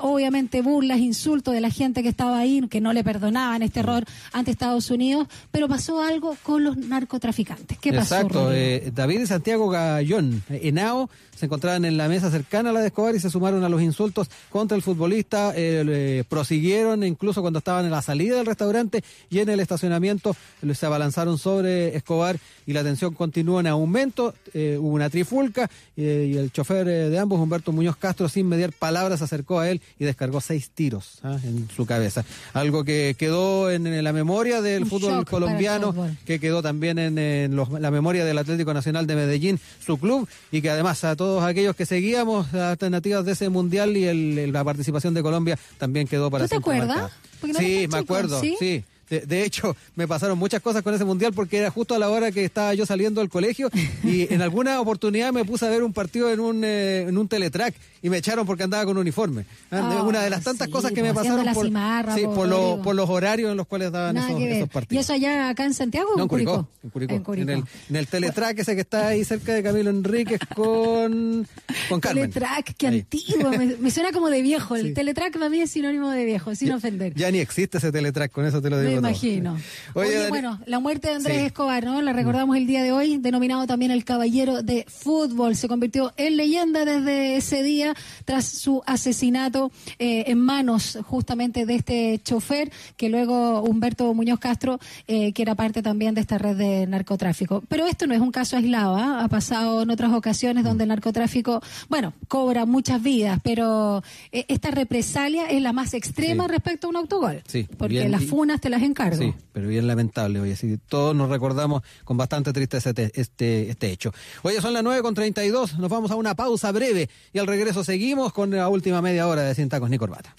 obviamente 0.00 0.62
burlas, 0.62 0.98
insultos 0.98 1.52
de 1.54 1.60
la 1.60 1.70
gente 1.70 2.02
que 2.02 2.08
estaba 2.08 2.38
ahí, 2.38 2.62
que 2.68 2.80
no 2.80 2.92
le 2.92 3.04
perdonaban 3.04 3.62
este 3.62 3.80
error 3.80 4.04
ante 4.32 4.50
Estados 4.50 4.90
Unidos, 4.90 5.28
pero 5.50 5.68
pasó 5.68 6.02
algo 6.02 6.36
con 6.42 6.64
los 6.64 6.76
narcotraficantes. 6.76 7.73
¿Qué 7.80 7.92
pasó? 7.92 8.16
Exacto, 8.16 8.52
eh, 8.52 8.90
David 8.94 9.20
y 9.20 9.26
Santiago 9.26 9.68
Gallón, 9.68 10.42
eh, 10.50 10.60
Henao, 10.64 11.08
se 11.36 11.46
encontraban 11.46 11.84
en 11.84 11.96
la 11.96 12.08
mesa 12.08 12.30
cercana 12.30 12.70
a 12.70 12.72
la 12.72 12.80
de 12.80 12.88
Escobar 12.88 13.14
y 13.14 13.20
se 13.20 13.30
sumaron 13.30 13.64
a 13.64 13.68
los 13.68 13.82
insultos 13.82 14.28
contra 14.50 14.76
el 14.76 14.82
futbolista, 14.82 15.52
eh, 15.54 15.84
eh, 15.86 16.24
prosiguieron 16.28 17.02
incluso 17.04 17.40
cuando 17.40 17.58
estaban 17.58 17.84
en 17.84 17.90
la 17.90 18.02
salida 18.02 18.36
del 18.36 18.46
restaurante 18.46 19.02
y 19.30 19.40
en 19.40 19.48
el 19.48 19.60
estacionamiento 19.60 20.36
se 20.74 20.86
abalanzaron 20.86 21.38
sobre 21.38 21.96
Escobar 21.96 22.38
y 22.66 22.72
la 22.72 22.82
tensión 22.82 23.14
continuó 23.14 23.60
en 23.60 23.66
aumento, 23.66 24.34
eh, 24.52 24.76
hubo 24.80 24.94
una 24.94 25.10
trifulca 25.10 25.70
y 25.96 26.36
el 26.36 26.50
chofer 26.50 26.86
de 26.86 27.18
ambos, 27.18 27.38
Humberto 27.38 27.72
Muñoz 27.72 27.96
Castro, 27.96 28.28
sin 28.28 28.48
mediar 28.48 28.72
palabras, 28.72 29.18
se 29.18 29.24
acercó 29.24 29.60
a 29.60 29.70
él 29.70 29.80
y 29.98 30.04
descargó 30.04 30.40
seis 30.40 30.70
tiros 30.70 31.18
ah, 31.22 31.38
en 31.44 31.68
su 31.74 31.86
cabeza. 31.86 32.24
Algo 32.52 32.84
que 32.84 33.14
quedó 33.18 33.70
en, 33.70 33.86
en 33.86 34.02
la 34.02 34.12
memoria 34.12 34.60
del 34.60 34.86
fútbol 34.86 35.20
el 35.20 35.24
colombiano, 35.24 35.92
fútbol. 35.92 36.16
que 36.24 36.40
quedó 36.40 36.62
también 36.62 36.98
en, 36.98 37.18
en 37.18 37.53
los- 37.56 37.70
la 37.70 37.90
memoria 37.90 38.24
del 38.24 38.38
Atlético 38.38 38.72
Nacional 38.74 39.06
de 39.06 39.14
Medellín, 39.16 39.60
su 39.84 39.98
club, 39.98 40.28
y 40.52 40.60
que 40.62 40.70
además 40.70 41.02
a 41.04 41.16
todos 41.16 41.42
aquellos 41.44 41.74
que 41.76 41.86
seguíamos 41.86 42.52
las 42.52 42.72
alternativas 42.72 43.24
de 43.24 43.32
ese 43.32 43.48
mundial 43.48 43.96
y 43.96 44.04
el- 44.04 44.52
la 44.52 44.64
participación 44.64 45.14
de 45.14 45.22
Colombia 45.22 45.58
también 45.78 46.06
quedó 46.06 46.30
para 46.30 46.44
¿Tú 46.44 46.50
te 46.50 46.56
acuerdas? 46.56 47.10
no 47.42 47.58
sí, 47.58 47.86
me 47.90 47.98
acuerdo, 47.98 48.40
¿sí? 48.40 48.56
sí. 48.58 48.84
De, 49.20 49.26
de 49.26 49.44
hecho, 49.44 49.76
me 49.96 50.06
pasaron 50.08 50.38
muchas 50.38 50.60
cosas 50.62 50.82
con 50.82 50.94
ese 50.94 51.04
mundial 51.04 51.32
porque 51.34 51.58
era 51.58 51.70
justo 51.70 51.94
a 51.94 51.98
la 51.98 52.08
hora 52.10 52.30
que 52.32 52.44
estaba 52.44 52.74
yo 52.74 52.86
saliendo 52.86 53.20
del 53.20 53.30
colegio 53.30 53.70
y 54.02 54.32
en 54.34 54.42
alguna 54.42 54.80
oportunidad 54.80 55.32
me 55.32 55.44
puse 55.44 55.66
a 55.66 55.70
ver 55.70 55.82
un 55.82 55.92
partido 55.92 56.30
en 56.30 56.40
un, 56.40 56.62
eh, 56.64 57.02
en 57.08 57.16
un 57.18 57.28
teletrack 57.28 57.74
y 58.02 58.10
me 58.10 58.18
echaron 58.18 58.46
porque 58.46 58.62
andaba 58.64 58.84
con 58.84 58.98
uniforme. 58.98 59.46
Ah, 59.70 60.04
Una 60.06 60.22
de 60.22 60.30
las 60.30 60.44
tantas 60.44 60.66
sí, 60.66 60.72
cosas 60.72 60.92
que 60.92 61.00
pues, 61.00 61.12
me 61.12 61.14
pasaron 61.14 61.54
por, 61.54 61.64
cimarra, 61.66 62.14
sí, 62.14 62.22
po, 62.24 62.34
por, 62.34 62.48
los- 62.48 62.58
Rodrigo. 62.60 62.82
por 62.82 62.94
los 62.94 63.08
horarios 63.10 63.50
en 63.50 63.56
los 63.56 63.66
cuales 63.66 63.90
daban 63.92 64.16
esos, 64.18 64.40
esos 64.40 64.66
¿Y 64.68 64.70
partidos. 64.70 65.04
eso 65.04 65.12
allá 65.14 65.48
acá 65.48 65.64
en 65.64 65.72
Santiago 65.74 66.08
o 66.10 66.16
No, 66.16 66.18
en 66.18 66.22
en 66.24 66.28
Curicó, 66.28 66.52
Curicó? 66.52 66.68
en 66.82 66.90
Curicó. 66.90 67.14
En 67.14 67.22
Curicó. 67.22 67.50
En 67.52 67.58
el, 67.58 67.64
en 67.90 67.96
el 67.96 68.06
teletrack 68.06 68.58
ese 68.58 68.74
que 68.74 68.82
está 68.82 69.08
ahí 69.08 69.24
cerca 69.24 69.54
de 69.54 69.62
Camilo 69.62 69.90
Enríquez 69.90 70.40
con, 70.54 71.46
con 71.88 72.00
Carmen. 72.00 72.30
Teletrack, 72.30 72.74
qué 72.76 72.86
Ahí. 72.88 73.00
antiguo. 73.00 73.50
Me, 73.50 73.66
me 73.76 73.90
suena 73.90 74.12
como 74.12 74.28
de 74.28 74.42
viejo. 74.42 74.76
El 74.76 74.88
Sí. 74.88 74.94
teletrack 74.94 75.32
para 75.34 75.48
mí 75.48 75.60
es 75.60 75.70
sinónimo 75.70 76.10
de 76.10 76.24
viejo, 76.24 76.54
sin 76.54 76.72
ofender. 76.72 77.14
Ya 77.14 77.30
ni 77.30 77.38
existe 77.38 77.78
ese 77.78 77.90
teletrack, 77.90 78.30
con 78.32 78.44
eso 78.44 78.60
te 78.60 78.68
lo 78.70 78.80
digo 78.80 79.00
Me. 79.00 79.03
Imagino. 79.10 79.56
Oye, 79.94 80.28
bueno, 80.28 80.58
la 80.66 80.78
muerte 80.80 81.08
de 81.08 81.14
Andrés 81.14 81.38
Sí. 81.38 81.46
Escobar, 81.46 81.84
¿no? 81.84 82.00
La 82.02 82.12
recordamos 82.12 82.56
el 82.56 82.66
día 82.66 82.82
de 82.82 82.92
hoy, 82.92 83.18
denominado 83.18 83.66
también 83.66 83.90
el 83.90 84.04
caballero 84.04 84.62
de 84.62 84.84
fútbol. 84.88 85.56
Se 85.56 85.68
convirtió 85.68 86.12
en 86.16 86.36
leyenda 86.36 86.84
desde 86.84 87.36
ese 87.36 87.62
día 87.62 87.94
tras 88.24 88.46
su 88.46 88.82
asesinato 88.86 89.70
eh, 89.98 90.24
en 90.28 90.38
manos 90.38 90.98
justamente 91.06 91.66
de 91.66 91.74
este 91.74 92.20
chofer, 92.24 92.70
que 92.96 93.08
luego 93.08 93.62
Humberto 93.62 94.12
Muñoz 94.14 94.38
Castro, 94.40 94.78
eh, 95.06 95.32
que 95.32 95.42
era 95.42 95.54
parte 95.54 95.82
también 95.82 96.14
de 96.14 96.20
esta 96.20 96.38
red 96.38 96.56
de 96.56 96.86
narcotráfico. 96.86 97.62
Pero 97.68 97.86
esto 97.86 98.06
no 98.06 98.14
es 98.14 98.20
un 98.20 98.30
caso 98.32 98.56
aislado, 98.56 98.96
¿ah? 98.96 99.22
ha 99.24 99.28
pasado 99.28 99.82
en 99.82 99.90
otras 99.90 100.12
ocasiones 100.12 100.64
donde 100.64 100.84
el 100.84 100.88
narcotráfico, 100.88 101.62
bueno, 101.88 102.12
cobra 102.28 102.64
muchas 102.66 103.02
vidas, 103.02 103.40
pero 103.42 104.02
eh, 104.32 104.44
esta 104.48 104.70
represalia 104.70 105.46
es 105.50 105.60
la 105.62 105.72
más 105.72 105.94
extrema 105.94 106.44
Sí. 106.44 106.50
respecto 106.50 106.86
a 106.86 106.90
un 106.90 106.96
autogol. 106.96 107.42
Sí, 107.46 107.66
Porque 107.76 107.94
bien, 107.98 108.10
las 108.12 108.24
funas 108.24 108.60
te 108.60 108.68
las 108.70 108.82
encargo. 108.86 109.16
Sí, 109.16 109.34
pero 109.52 109.68
bien 109.68 109.86
lamentable, 109.86 110.40
oye, 110.40 110.56
sí, 110.56 110.78
todos 110.88 111.14
nos 111.14 111.30
recordamos 111.30 111.82
con 112.04 112.16
bastante 112.16 112.52
tristeza 112.52 112.90
este, 112.90 113.12
este, 113.20 113.70
este 113.70 113.90
hecho. 113.90 114.12
Oye, 114.42 114.60
son 114.60 114.72
las 114.72 114.82
9 114.82 115.02
con 115.02 115.14
32, 115.14 115.78
nos 115.78 115.90
vamos 115.90 116.10
a 116.10 116.16
una 116.16 116.34
pausa 116.34 116.72
breve 116.72 117.08
y 117.32 117.38
al 117.38 117.46
regreso 117.46 117.84
seguimos 117.84 118.32
con 118.32 118.50
la 118.50 118.68
última 118.68 119.02
media 119.02 119.26
hora 119.26 119.42
de 119.42 119.54
Sin 119.54 119.68
Tacos 119.68 119.90
ni 119.90 119.98
Corbata. 119.98 120.34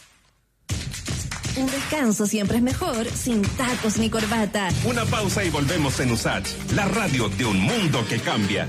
Un 1.57 1.67
descanso 1.67 2.25
siempre 2.25 2.57
es 2.57 2.63
mejor 2.63 3.07
sin 3.07 3.41
tacos 3.41 3.97
ni 3.97 4.09
corbata. 4.09 4.67
Una 4.83 5.05
pausa 5.05 5.43
y 5.43 5.49
volvemos 5.49 5.99
en 6.01 6.11
USACH, 6.11 6.49
la 6.73 6.85
radio 6.85 7.29
de 7.29 7.45
un 7.45 7.61
mundo 7.61 8.05
que 8.09 8.19
cambia. 8.19 8.67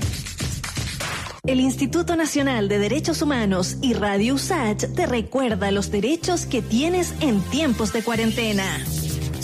El 1.45 1.59
Instituto 1.59 2.15
Nacional 2.15 2.69
de 2.69 2.79
Derechos 2.79 3.21
Humanos 3.21 3.77
y 3.81 3.93
Radio 3.93 4.35
USACH 4.35 4.93
te 4.95 5.05
recuerda 5.05 5.71
los 5.71 5.91
derechos 5.91 6.45
que 6.45 6.61
tienes 6.61 7.13
en 7.19 7.41
tiempos 7.41 7.91
de 7.91 8.03
cuarentena. 8.03 8.83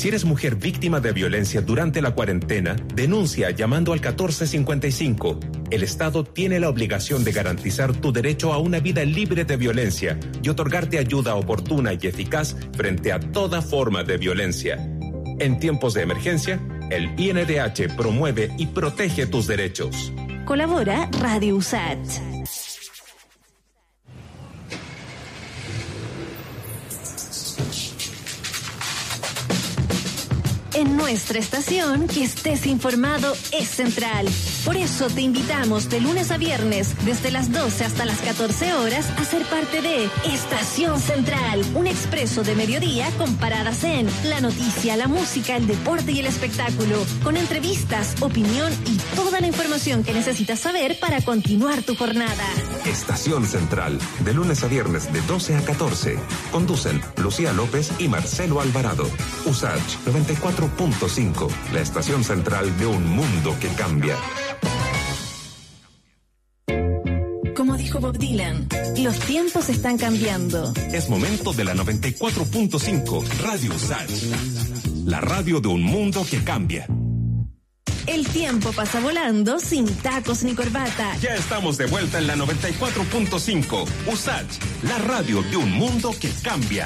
Si 0.04 0.10
eres 0.10 0.26
mujer 0.26 0.58
víctima 0.58 1.00
de 1.00 1.14
violencia 1.14 1.62
durante 1.62 2.02
la 2.02 2.12
cuarentena, 2.12 2.76
denuncia 2.94 3.52
llamando 3.52 3.94
al 3.94 4.02
1455. 4.02 5.40
El 5.72 5.82
Estado 5.82 6.26
tiene 6.26 6.60
la 6.60 6.68
obligación 6.68 7.24
de 7.24 7.32
garantizar 7.32 7.94
tu 7.94 8.12
derecho 8.12 8.52
a 8.52 8.58
una 8.58 8.82
vida 8.82 9.06
libre 9.06 9.46
de 9.46 9.56
violencia 9.56 10.20
y 10.42 10.50
otorgarte 10.50 11.00
ayuda 11.00 11.36
oportuna 11.36 11.94
y 11.94 12.06
eficaz 12.06 12.58
frente 12.76 13.14
a 13.14 13.22
toda 13.22 13.62
forma 13.62 14.04
de 14.04 14.18
violencia. 14.18 14.76
En 15.40 15.58
tiempos 15.58 15.94
de 15.94 16.02
emergencia, 16.02 16.60
el 16.90 17.18
INDH 17.18 17.96
promueve 17.96 18.52
y 18.58 18.66
protege 18.68 19.26
tus 19.26 19.48
derechos. 19.48 20.12
Colabora 20.44 21.10
Radio 21.22 21.56
USACH. 21.56 22.20
En 30.76 30.98
nuestra 30.98 31.38
estación, 31.38 32.08
que 32.08 32.24
estés 32.24 32.66
informado 32.66 33.34
es 33.52 33.68
central. 33.68 34.28
Por 34.66 34.78
eso 34.78 35.08
te 35.08 35.22
invitamos 35.22 35.90
de 35.90 36.00
lunes 36.00 36.32
a 36.32 36.38
viernes, 36.38 36.96
desde 37.04 37.32
las 37.32 37.52
12 37.52 37.84
hasta 37.84 38.06
las 38.06 38.20
14 38.22 38.74
horas, 38.76 39.10
a 39.18 39.26
ser 39.26 39.44
parte 39.44 39.82
de 39.82 40.10
Estación 40.26 41.02
Central, 41.02 41.62
un 41.76 41.86
expreso 41.86 42.44
de 42.44 42.56
mediodía 42.56 43.10
con 43.18 43.36
paradas 43.36 43.84
en 43.84 44.08
la 44.24 44.40
noticia, 44.40 44.96
la 44.96 45.08
música, 45.10 45.58
el 45.58 45.68
deporte 45.68 46.14
y 46.14 46.20
el 46.20 46.28
espectáculo, 46.28 46.96
con 47.24 47.36
entrevistas, 47.36 48.16
opinión 48.22 48.72
y 48.86 48.98
toda 49.18 49.42
la 49.42 49.48
información 49.48 50.02
que 50.04 50.14
necesitas 50.14 50.62
saber 50.62 50.98
para 50.98 51.22
continuar 51.22 51.84
tu 51.84 51.96
jornada. 51.98 52.46
Estación 52.86 53.46
Central, 53.46 54.00
de 54.24 54.34
lunes 54.34 54.64
a 54.64 54.68
viernes 54.68 55.12
de 55.12 55.22
12 55.24 55.58
a 55.58 55.62
14. 55.62 56.18
Conducen 56.54 57.02
Lucía 57.18 57.52
López 57.52 57.92
y 58.00 58.08
Marcelo 58.08 58.62
Alvarado. 58.62 59.10
USACH 59.46 59.98
94.5, 60.06 61.50
la 61.74 61.82
estación 61.82 62.24
central 62.24 62.78
de 62.78 62.86
un 62.86 63.06
mundo 63.10 63.56
que 63.60 63.68
cambia. 63.70 64.16
Bob 68.00 68.18
Dylan, 68.18 68.68
los 68.98 69.20
tiempos 69.20 69.70
están 69.70 69.98
cambiando. 69.98 70.74
Es 70.92 71.10
momento 71.10 71.54
de 71.54 71.64
la 71.64 71.74
94.5 71.76 73.24
Radio 73.40 73.74
USACH, 73.74 75.06
la 75.06 75.22
radio 75.22 75.60
de 75.60 75.68
un 75.68 75.84
mundo 75.84 76.26
que 76.30 76.44
cambia. 76.44 76.88
El 78.06 78.28
tiempo 78.28 78.72
pasa 78.74 79.00
volando 79.00 79.60
sin 79.60 79.86
tacos 79.86 80.44
ni 80.44 80.54
corbata. 80.56 81.16
Ya 81.22 81.36
estamos 81.36 81.78
de 81.78 81.86
vuelta 81.86 82.20
en 82.20 82.28
la 82.28 82.36
94.5 82.36 83.86
USACH, 84.12 84.84
la 84.84 84.98
radio 85.00 85.42
de 85.44 85.58
un 85.58 85.72
mundo 85.72 86.14
que 86.20 86.30
cambia. 86.44 86.86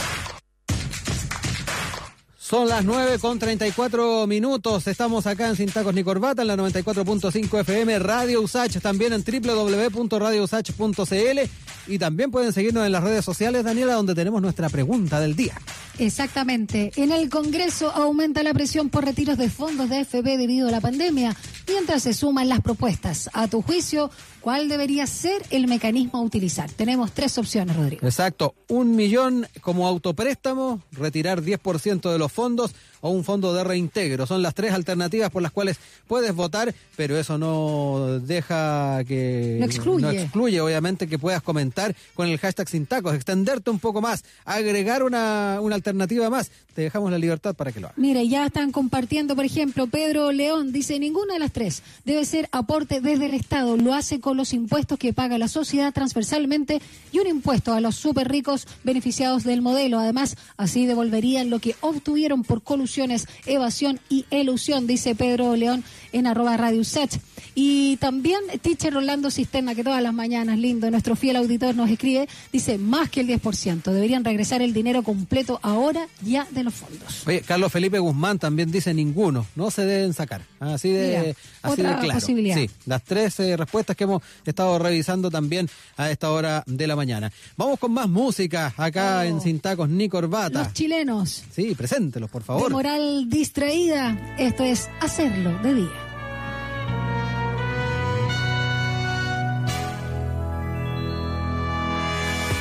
Son 2.48 2.70
las 2.70 2.86
9 2.86 3.20
con 3.20 3.40
34 3.40 4.26
minutos. 4.26 4.88
Estamos 4.88 5.28
acá 5.28 5.50
en 5.50 5.58
Sin 5.58 5.70
Tacos 5.70 5.94
ni 5.94 6.02
Corbata 6.02 6.44
en 6.44 6.48
la 6.48 6.56
94.5 6.56 7.60
FM 7.60 8.00
Radio 8.00 8.42
Usach, 8.42 8.80
también 8.80 9.12
en 9.12 9.22
www.radiousach.cl 9.22 11.40
y 11.88 12.00
también 12.00 12.32
pueden 12.32 12.54
seguirnos 12.54 12.86
en 12.86 12.94
las 12.94 13.04
redes 13.04 13.26
sociales, 13.26 13.66
Daniela, 13.66 13.96
donde 13.96 14.16
tenemos 14.16 14.42
nuestra 14.42 14.70
pregunta 14.70 15.20
del 15.20 15.36
día. 15.36 15.60
Exactamente. 16.00 16.94
En 16.96 17.12
el 17.12 17.30
Congreso 17.30 17.92
aumenta 17.92 18.44
la 18.44 18.54
presión 18.54 18.90
por 18.90 19.04
retiros 19.04 19.38
de 19.38 19.50
fondos 19.50 19.90
de 19.90 20.06
FB 20.06 20.38
debido 20.38 20.70
a 20.70 20.72
la 20.72 20.80
pandemia, 20.80 21.36
mientras 21.68 22.04
se 22.04 22.14
suman 22.14 22.48
las 22.48 22.62
propuestas. 22.62 23.30
A 23.34 23.50
tu 23.50 23.62
juicio, 23.62 24.10
¿cuál 24.48 24.70
debería 24.70 25.06
ser 25.08 25.44
el 25.50 25.68
mecanismo 25.68 26.20
a 26.20 26.22
utilizar? 26.22 26.72
Tenemos 26.72 27.12
tres 27.12 27.38
opciones, 27.38 27.76
Rodrigo. 27.76 28.08
Exacto. 28.08 28.56
Un 28.70 28.96
millón 28.96 29.46
como 29.60 29.86
autopréstamo, 29.90 30.82
retirar 30.94 31.42
10% 31.42 32.10
de 32.10 32.18
los 32.18 32.32
fondos 32.32 32.74
o 33.02 33.10
un 33.10 33.24
fondo 33.24 33.54
de 33.54 33.64
reintegro. 33.64 34.26
Son 34.26 34.42
las 34.42 34.54
tres 34.54 34.74
alternativas 34.74 35.30
por 35.30 35.42
las 35.42 35.52
cuales 35.52 35.78
puedes 36.08 36.34
votar, 36.34 36.74
pero 36.96 37.18
eso 37.18 37.38
no 37.38 38.20
deja 38.22 39.04
que... 39.08 39.58
No 39.60 39.66
excluye. 39.66 40.02
No 40.02 40.12
excluye, 40.12 40.62
obviamente, 40.62 41.08
que 41.08 41.20
puedas 41.20 41.42
comentar 41.42 41.96
con 42.14 42.28
el 42.28 42.38
hashtag 42.38 42.70
sin 42.70 42.86
tacos, 42.86 43.16
extenderte 43.16 43.70
un 43.70 43.80
poco 43.80 44.02
más, 44.02 44.24
agregar 44.46 45.04
una, 45.04 45.60
una 45.62 45.76
alternativa 45.76 46.30
más. 46.30 46.52
Te 46.74 46.84
dejamos 46.84 47.12
la 47.12 47.18
libertad 47.18 47.56
para 47.56 47.72
que 47.72 47.80
lo 47.80 47.88
hagas. 47.88 47.98
Mire, 47.98 48.28
ya 48.28 48.46
están 48.46 48.72
compartiendo, 48.72 49.36
por 49.36 49.46
ejemplo, 49.46 49.88
Pedro 49.88 50.32
León 50.32 50.72
dice, 50.72 51.00
ninguna 51.00 51.34
de 51.34 51.40
las 51.40 51.52
tres 51.52 51.82
debe 52.06 52.24
ser 52.24 52.50
aporte 52.52 53.02
desde 53.02 53.26
el 53.26 53.34
Estado. 53.34 53.78
Lo 53.78 53.96
hace 53.96 54.20
con 54.20 54.38
los 54.38 54.54
impuestos 54.54 55.00
que 55.00 55.12
paga 55.12 55.40
la 55.40 55.48
sociedad 55.48 55.92
transversalmente 55.92 56.80
y 57.12 57.20
un 57.20 57.28
impuesto 57.28 57.74
a 57.74 57.82
los 57.82 57.96
súper 57.96 58.28
ricos 58.28 58.68
beneficiados 58.84 59.44
del 59.44 59.64
modelo. 59.64 60.00
Además, 60.00 60.36
así 60.56 60.86
devolverían 60.86 61.50
lo 61.50 61.58
que 61.58 61.76
obtuvieron 61.82 62.44
por 62.44 62.62
evasión 63.46 64.00
y 64.10 64.26
elusión, 64.32 64.88
dice 64.88 65.16
Pedro 65.16 65.56
León 65.56 65.84
en 66.18 66.28
arroba 66.28 66.58
Radio 66.58 66.84
Set. 66.84 67.20
Y 67.56 67.98
también 67.98 68.40
Teacher 68.62 68.94
Rolando 68.94 69.32
Cisterna, 69.32 69.74
que 69.74 69.84
todas 69.84 70.02
las 70.04 70.14
mañanas, 70.14 70.58
lindo, 70.60 70.90
nuestro 70.92 71.16
fiel 71.16 71.36
auditor 71.38 71.76
nos 71.76 71.90
escribe, 71.90 72.28
dice 72.52 72.78
más 72.78 73.10
que 73.10 73.22
el 73.22 73.28
10%. 73.28 73.84
Deberían 73.92 74.24
regresar 74.24 74.62
el 74.62 74.74
dinero 74.74 75.02
completo 75.04 75.60
ahora 75.64 76.08
ya 76.22 76.48
de 76.52 76.64
los 76.64 76.74
fondos. 76.74 77.26
Oye, 77.28 77.42
Carlos 77.42 77.72
Felipe 77.72 77.98
Guzmán 78.00 78.38
también 78.40 78.72
dice 78.72 78.94
ninguno, 78.94 79.46
no 79.56 79.72
se 79.72 79.86
deben 79.86 80.14
sacar. 80.14 80.42
Así 80.60 80.90
de, 80.90 81.08
Mira, 81.20 81.22
así 81.64 81.82
otra 81.82 81.92
de 81.96 82.00
claro. 82.06 82.20
posibilidad. 82.20 82.56
Sí, 82.58 82.70
las 82.86 83.04
tres 83.04 83.40
eh, 83.40 83.58
respuestas 83.58 83.96
que 83.96 84.04
hemos 84.04 84.22
estado 84.46 84.78
revisando 84.80 85.32
también 85.32 85.68
a 85.98 86.12
esta 86.12 86.32
hora 86.32 86.64
de 86.68 86.86
la 86.88 86.96
mañana. 86.96 87.32
Vamos 87.56 87.80
con 87.80 87.92
más 87.92 88.08
música 88.10 88.74
acá 88.78 89.20
Oh. 89.20 89.24
en 89.24 89.42
Sin 89.42 89.60
Tacos 89.60 89.90
ni 89.90 90.10
Corbata. 90.10 90.64
Los 90.64 90.74
chilenos, 90.74 91.44
Sí, 91.52 91.74
preséntelos, 91.76 92.30
por 92.30 92.42
de 92.42 92.46
favor. 92.48 92.72
moral 92.72 93.30
distraída, 93.30 94.36
esto 94.38 94.64
es 94.64 94.90
hacerlo 95.02 95.58
de 95.64 95.74
día. 95.76 96.07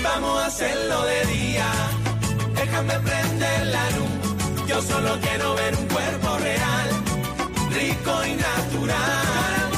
Vamos 0.09 0.41
a 0.41 0.47
hacerlo 0.47 1.03
de 1.05 1.27
día. 1.27 1.69
Déjame 2.55 2.95
prender 3.01 3.67
la 3.67 3.91
luz. 3.97 4.69
Yo 4.69 4.81
solo 4.81 5.19
quiero 5.21 5.55
ver 5.55 5.75
un 5.77 5.87
cuerpo 5.89 6.39
real, 6.39 6.89
rico 7.71 8.13
y 8.25 8.35
natural. 8.35 9.71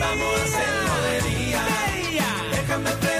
Vamos 0.00 0.32
a 0.40 0.44
hacerlo 0.44 0.94
de 1.08 1.16
día. 1.30 1.62
Déjame 2.52 2.90
prender 2.90 3.15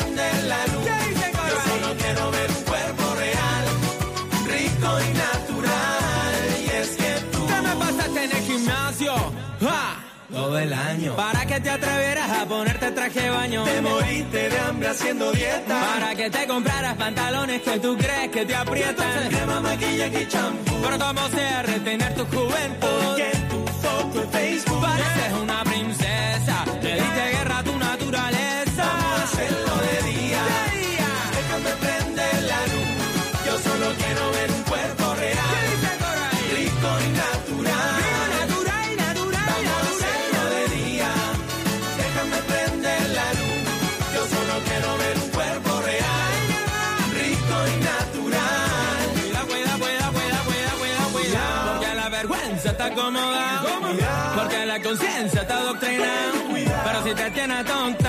todo 10.57 10.65
el 10.65 10.73
año 10.73 11.17
Para 11.17 11.45
que 11.47 11.61
te 11.61 11.71
atrevieras 11.71 12.31
a 12.31 12.47
ponerte 12.47 12.91
traje 12.93 13.21
de 13.21 13.31
baño. 13.31 13.65
te 13.65 13.81
moriste 13.81 14.49
de 14.49 14.59
hambre 14.59 14.89
haciendo 14.89 15.33
dieta. 15.33 15.81
Para 15.95 16.15
que 16.15 16.31
te 16.31 16.47
compraras 16.47 16.95
pantalones 16.97 17.63
que 17.63 17.79
tú 17.79 17.97
crees 17.97 18.31
que 18.31 18.45
te 18.47 18.55
aprietan. 18.55 19.29
Crema, 19.29 19.61
maquillaje 19.61 20.23
y 20.23 20.29
champú. 20.29 20.75
Pero 20.83 20.99
como 20.99 21.29
sea 21.29 21.63
retener 21.63 22.15
tu 22.15 22.25
juventud. 22.25 23.17
Que 23.17 23.31
en 23.31 23.49
tu 23.49 23.67
foto 23.67 24.23
en 24.23 24.31
Facebook. 24.31 24.81
Pareces 24.81 25.33
una 25.43 25.65
princesa. 25.65 26.65
Le 26.83 26.95
diste 26.95 27.31
guerra 27.33 27.59
a 27.59 27.63
tu 27.63 27.79
naturaleza. 27.79 28.66
Conciencia 54.97 55.43
está 55.43 55.59
adoctrinada. 55.59 56.33
Pero 56.85 57.05
si 57.05 57.15
te 57.15 57.31
tiene 57.31 57.65
tonta. 57.65 58.06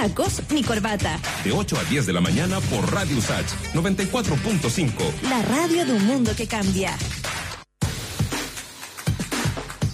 Tacos 0.00 0.40
ni 0.50 0.62
corbata. 0.62 1.20
De 1.44 1.52
8 1.52 1.76
a 1.78 1.84
10 1.84 2.06
de 2.06 2.12
la 2.12 2.20
mañana 2.20 2.58
por 2.60 2.90
Radio 2.90 3.18
Usach 3.18 3.46
94.5. 3.74 4.92
La 5.28 5.42
radio 5.42 5.84
de 5.84 5.92
un 5.92 6.06
mundo 6.06 6.32
que 6.34 6.46
cambia. 6.46 6.96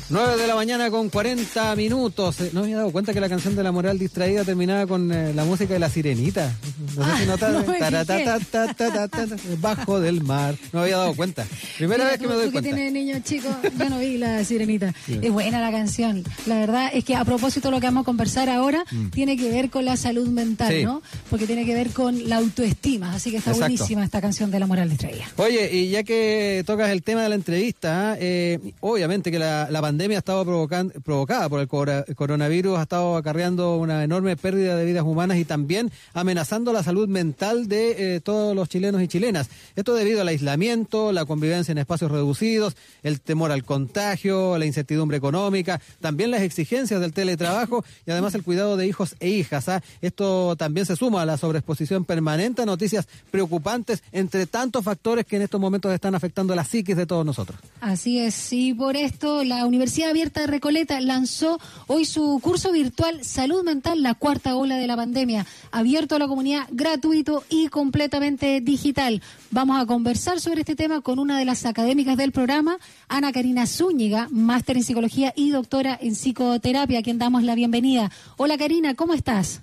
9 0.08 0.36
de 0.40 0.46
la 0.46 0.54
mañana 0.54 0.90
con 0.90 1.08
40 1.10 1.74
minutos. 1.76 2.40
Eh, 2.40 2.50
No 2.52 2.60
me 2.60 2.66
había 2.66 2.76
dado 2.78 2.92
cuenta 2.92 3.12
que 3.12 3.20
la 3.20 3.28
canción 3.28 3.56
de 3.56 3.62
la 3.62 3.72
moral 3.72 3.98
distraída 3.98 4.44
terminaba 4.44 4.86
con 4.86 5.10
eh, 5.12 5.32
la 5.34 5.44
música 5.44 5.74
de 5.74 5.80
la 5.80 5.90
sirenita. 5.90 6.52
No 6.96 7.04
sé 7.04 7.10
Ah, 7.10 7.16
si 7.20 7.26
notas. 7.26 7.52
no 7.52 7.64
me 7.72 7.78
Taratatatatata, 7.78 9.36
Bajo 9.60 10.00
del 10.00 10.22
mar. 10.22 10.54
No 10.72 10.78
me 10.80 10.84
había 10.84 10.98
dado 10.98 11.14
cuenta. 11.14 11.44
Primera 11.76 12.04
Mira, 12.04 12.10
vez 12.10 12.18
que 12.20 12.24
tú- 12.24 12.28
me 12.30 12.34
doy 12.36 12.44
tú 12.46 12.50
que 12.52 12.60
cuenta. 12.60 12.74
tienes 12.76 12.92
niños 12.92 13.22
chicos, 13.24 13.54
yo 13.78 13.88
no 13.90 13.98
vi 13.98 14.18
la 14.18 14.44
sirenita. 14.44 14.94
Es 15.08 15.32
buena 15.32 15.60
la 15.60 15.70
canción. 15.72 16.22
La 16.46 16.58
verdad 16.58 16.90
es 16.92 17.04
que 17.04 17.16
a 17.16 17.24
propósito 17.24 17.70
lo 17.70 17.80
que 17.80 17.86
vamos 17.86 18.02
a 18.02 18.04
conversar 18.04 18.48
ahora, 18.48 18.84
tiene 19.12 19.36
que 19.36 19.50
ver 19.50 19.70
con 19.70 19.84
la 19.84 19.96
salud 19.96 20.28
mental, 20.28 20.72
Mm. 20.72 20.76
Sí. 20.78 20.84
¿no? 20.84 21.02
Porque 21.30 21.46
tiene 21.46 21.64
que 21.66 21.74
ver 21.74 21.90
con 21.90 22.28
la 22.28 22.36
autoestima. 22.36 23.12
Así 23.14 23.30
que 23.30 23.38
está 23.38 23.50
Exacto. 23.50 23.72
buenísima 23.72 24.04
esta 24.04 24.20
canción 24.20 24.50
de 24.50 24.60
la 24.60 24.66
moral 24.66 24.88
distraída. 24.90 25.24
Oye, 25.36 25.70
y 25.74 25.90
ya 25.90 26.02
que 26.04 26.62
tocas 26.66 26.90
el 26.90 27.02
tema 27.02 27.22
de 27.22 27.28
la 27.28 27.34
entrevista, 27.34 28.12
¿ah? 28.12 28.16
eh, 28.20 28.58
obviamente 28.80 29.30
que 29.30 29.38
la, 29.38 29.68
la 29.70 29.80
pandemia 29.80 29.95
ha 30.00 30.18
estado 30.18 30.44
provocan- 30.44 30.92
provocada 31.02 31.48
por 31.48 31.60
el 31.60 31.68
coronavirus, 32.14 32.78
ha 32.78 32.82
estado 32.82 33.16
acarreando 33.16 33.76
una 33.76 34.04
enorme 34.04 34.36
pérdida 34.36 34.76
de 34.76 34.84
vidas 34.84 35.04
humanas 35.04 35.38
y 35.38 35.44
también 35.44 35.90
amenazando 36.14 36.72
la 36.72 36.82
salud 36.82 37.08
mental 37.08 37.68
de 37.68 38.16
eh, 38.16 38.20
todos 38.20 38.54
los 38.54 38.68
chilenos 38.68 39.02
y 39.02 39.08
chilenas. 39.08 39.48
Esto 39.74 39.94
debido 39.94 40.20
al 40.20 40.28
aislamiento, 40.28 41.12
la 41.12 41.24
convivencia 41.24 41.72
en 41.72 41.78
espacios 41.78 42.10
reducidos, 42.10 42.76
el 43.02 43.20
temor 43.20 43.52
al 43.52 43.64
contagio, 43.64 44.58
la 44.58 44.66
incertidumbre 44.66 45.16
económica, 45.16 45.80
también 46.00 46.30
las 46.30 46.42
exigencias 46.42 47.00
del 47.00 47.12
teletrabajo 47.12 47.84
y 48.06 48.10
además 48.10 48.34
el 48.34 48.42
cuidado 48.42 48.76
de 48.76 48.86
hijos 48.86 49.16
e 49.20 49.28
hijas. 49.30 49.68
¿ah? 49.68 49.82
Esto 50.02 50.56
también 50.56 50.86
se 50.86 50.96
suma 50.96 51.22
a 51.22 51.26
la 51.26 51.36
sobreexposición 51.36 52.04
permanente 52.04 52.62
a 52.62 52.66
noticias 52.66 53.08
preocupantes 53.30 54.02
entre 54.12 54.46
tantos 54.46 54.84
factores 54.84 55.24
que 55.24 55.36
en 55.36 55.42
estos 55.42 55.60
momentos 55.60 55.92
están 55.92 56.14
afectando 56.14 56.54
la 56.54 56.64
psiquis 56.64 56.96
de 56.96 57.06
todos 57.06 57.24
nosotros. 57.24 57.58
Así 57.80 58.18
es, 58.18 58.52
y 58.52 58.74
por 58.74 58.96
esto 58.96 59.44
la 59.44 59.64
Universidad 59.64 59.85
Abierta 59.86 60.40
de 60.40 60.48
Recoleta 60.48 61.00
lanzó 61.00 61.60
hoy 61.86 62.06
su 62.06 62.40
curso 62.42 62.72
virtual 62.72 63.22
Salud 63.22 63.62
Mental, 63.62 64.02
la 64.02 64.14
cuarta 64.14 64.56
ola 64.56 64.78
de 64.78 64.86
la 64.88 64.96
pandemia, 64.96 65.46
abierto 65.70 66.16
a 66.16 66.18
la 66.18 66.26
comunidad, 66.26 66.66
gratuito 66.72 67.44
y 67.48 67.68
completamente 67.68 68.60
digital. 68.60 69.22
Vamos 69.52 69.80
a 69.80 69.86
conversar 69.86 70.40
sobre 70.40 70.60
este 70.60 70.74
tema 70.74 71.02
con 71.02 71.20
una 71.20 71.38
de 71.38 71.44
las 71.44 71.64
académicas 71.66 72.16
del 72.16 72.32
programa, 72.32 72.78
Ana 73.08 73.32
Karina 73.32 73.64
Zúñiga, 73.64 74.26
máster 74.32 74.76
en 74.76 74.82
psicología 74.82 75.32
y 75.36 75.52
doctora 75.52 75.96
en 76.00 76.14
psicoterapia, 76.14 76.98
a 76.98 77.02
quien 77.02 77.18
damos 77.18 77.44
la 77.44 77.54
bienvenida. 77.54 78.10
Hola 78.36 78.58
Karina, 78.58 78.96
¿cómo 78.96 79.14
estás? 79.14 79.62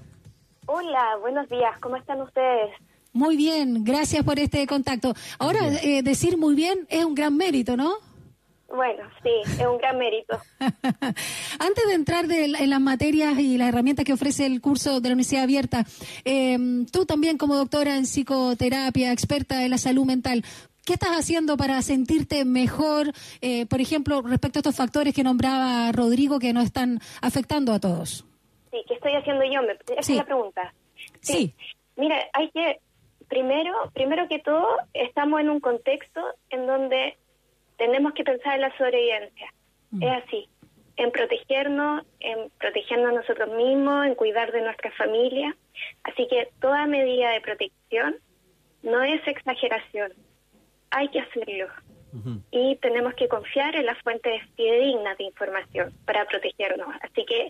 Hola, 0.67 1.17
buenos 1.19 1.49
días, 1.49 1.77
¿cómo 1.81 1.97
están 1.97 2.21
ustedes? 2.21 2.71
Muy 3.11 3.35
bien, 3.35 3.83
gracias 3.83 4.23
por 4.23 4.39
este 4.39 4.65
contacto. 4.67 5.13
Ahora, 5.37 5.67
eh, 5.83 6.01
decir 6.01 6.37
muy 6.37 6.55
bien 6.55 6.87
es 6.89 7.03
un 7.03 7.13
gran 7.13 7.35
mérito, 7.35 7.75
¿no? 7.75 8.12
Bueno, 8.75 9.03
sí, 9.21 9.29
es 9.61 9.67
un 9.67 9.77
gran 9.77 9.97
mérito. 9.99 10.35
Antes 11.59 11.87
de 11.87 11.93
entrar 11.93 12.27
de 12.27 12.47
la- 12.47 12.59
en 12.59 12.69
las 12.71 12.81
materias 12.81 13.37
y 13.37 13.57
las 13.57 13.69
herramientas 13.69 14.03
que 14.05 14.13
ofrece 14.13 14.45
el 14.47 14.61
curso 14.61 14.99
de 14.99 15.09
la 15.09 15.13
Universidad 15.13 15.43
Abierta, 15.43 15.85
eh, 16.25 16.57
tú 16.91 17.05
también 17.05 17.37
como 17.37 17.55
doctora 17.55 17.95
en 17.97 18.03
psicoterapia, 18.05 19.11
experta 19.11 19.63
en 19.63 19.69
la 19.71 19.77
salud 19.77 20.05
mental, 20.05 20.43
¿qué 20.85 20.93
estás 20.93 21.11
haciendo 21.11 21.55
para 21.55 21.81
sentirte 21.81 22.45
mejor, 22.45 23.11
eh, 23.41 23.65
por 23.67 23.79
ejemplo, 23.79 24.21
respecto 24.23 24.59
a 24.59 24.61
estos 24.61 24.75
factores 24.75 25.13
que 25.13 25.23
nombraba 25.23 25.91
Rodrigo 25.91 26.39
que 26.39 26.51
nos 26.53 26.65
están 26.65 26.99
afectando 27.21 27.73
a 27.73 27.79
todos? 27.79 28.25
Sí, 28.71 28.77
¿qué 28.87 28.95
estoy 28.95 29.13
haciendo 29.13 29.43
yo? 29.45 29.61
Me- 29.61 29.73
Esa 29.93 30.01
Sí. 30.01 30.13
es 30.13 30.17
la 30.17 30.25
pregunta. 30.25 30.73
Sí. 31.21 31.53
Mira, 31.95 32.15
hay 32.33 32.49
que, 32.49 32.79
primero, 33.27 33.71
primero 33.93 34.27
que 34.27 34.39
todo, 34.39 34.65
estamos 34.95 35.39
en 35.41 35.49
un 35.51 35.59
contexto 35.59 36.21
en 36.49 36.65
donde 36.65 37.15
tenemos 37.77 38.13
que 38.13 38.23
pensar 38.23 38.55
en 38.55 38.61
la 38.61 38.77
sobrevivencia. 38.77 39.53
Mm. 39.91 40.03
Es 40.03 40.23
así, 40.23 40.49
en 40.97 41.11
protegernos, 41.11 42.05
en 42.19 42.49
protegernos 42.59 43.11
a 43.11 43.15
nosotros 43.15 43.49
mismos, 43.55 44.05
en 44.05 44.15
cuidar 44.15 44.51
de 44.51 44.61
nuestra 44.61 44.91
familia. 44.91 45.55
Así 46.03 46.27
que 46.27 46.49
toda 46.59 46.85
medida 46.87 47.31
de 47.31 47.41
protección 47.41 48.15
no 48.83 49.01
es 49.01 49.25
exageración, 49.27 50.13
hay 50.91 51.07
que 51.09 51.19
hacerlo. 51.19 51.67
y 52.51 52.75
tenemos 52.75 53.15
que 53.15 53.27
confiar 53.27 53.75
en 53.75 53.87
las 53.87 53.99
fuentes 54.03 54.43
fidedignas 54.55 55.17
de 55.17 55.23
información 55.23 55.91
para 56.05 56.25
protegernos. 56.25 56.87
Así 57.01 57.25
que 57.25 57.49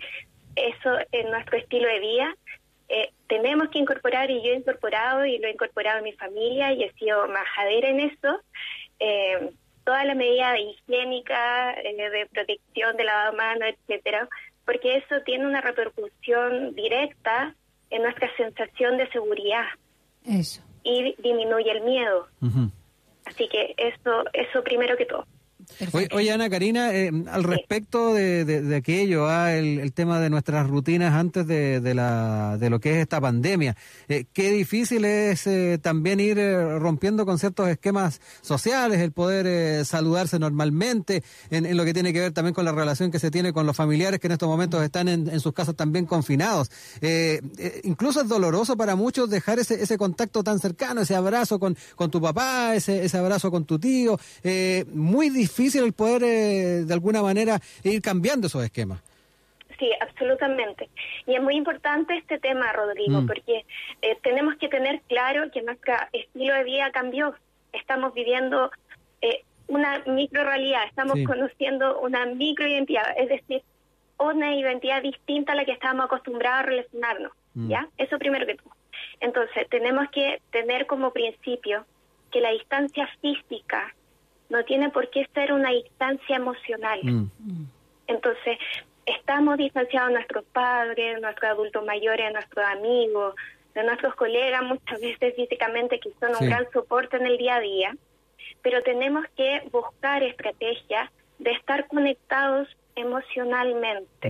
eso 0.56 1.00
en 1.12 1.32
nuestro 1.32 1.58
estilo 1.58 1.88
de 1.90 2.00
vida 2.00 2.36
eh, 2.88 3.12
tenemos 3.28 3.70
que 3.70 3.80
incorporar 3.80 4.32
y 4.32 4.42
yo 4.42 4.52
he 4.52 4.56
incorporado 4.56 5.26
y 5.26 5.38
lo 5.40 5.48
he 5.48 5.52
incorporado 5.52 5.98
en 5.98 6.06
mi 6.06 6.14
familia 6.14 6.72
y 6.72 6.84
he 6.84 6.94
sido 6.94 7.28
majadera 7.28 7.90
en 7.90 8.00
eso. 8.02 8.42
Eh, 9.00 9.50
toda 9.84 10.04
la 10.06 10.16
medida 10.16 10.58
higiénica, 10.60 11.74
eh, 11.74 11.96
de 11.96 12.26
protección, 12.28 12.98
de 12.98 13.04
lavado 13.04 13.32
de 13.32 13.38
manos, 13.38 13.70
etcétera, 13.70 14.28
porque 14.66 14.98
eso 14.98 15.22
tiene 15.26 15.46
una 15.46 15.62
repercusión 15.62 16.74
directa 16.76 17.56
en 17.90 18.04
nuestra 18.04 18.30
sensación 18.38 18.98
de 18.98 19.10
seguridad 19.10 19.66
Eso. 20.26 20.64
y 20.84 21.16
disminuye 21.22 21.72
el 21.72 21.82
miedo. 21.82 22.28
Así 23.26 23.48
que 23.50 23.74
eso, 23.78 24.24
eso 24.34 24.64
primero 24.64 24.98
que 24.98 25.06
todo. 25.06 25.26
Oye, 26.12 26.32
Ana 26.32 26.50
Karina, 26.50 26.94
eh, 26.94 27.12
al 27.32 27.44
respecto 27.44 28.14
de, 28.14 28.76
aquello, 28.76 29.28
ah, 29.28 29.54
el, 29.54 29.94
tema 29.94 30.20
de 30.20 30.30
nuestras 30.30 30.68
rutinas 30.68 31.14
antes 31.14 31.48
de, 31.48 31.94
la, 31.94 32.58
de 32.60 32.70
lo 32.70 32.80
que 32.80 32.92
es 32.92 32.98
esta 32.98 33.22
pandemia, 33.22 33.76
eh, 34.08 34.26
qué 34.34 34.52
difícil 34.52 35.06
es 35.06 35.48
eh, 35.48 35.80
también 35.82 36.20
ir 36.20 36.38
eh, 36.40 36.80
rompiendo 36.80 37.26
con 37.26 37.40
ciertos 37.40 37.70
esquemas 37.70 38.22
sociales, 38.42 39.00
el 39.00 39.12
poder 39.12 39.46
eh, 39.48 39.86
saludarse 39.86 40.40
normalmente, 40.40 41.24
en, 41.50 41.76
lo 41.76 41.86
que 41.86 41.94
tiene 41.94 42.14
que 42.14 42.20
ver 42.20 42.32
también 42.32 42.54
con 42.54 42.66
la 42.66 42.72
relación 42.72 43.12
que 43.12 43.20
se 43.20 43.32
tiene 43.32 43.54
con 43.54 43.66
los 43.66 43.76
familiares 43.76 44.20
que 44.20 44.28
en 44.28 44.34
estos 44.34 44.50
momentos 44.50 44.84
están 44.84 45.08
en, 45.08 45.40
sus 45.40 45.54
casas 45.54 45.76
también 45.76 46.06
confinados. 46.06 46.70
Incluso 47.84 48.22
es 48.22 48.28
doloroso 48.28 48.78
para 48.78 48.96
muchos 48.96 49.30
dejar 49.30 49.60
ese, 49.60 49.82
ese 49.82 49.98
contacto 49.98 50.44
tan 50.44 50.60
cercano, 50.60 51.02
ese 51.02 51.16
abrazo 51.16 51.60
con, 51.60 51.76
con 51.96 52.12
tu 52.12 52.22
papá, 52.22 52.76
ese, 52.76 53.06
ese 53.06 53.18
abrazo 53.18 53.52
con 53.52 53.66
tu 53.66 53.80
tío. 53.80 54.20
Muy 54.94 55.30
difícil 55.30 55.53
el 55.60 55.94
poder, 55.94 56.24
eh, 56.24 56.84
de 56.86 56.94
alguna 56.94 57.22
manera, 57.22 57.60
ir 57.84 58.02
cambiando 58.02 58.48
esos 58.48 58.64
esquemas. 58.64 59.02
Sí, 59.80 59.90
absolutamente. 60.00 60.90
Y 61.26 61.36
es 61.36 61.42
muy 61.42 61.56
importante 61.56 62.16
este 62.18 62.40
tema, 62.40 62.72
Rodrigo, 62.72 63.22
Mm. 63.22 63.28
porque 63.28 63.66
eh, 64.02 64.18
tenemos 64.22 64.56
que 64.58 64.70
tener 64.70 65.02
claro 65.10 65.50
que 65.52 65.62
nuestro 65.62 65.94
estilo 66.14 66.54
de 66.54 66.64
vida 66.64 66.92
cambió. 66.92 67.34
Estamos 67.74 68.14
viviendo 68.14 68.72
eh, 69.22 69.44
una 69.68 70.04
micro 70.06 70.44
realidad, 70.44 70.82
estamos 70.88 71.16
Sí. 71.18 71.24
conociendo 71.26 72.00
una 72.02 72.26
micro 72.26 72.68
identidad, 72.68 73.06
es 73.18 73.30
decir, 73.30 73.62
una 74.20 74.54
identidad 74.56 75.02
distinta 75.02 75.54
a 75.54 75.56
la 75.56 75.66
que 75.66 75.72
estábamos 75.72 76.06
acostumbrados 76.06 76.60
a 76.60 76.64
relacionarnos. 76.64 77.32
Mm. 77.56 77.70
¿Ya? 77.70 77.88
Eso 77.98 78.18
primero 78.20 78.46
que 78.46 78.56
todo. 78.56 78.72
Entonces, 79.22 79.68
tenemos 79.70 80.10
que 80.12 80.42
tener 80.52 80.86
como 80.88 81.12
principio 81.12 81.86
que 82.32 82.42
la 82.42 82.52
distancia 82.52 83.08
física 83.22 83.94
no 84.54 84.64
tiene 84.64 84.90
por 84.90 85.10
qué 85.10 85.28
ser 85.34 85.52
una 85.52 85.72
distancia 85.72 86.36
emocional. 86.36 87.00
Mm. 87.04 87.66
Entonces, 88.08 88.58
estamos 89.06 89.58
distanciados 89.58 90.10
de 90.10 90.14
nuestros 90.16 90.46
padres, 90.46 91.16
de 91.16 91.22
nuestros 91.22 91.52
adultos 91.52 91.84
mayores, 91.86 92.28
de 92.28 92.34
nuestros 92.34 92.66
amigos, 92.66 93.36
de 93.74 93.84
nuestros 93.84 94.14
colegas, 94.16 94.62
muchas 94.64 95.02
veces 95.02 95.34
físicamente, 95.36 96.00
que 96.00 96.12
son 96.20 96.36
Sí. 96.36 96.44
un 96.44 96.50
gran 96.50 96.72
soporte 96.72 97.18
en 97.18 97.26
el 97.26 97.38
día 97.38 97.56
a 97.56 97.60
día, 97.60 97.98
pero 98.62 98.84
tenemos 98.84 99.26
que 99.36 99.68
buscar 99.72 100.22
estrategias 100.22 101.10
de 101.40 101.52
estar 101.52 101.88
conectados 101.88 102.68
emocionalmente. 102.96 104.30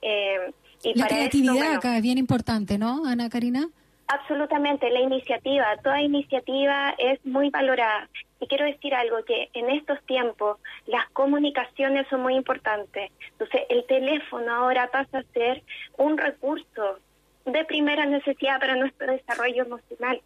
Eh, 0.00 0.52
y 0.82 0.98
La 0.98 1.06
para 1.06 1.16
eso, 1.16 1.30
creatividad 1.30 1.54
bueno, 1.54 1.76
acá 1.76 1.96
es 1.96 2.02
bien 2.02 2.18
importante, 2.18 2.78
¿no, 2.78 3.04
Ana 3.06 3.28
Karina? 3.28 3.68
Absolutamente, 4.06 4.90
la 4.90 5.00
iniciativa, 5.00 5.66
toda 5.82 6.00
iniciativa 6.00 6.94
es 6.98 7.24
muy 7.24 7.50
valorada. 7.50 8.08
Y 8.44 8.46
quiero 8.46 8.66
decir 8.66 8.94
algo, 8.94 9.24
que 9.24 9.48
en 9.54 9.70
estos 9.70 9.98
tiempos 10.04 10.58
las 10.84 11.08
comunicaciones 11.10 12.06
son 12.08 12.20
muy 12.20 12.34
importantes. 12.34 13.10
Entonces, 13.32 13.62
el 13.70 13.86
teléfono 13.86 14.52
ahora 14.52 14.90
pasa 14.90 15.20
a 15.20 15.32
ser 15.32 15.62
un 15.96 16.18
recurso 16.18 16.98
de 17.46 17.64
primera 17.64 18.04
necesidad 18.04 18.60
para 18.60 18.76
nuestro 18.76 19.10
desarrollo 19.10 19.64
emocional, 19.64 20.20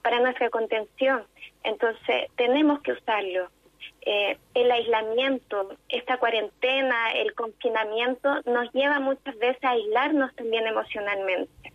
para 0.00 0.18
nuestra 0.20 0.48
contención. 0.48 1.24
Entonces, 1.62 2.30
tenemos 2.36 2.80
que 2.80 2.92
usarlo. 2.92 3.50
Eh, 4.00 4.38
el 4.54 4.70
aislamiento, 4.70 5.76
esta 5.90 6.16
cuarentena, 6.16 7.10
el 7.12 7.34
confinamiento 7.34 8.40
nos 8.46 8.72
lleva 8.72 8.98
muchas 8.98 9.38
veces 9.38 9.62
a 9.62 9.72
aislarnos 9.72 10.34
también 10.36 10.66
emocionalmente 10.66 11.72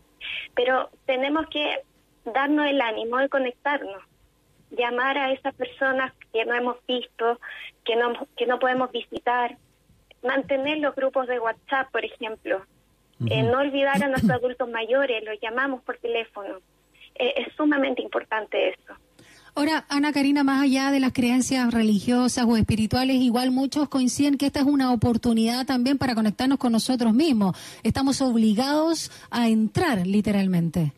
pero 0.56 0.89
tenemos 1.06 1.46
que 1.48 1.82
darnos 2.26 2.66
el 2.68 2.82
ánimo 2.82 3.18
de 3.18 3.30
conectarnos, 3.30 4.02
llamar 4.78 5.18
a 5.18 5.32
esas 5.32 5.54
personas 5.56 6.14
que 6.32 6.46
no 6.46 6.54
hemos 6.56 6.78
visto, 6.88 7.40
que 7.86 7.96
no, 7.96 8.28
que 8.38 8.46
no 8.46 8.60
podemos 8.60 8.92
visitar, 8.92 9.58
mantener 10.24 10.80
los 10.80 10.96
grupos 10.96 11.28
de 11.28 11.40
WhatsApp, 11.40 11.92
por 11.92 12.04
ejemplo, 12.06 12.66
Eh, 13.30 13.44
no 13.44 13.60
olvidar 13.60 14.04
a 14.04 14.08
nuestros 14.08 14.32
adultos 14.42 14.70
mayores, 14.70 15.24
los 15.24 15.40
llamamos 15.42 15.82
por 15.84 15.98
teléfono. 15.98 16.58
Eh, 17.16 17.34
es 17.38 17.56
sumamente 17.56 18.02
importante 18.02 18.70
eso. 18.70 18.94
Ahora, 19.56 19.86
Ana 19.88 20.12
Karina, 20.12 20.44
más 20.44 20.64
allá 20.64 20.90
de 20.90 21.00
las 21.00 21.14
creencias 21.14 21.72
religiosas 21.72 22.46
o 22.48 22.58
espirituales, 22.58 23.18
igual 23.18 23.52
muchos 23.52 23.88
coinciden 23.88 24.38
que 24.38 24.48
esta 24.48 24.62
es 24.62 24.66
una 24.66 24.92
oportunidad 24.92 25.66
también 25.68 26.00
para 26.00 26.16
conectarnos 26.16 26.58
con 26.58 26.72
nosotros 26.72 27.14
mismos. 27.14 27.56
Estamos 27.84 28.20
obligados 28.22 29.12
a 29.30 29.48
entrar, 29.48 30.08
literalmente. 30.08 30.92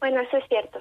Bueno, 0.00 0.20
eso 0.20 0.36
es 0.36 0.44
cierto. 0.48 0.78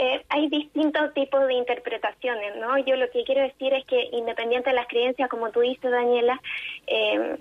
Eh, 0.00 0.24
hay 0.28 0.48
distintos 0.48 1.12
tipos 1.12 1.44
de 1.48 1.54
interpretaciones, 1.54 2.56
¿no? 2.56 2.78
Yo 2.78 2.94
lo 2.94 3.10
que 3.10 3.24
quiero 3.24 3.42
decir 3.42 3.72
es 3.74 3.84
que 3.84 4.10
independiente 4.12 4.70
de 4.70 4.76
las 4.76 4.86
creencias, 4.86 5.28
como 5.28 5.50
tú 5.50 5.60
dices, 5.60 5.90
Daniela, 5.90 6.40
eh, 6.86 7.36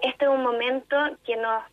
este 0.00 0.24
es 0.24 0.30
un 0.30 0.42
momento 0.42 0.96
que 1.26 1.36
nos, 1.36 1.64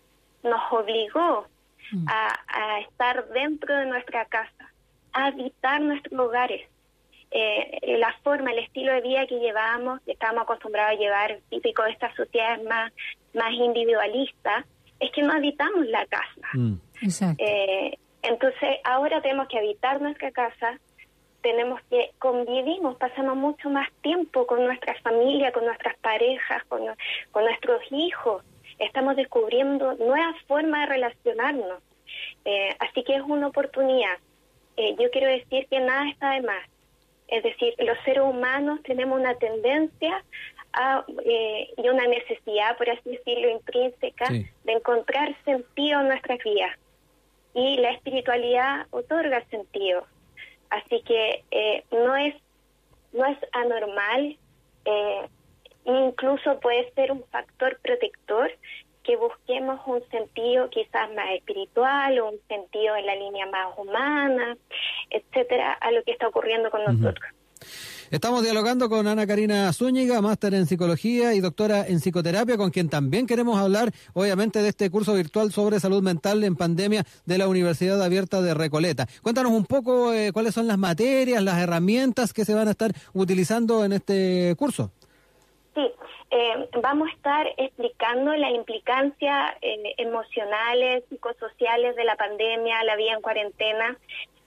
nos 0.43 0.61
obligó 0.71 1.47
mm. 1.91 2.05
a, 2.09 2.39
a 2.47 2.79
estar 2.81 3.29
dentro 3.29 3.77
de 3.77 3.85
nuestra 3.85 4.25
casa, 4.25 4.73
a 5.13 5.27
habitar 5.27 5.79
nuestros 5.81 6.19
hogares. 6.19 6.67
Eh, 7.31 7.97
la 7.97 8.13
forma, 8.23 8.51
el 8.51 8.59
estilo 8.59 8.91
de 8.93 9.01
vida 9.01 9.27
que 9.27 9.39
llevábamos, 9.39 10.01
que 10.01 10.11
estábamos 10.11 10.43
acostumbrados 10.43 10.97
a 10.97 10.99
llevar, 10.99 11.39
típico 11.49 11.83
de 11.83 11.91
estas 11.91 12.13
sociedades 12.15 12.61
más, 12.65 12.91
más 13.33 13.51
individualistas, 13.53 14.65
es 14.99 15.11
que 15.11 15.21
no 15.21 15.33
habitamos 15.33 15.85
la 15.87 16.05
casa. 16.07 16.47
Mm. 16.53 16.75
Eh, 17.37 17.97
entonces, 18.27 18.77
ahora 18.83 19.21
tenemos 19.21 19.47
que 19.47 19.57
habitar 19.57 20.01
nuestra 20.01 20.31
casa, 20.31 20.79
tenemos 21.41 21.79
que 21.89 22.11
convivimos, 22.17 22.97
pasamos 22.97 23.35
mucho 23.35 23.69
más 23.69 23.87
tiempo 24.01 24.47
con 24.47 24.63
nuestra 24.65 24.95
familia, 25.01 25.51
con 25.51 25.65
nuestras 25.65 25.95
parejas, 25.97 26.63
con, 26.65 26.81
con 27.31 27.43
nuestros 27.43 27.81
hijos. 27.91 28.43
Estamos 28.79 29.15
descubriendo 29.15 29.93
nuevas 29.93 30.35
formas 30.47 30.81
de 30.81 30.95
relacionarnos. 30.95 31.83
Eh, 32.45 32.75
así 32.79 33.03
que 33.03 33.15
es 33.15 33.21
una 33.21 33.47
oportunidad. 33.47 34.17
Eh, 34.77 34.95
yo 34.99 35.09
quiero 35.11 35.27
decir 35.27 35.67
que 35.69 35.79
nada 35.79 36.09
está 36.09 36.31
de 36.31 36.41
más. 36.41 36.67
Es 37.27 37.43
decir, 37.43 37.73
los 37.79 37.97
seres 38.05 38.23
humanos 38.23 38.81
tenemos 38.83 39.19
una 39.19 39.35
tendencia 39.35 40.23
a, 40.73 41.05
eh, 41.25 41.69
y 41.77 41.89
una 41.89 42.07
necesidad, 42.07 42.77
por 42.77 42.89
así 42.89 43.11
decirlo, 43.11 43.49
intrínseca 43.49 44.29
de 44.29 44.71
encontrar 44.71 45.35
sentido 45.43 46.01
en 46.01 46.07
nuestras 46.07 46.39
vidas. 46.43 46.77
Y 47.55 47.77
la 47.77 47.89
espiritualidad 47.91 48.85
otorga 48.91 49.43
sentido. 49.49 50.05
Así 50.69 51.01
que 51.01 51.43
eh, 51.49 51.83
no 51.91 52.15
es 52.15 52.35
no 53.13 53.25
es 53.25 53.37
anormal, 53.53 54.37
eh, 54.83 55.27
incluso 55.85 56.59
puede 56.59 56.91
ser 56.93 57.11
un 57.11 57.23
factor 57.31 57.79
protector 57.81 58.51
que 59.03 59.15
busquemos 59.15 59.79
un 59.85 60.03
sentido 60.09 60.69
quizás 60.69 61.13
más 61.13 61.31
espiritual 61.31 62.19
o 62.19 62.29
un 62.31 62.39
sentido 62.47 62.95
en 62.95 63.05
la 63.05 63.15
línea 63.15 63.45
más 63.45 63.77
humana, 63.77 64.57
etcétera, 65.09 65.73
a 65.73 65.91
lo 65.91 66.03
que 66.03 66.11
está 66.11 66.27
ocurriendo 66.27 66.69
con 66.71 66.83
nosotros. 66.83 67.29
Estamos 68.11 68.43
dialogando 68.43 68.87
con 68.87 69.07
Ana 69.07 69.25
Karina 69.25 69.73
Zúñiga, 69.73 70.21
máster 70.21 70.53
en 70.53 70.67
psicología 70.67 71.33
y 71.33 71.39
doctora 71.39 71.87
en 71.87 71.99
psicoterapia, 71.99 72.55
con 72.55 72.69
quien 72.69 72.87
también 72.87 73.25
queremos 73.25 73.57
hablar, 73.57 73.91
obviamente, 74.13 74.61
de 74.61 74.69
este 74.69 74.91
curso 74.91 75.15
virtual 75.15 75.51
sobre 75.51 75.79
salud 75.79 76.03
mental 76.03 76.43
en 76.43 76.55
pandemia 76.55 77.03
de 77.25 77.37
la 77.39 77.47
Universidad 77.47 78.01
Abierta 78.03 78.41
de 78.41 78.53
Recoleta. 78.53 79.07
Cuéntanos 79.23 79.51
un 79.53 79.65
poco 79.65 80.13
eh, 80.13 80.31
cuáles 80.33 80.53
son 80.53 80.67
las 80.67 80.77
materias, 80.77 81.41
las 81.41 81.57
herramientas 81.57 82.31
que 82.31 82.45
se 82.45 82.53
van 82.53 82.67
a 82.67 82.71
estar 82.71 82.91
utilizando 83.13 83.83
en 83.83 83.93
este 83.93 84.53
curso. 84.55 84.91
Sí, 85.73 85.91
eh, 86.29 86.69
vamos 86.83 87.09
a 87.09 87.11
estar 87.11 87.47
explicando 87.57 88.35
la 88.35 88.51
implicancia 88.51 89.57
eh, 89.63 89.95
emocionales, 89.97 91.03
psicosociales 91.09 91.95
de 91.95 92.03
la 92.03 92.15
pandemia, 92.15 92.83
la 92.83 92.95
vida 92.95 93.13
en 93.13 93.21
cuarentena, 93.21 93.97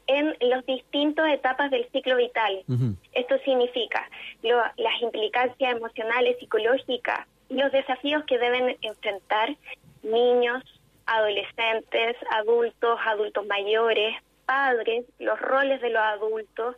en 0.08 0.36
las 0.40 0.66
distintas 0.66 1.32
etapas 1.32 1.70
del 1.70 1.88
ciclo 1.90 2.16
vital. 2.16 2.64
Esto 3.12 3.38
significa 3.44 4.08
las 4.42 5.02
implicancias 5.02 5.76
emocionales, 5.76 6.38
psicológicas, 6.40 7.26
los 7.48 7.70
desafíos 7.72 8.24
que 8.24 8.38
deben 8.38 8.76
enfrentar 8.82 9.56
niños, 10.02 10.62
adolescentes, 11.06 12.16
adultos, 12.30 12.98
adultos 13.06 13.46
mayores, 13.46 14.14
padres, 14.44 15.04
los 15.18 15.40
roles 15.40 15.80
de 15.80 15.90
los 15.90 16.02
adultos. 16.02 16.76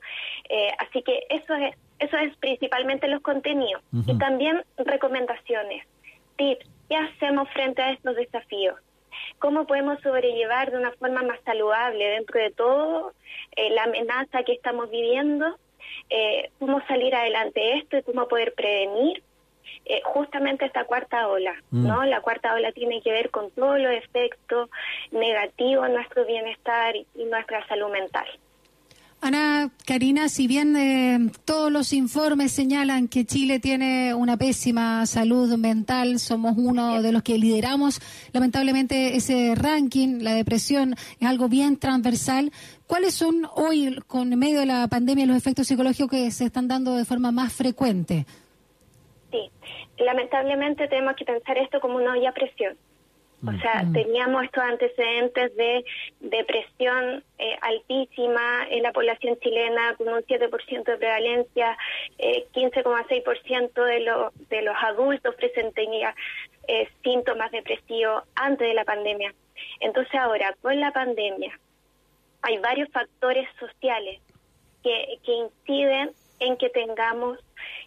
Eh, 0.48 0.70
así 0.78 1.02
que 1.02 1.24
eso 1.30 1.54
es 1.54 1.74
eso 2.00 2.16
es 2.16 2.34
principalmente 2.38 3.06
los 3.08 3.20
contenidos. 3.20 3.82
Y 4.06 4.16
también 4.18 4.64
recomendaciones, 4.78 5.86
tips, 6.36 6.66
¿qué 6.88 6.96
hacemos 6.96 7.48
frente 7.50 7.82
a 7.82 7.92
estos 7.92 8.16
desafíos? 8.16 8.76
¿Cómo 9.38 9.66
podemos 9.66 10.00
sobrellevar 10.00 10.70
de 10.70 10.78
una 10.78 10.92
forma 10.92 11.22
más 11.22 11.40
saludable 11.44 12.04
dentro 12.04 12.40
de 12.40 12.50
todo 12.50 13.12
eh, 13.56 13.70
la 13.70 13.84
amenaza 13.84 14.42
que 14.44 14.52
estamos 14.52 14.90
viviendo? 14.90 15.58
Eh, 16.08 16.50
¿Cómo 16.58 16.80
salir 16.86 17.14
adelante 17.14 17.60
de 17.60 17.78
esto 17.78 17.96
y 17.98 18.02
cómo 18.02 18.28
poder 18.28 18.54
prevenir? 18.54 19.22
Eh, 19.84 20.02
justamente 20.04 20.66
esta 20.66 20.84
cuarta 20.84 21.28
ola, 21.28 21.54
mm. 21.70 21.86
¿no? 21.86 22.04
La 22.04 22.20
cuarta 22.20 22.54
ola 22.54 22.70
tiene 22.72 23.00
que 23.02 23.12
ver 23.12 23.30
con 23.30 23.50
todos 23.50 23.78
los 23.78 23.92
efectos 23.92 24.68
negativos 25.10 25.86
en 25.86 25.94
nuestro 25.94 26.24
bienestar 26.26 26.94
y 26.96 27.24
nuestra 27.24 27.66
salud 27.66 27.90
mental. 27.90 28.26
Ana 29.22 29.70
Karina, 29.86 30.30
si 30.30 30.46
bien 30.46 30.74
eh, 30.76 31.30
todos 31.44 31.70
los 31.70 31.92
informes 31.92 32.52
señalan 32.52 33.06
que 33.06 33.26
Chile 33.26 33.60
tiene 33.60 34.14
una 34.14 34.38
pésima 34.38 35.04
salud 35.04 35.58
mental, 35.58 36.18
somos 36.18 36.54
uno 36.56 37.02
de 37.02 37.12
los 37.12 37.22
que 37.22 37.36
lideramos 37.36 38.00
lamentablemente 38.32 39.16
ese 39.16 39.54
ranking, 39.54 40.22
la 40.22 40.32
depresión 40.32 40.94
es 41.20 41.28
algo 41.28 41.50
bien 41.50 41.76
transversal. 41.76 42.50
¿Cuáles 42.86 43.14
son 43.14 43.46
hoy, 43.56 43.98
con 44.06 44.30
medio 44.38 44.60
de 44.60 44.66
la 44.66 44.88
pandemia, 44.88 45.26
los 45.26 45.36
efectos 45.36 45.66
psicológicos 45.66 46.10
que 46.10 46.30
se 46.30 46.46
están 46.46 46.66
dando 46.66 46.96
de 46.96 47.04
forma 47.04 47.30
más 47.30 47.52
frecuente? 47.52 48.24
Sí, 49.30 49.50
lamentablemente 49.98 50.88
tenemos 50.88 51.14
que 51.14 51.26
pensar 51.26 51.58
esto 51.58 51.78
como 51.80 51.96
una 51.96 52.12
olla 52.12 52.32
presión. 52.32 52.74
O 53.46 53.52
sea, 53.60 53.84
teníamos 53.92 54.44
estos 54.44 54.62
antecedentes 54.62 55.56
de 55.56 55.84
depresión 56.20 57.24
eh, 57.38 57.56
altísima 57.62 58.66
en 58.68 58.82
la 58.82 58.92
población 58.92 59.38
chilena, 59.40 59.94
con 59.96 60.08
un 60.08 60.20
7% 60.20 60.84
de 60.84 60.96
prevalencia, 60.98 61.76
eh, 62.18 62.46
15,6% 62.52 63.84
de, 63.84 64.00
lo, 64.00 64.32
de 64.50 64.62
los 64.62 64.76
adultos 64.82 65.34
presentían 65.36 66.14
eh, 66.68 66.88
síntomas 67.02 67.50
depresivos 67.50 68.24
antes 68.34 68.68
de 68.68 68.74
la 68.74 68.84
pandemia. 68.84 69.34
Entonces 69.80 70.14
ahora, 70.14 70.54
con 70.60 70.78
la 70.78 70.92
pandemia, 70.92 71.58
hay 72.42 72.58
varios 72.58 72.90
factores 72.90 73.48
sociales 73.58 74.20
que, 74.82 75.18
que 75.24 75.32
inciden 75.32 76.10
en 76.40 76.56
que 76.56 76.68
tengamos 76.70 77.38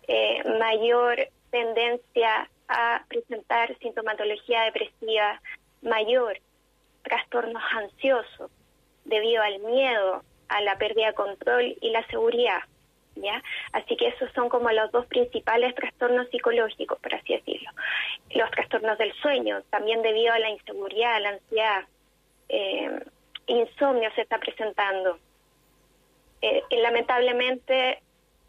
eh, 0.07 0.43
mayor 0.59 1.27
tendencia 1.51 2.49
a 2.73 3.05
presentar 3.07 3.77
sintomatología 3.79 4.63
depresiva 4.63 5.39
mayor, 5.81 6.39
trastornos 7.03 7.63
ansiosos 7.71 8.51
debido 9.05 9.43
al 9.43 9.59
miedo, 9.59 10.23
a 10.47 10.61
la 10.61 10.77
pérdida 10.77 11.07
de 11.07 11.13
control 11.13 11.77
y 11.79 11.89
la 11.91 12.05
seguridad. 12.07 12.61
¿Ya? 13.15 13.43
Así 13.73 13.95
que 13.95 14.07
esos 14.07 14.31
son 14.33 14.49
como 14.49 14.71
los 14.71 14.91
dos 14.91 15.05
principales 15.05 15.75
trastornos 15.75 16.27
psicológicos, 16.29 16.97
por 16.97 17.13
así 17.13 17.33
decirlo. 17.33 17.69
Los 18.31 18.49
trastornos 18.49 18.97
del 18.97 19.13
sueño, 19.13 19.61
también 19.69 20.01
debido 20.01 20.33
a 20.33 20.39
la 20.39 20.49
inseguridad, 20.49 21.15
a 21.17 21.19
la 21.19 21.29
ansiedad, 21.29 21.83
eh, 22.49 23.05
insomnio 23.45 24.09
se 24.15 24.21
está 24.21 24.39
presentando. 24.39 25.19
Eh, 26.41 26.63
lamentablemente, 26.71 28.01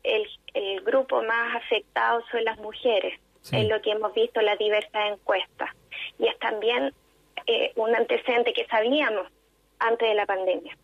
el, 0.02 0.26
el 0.54 0.80
grupo 0.80 1.22
más 1.22 1.56
afectado 1.56 2.24
son 2.30 2.42
las 2.44 2.56
mujeres 2.58 3.20
es 3.52 3.68
lo 3.68 3.80
que 3.82 3.90
hemos 3.90 4.14
visto 4.14 4.40
en 4.40 4.46
las 4.46 4.58
diversas 4.58 5.12
encuestas. 5.12 5.70
Y 6.18 6.26
es 6.26 6.38
también 6.38 6.92
eh, 7.46 7.72
un 7.76 7.94
antecedente 7.94 8.52
que 8.52 8.66
sabíamos 8.66 9.26
antes 9.78 10.08
de 10.08 10.14
la 10.14 10.26
pandemia. 10.26 10.76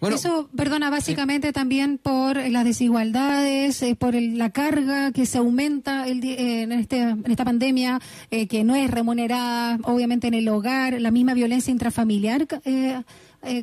Eso, 0.00 0.48
perdona, 0.56 0.88
básicamente 0.90 1.52
también 1.52 1.98
por 1.98 2.36
las 2.36 2.64
desigualdades, 2.64 3.82
eh, 3.82 3.96
por 3.96 4.14
la 4.14 4.50
carga 4.50 5.10
que 5.12 5.26
se 5.26 5.38
aumenta 5.38 6.06
el, 6.06 6.22
eh, 6.22 6.62
en, 6.62 6.72
este, 6.72 7.00
en 7.00 7.28
esta 7.28 7.44
pandemia, 7.44 7.98
que 8.30 8.62
no 8.62 8.76
es 8.76 8.90
remunerada, 8.90 9.78
obviamente 9.84 10.28
en 10.28 10.34
el 10.34 10.48
hogar, 10.48 11.00
la 11.00 11.10
misma 11.10 11.34
violencia 11.34 11.72
intrafamiliar, 11.72 12.46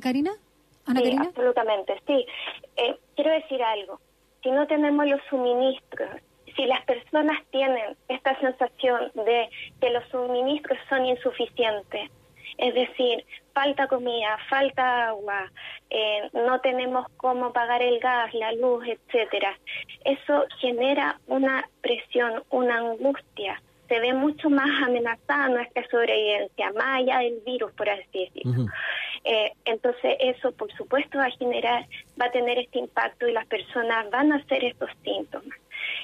Karina. 0.02 0.32
Ana 0.86 1.00
sí, 1.00 1.16
absolutamente, 1.18 1.94
sí. 2.06 2.26
quiero 3.16 3.32
decir 3.32 3.62
algo. 3.64 4.02
Si 4.44 4.52
no 4.52 4.68
tenemos 4.68 5.06
los 5.06 5.22
suministros 5.30 6.10
si 6.56 6.66
las 6.66 6.84
personas 6.86 7.38
tienen 7.52 7.96
esta 8.08 8.40
sensación 8.40 9.12
de 9.14 9.50
que 9.80 9.90
los 9.90 10.08
suministros 10.10 10.78
son 10.90 11.06
insuficientes, 11.06 12.10
es 12.58 12.74
decir, 12.74 13.26
falta 13.54 13.88
comida, 13.88 14.38
falta 14.50 15.08
agua, 15.10 15.52
eh, 15.90 16.30
no 16.34 16.60
tenemos 16.62 17.08
cómo 17.18 17.52
pagar 17.54 17.82
el 17.82 18.00
gas, 18.00 18.34
la 18.34 18.52
luz, 18.54 18.86
etcétera. 18.88 19.58
Eso 20.06 20.46
genera 20.60 21.20
una 21.28 21.68
presión, 21.82 22.44
una 22.50 22.78
angustia 22.78 23.62
se 23.92 24.00
ve 24.00 24.14
mucho 24.14 24.50
más 24.50 24.70
amenazada 24.84 25.50
nuestra 25.50 25.86
sobrevivencia, 25.90 26.72
más 26.72 27.00
allá 27.00 27.20
del 27.20 27.42
virus, 27.46 27.74
por 27.74 27.90
así 27.90 28.30
decirlo. 28.34 28.68
Eh, 29.26 29.52
entonces 29.66 30.16
eso, 30.22 30.54
por 30.54 30.72
supuesto, 30.78 31.18
va 31.18 31.26
a 31.26 31.32
generar, 31.32 31.86
va 32.20 32.28
a 32.28 32.32
tener 32.32 32.58
este 32.58 32.80
impacto 32.80 33.28
y 33.28 33.34
las 33.34 33.46
personas 33.48 34.10
van 34.10 34.32
a 34.32 34.38
hacer 34.38 34.64
estos 34.64 34.90
síntomas. 35.04 35.58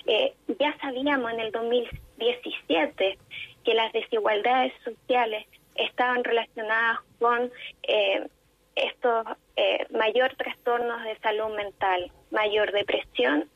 Eh, 0.05 0.33
ya 0.59 0.77
sabíamos 0.79 1.31
en 1.33 1.39
el 1.39 1.51
2017 1.51 3.17
que 3.63 3.73
las 3.73 3.91
desigualdades 3.93 4.73
sociales 4.83 5.45
estaban 5.75 6.23
relacionadas 6.23 6.99
con 7.19 7.51
eh, 7.83 8.27
estos 8.75 9.25
eh, 9.55 9.85
mayor 9.91 10.35
trastornos 10.35 11.03
de 11.03 11.17
salud 11.19 11.55
mental, 11.55 12.11
mayor 12.31 12.71
depresión 12.71 13.49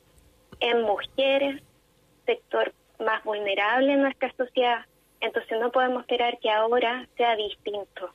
en 0.59 0.81
mujeres, 0.81 1.61
sector 2.25 2.73
más 2.99 3.23
vulnerable 3.23 3.93
en 3.93 4.01
nuestra 4.01 4.31
sociedad. 4.35 4.85
Entonces 5.19 5.59
no 5.59 5.71
podemos 5.71 6.01
esperar 6.01 6.39
que 6.39 6.49
ahora 6.49 7.07
sea 7.17 7.35
distinto. 7.35 8.11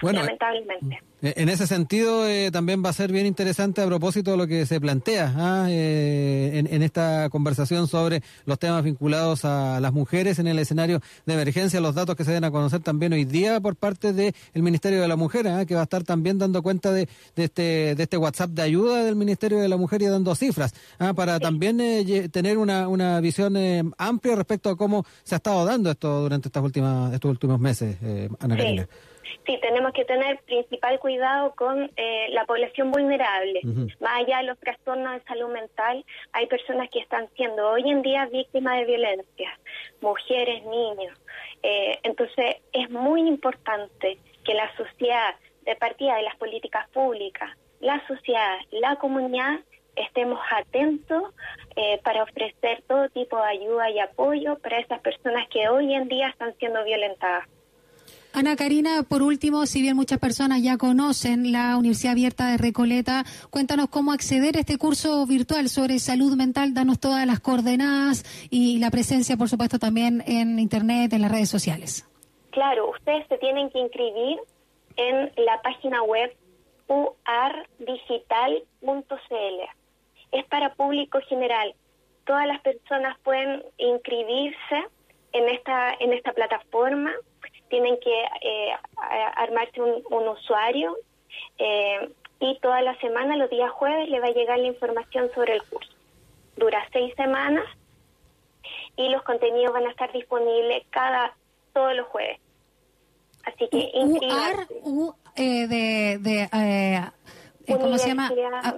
Bueno, 0.00 0.20
lamentablemente. 0.20 1.00
Eh, 1.22 1.34
En 1.36 1.48
ese 1.48 1.66
sentido, 1.68 2.26
eh, 2.28 2.50
también 2.50 2.82
va 2.84 2.90
a 2.90 2.92
ser 2.92 3.12
bien 3.12 3.26
interesante 3.26 3.80
a 3.80 3.86
propósito 3.86 4.32
de 4.32 4.36
lo 4.36 4.46
que 4.48 4.66
se 4.66 4.80
plantea 4.80 5.32
¿ah? 5.36 5.66
eh, 5.70 6.50
en, 6.54 6.66
en 6.66 6.82
esta 6.82 7.28
conversación 7.30 7.86
sobre 7.86 8.22
los 8.44 8.58
temas 8.58 8.82
vinculados 8.82 9.44
a 9.44 9.78
las 9.80 9.92
mujeres 9.92 10.40
en 10.40 10.48
el 10.48 10.58
escenario 10.58 11.00
de 11.24 11.34
emergencia, 11.34 11.80
los 11.80 11.94
datos 11.94 12.16
que 12.16 12.24
se 12.24 12.32
den 12.32 12.42
a 12.44 12.50
conocer 12.50 12.80
también 12.80 13.12
hoy 13.12 13.24
día 13.24 13.60
por 13.60 13.76
parte 13.76 14.12
del 14.12 14.34
Ministerio 14.54 15.00
de 15.00 15.06
la 15.08 15.14
Mujer, 15.16 15.46
¿ah? 15.46 15.64
que 15.64 15.74
va 15.76 15.82
a 15.82 15.84
estar 15.84 16.02
también 16.02 16.38
dando 16.38 16.60
cuenta 16.62 16.90
de, 16.92 17.08
de 17.36 17.44
este, 17.44 17.94
de 17.94 18.02
este 18.02 18.16
WhatsApp 18.16 18.50
de 18.50 18.62
ayuda 18.62 19.04
del 19.04 19.14
Ministerio 19.14 19.58
de 19.60 19.68
la 19.68 19.76
Mujer 19.76 20.02
y 20.02 20.06
dando 20.06 20.34
cifras, 20.34 20.74
¿ah? 20.98 21.12
para 21.14 21.38
también 21.38 21.80
eh, 21.80 22.28
tener 22.30 22.58
una, 22.58 22.88
una 22.88 23.20
visión 23.20 23.56
eh, 23.56 23.84
amplia 23.96 24.34
respecto 24.34 24.70
a 24.70 24.76
cómo 24.76 25.04
se 25.22 25.34
ha 25.34 25.36
estado 25.36 25.64
dando 25.64 25.90
esto 25.90 26.22
durante 26.22 26.48
estas 26.48 26.64
últimas, 26.64 27.14
estos 27.14 27.30
últimos 27.30 27.60
meses, 27.60 27.96
eh, 28.02 28.28
Ana 28.40 28.56
Sí. 28.56 28.60
Karina. 28.62 28.88
Sí, 29.46 29.58
tenemos 29.60 29.92
que 29.92 30.04
tener 30.04 30.38
principal 30.40 30.98
cuidado 30.98 31.54
con 31.54 31.90
eh, 31.96 32.28
la 32.30 32.44
población 32.44 32.90
vulnerable. 32.90 33.60
Más 34.00 34.20
allá 34.20 34.38
de 34.38 34.44
los 34.44 34.58
trastornos 34.58 35.14
de 35.14 35.22
salud 35.24 35.50
mental, 35.50 36.04
hay 36.32 36.46
personas 36.46 36.88
que 36.90 37.00
están 37.00 37.28
siendo 37.36 37.70
hoy 37.70 37.88
en 37.90 38.02
día 38.02 38.26
víctimas 38.26 38.78
de 38.78 38.84
violencia, 38.84 39.58
mujeres, 40.00 40.62
niños. 40.64 41.18
Eh, 41.62 41.98
entonces, 42.02 42.56
es 42.72 42.90
muy 42.90 43.26
importante 43.28 44.18
que 44.44 44.54
la 44.54 44.74
sociedad, 44.76 45.34
de 45.62 45.76
partida 45.76 46.16
de 46.16 46.22
las 46.22 46.36
políticas 46.36 46.88
públicas, 46.90 47.56
la 47.80 48.04
sociedad, 48.06 48.58
la 48.70 48.96
comunidad, 48.96 49.60
estemos 49.96 50.40
atentos 50.50 51.22
eh, 51.76 52.00
para 52.02 52.22
ofrecer 52.22 52.82
todo 52.86 53.08
tipo 53.10 53.36
de 53.36 53.48
ayuda 53.48 53.90
y 53.90 53.98
apoyo 53.98 54.58
para 54.58 54.78
esas 54.78 55.00
personas 55.00 55.48
que 55.48 55.68
hoy 55.68 55.94
en 55.94 56.08
día 56.08 56.28
están 56.28 56.54
siendo 56.58 56.82
violentadas. 56.84 57.46
Ana 58.34 58.56
Karina, 58.56 59.02
por 59.06 59.20
último, 59.20 59.66
si 59.66 59.82
bien 59.82 59.94
muchas 59.94 60.18
personas 60.18 60.62
ya 60.62 60.78
conocen 60.78 61.52
la 61.52 61.76
Universidad 61.76 62.12
Abierta 62.12 62.50
de 62.50 62.56
Recoleta, 62.56 63.24
cuéntanos 63.50 63.90
cómo 63.90 64.10
acceder 64.10 64.56
a 64.56 64.60
este 64.60 64.78
curso 64.78 65.26
virtual 65.26 65.68
sobre 65.68 65.98
salud 65.98 66.34
mental, 66.34 66.72
danos 66.72 66.98
todas 66.98 67.26
las 67.26 67.40
coordenadas 67.40 68.24
y 68.50 68.78
la 68.78 68.90
presencia, 68.90 69.36
por 69.36 69.50
supuesto, 69.50 69.78
también 69.78 70.24
en 70.26 70.58
Internet, 70.58 71.12
en 71.12 71.20
las 71.20 71.30
redes 71.30 71.50
sociales. 71.50 72.08
Claro, 72.52 72.90
ustedes 72.90 73.26
se 73.28 73.36
tienen 73.36 73.68
que 73.68 73.80
inscribir 73.80 74.38
en 74.96 75.30
la 75.36 75.60
página 75.62 76.02
web 76.02 76.34
uardigital.cl. 76.88 79.60
Es 80.32 80.46
para 80.46 80.74
público 80.74 81.18
general. 81.28 81.74
Todas 82.24 82.46
las 82.46 82.62
personas 82.62 83.18
pueden 83.22 83.62
inscribirse 83.76 84.86
en 85.32 85.50
esta 85.50 85.92
en 86.00 86.14
esta 86.14 86.32
plataforma. 86.32 87.12
Tienen 87.72 87.96
que 88.00 88.22
eh, 88.42 88.68
armarse 89.36 89.80
un, 89.80 90.02
un 90.10 90.28
usuario 90.28 90.94
eh, 91.56 92.12
y 92.38 92.58
toda 92.60 92.82
la 92.82 92.94
semana, 93.00 93.34
los 93.38 93.48
días 93.48 93.70
jueves, 93.70 94.10
le 94.10 94.20
va 94.20 94.26
a 94.26 94.32
llegar 94.32 94.58
la 94.58 94.66
información 94.66 95.30
sobre 95.34 95.54
el 95.54 95.62
curso. 95.62 95.90
Dura 96.54 96.86
seis 96.92 97.14
semanas 97.16 97.64
y 98.96 99.08
los 99.08 99.22
contenidos 99.22 99.72
van 99.72 99.86
a 99.86 99.90
estar 99.90 100.12
disponibles 100.12 100.84
cada 100.90 101.34
todos 101.72 101.94
los 101.96 102.06
jueves. 102.08 102.38
Así 103.44 103.66
que 103.70 103.90
UAR. 103.94 104.66
U, 104.82 105.14
eh, 105.34 105.66
de, 105.66 106.18
de 106.18 106.42
eh, 106.42 107.00
eh, 107.68 107.74
¿cómo 107.80 107.96
se 107.96 108.06
llama? 108.08 108.30
A- 108.62 108.74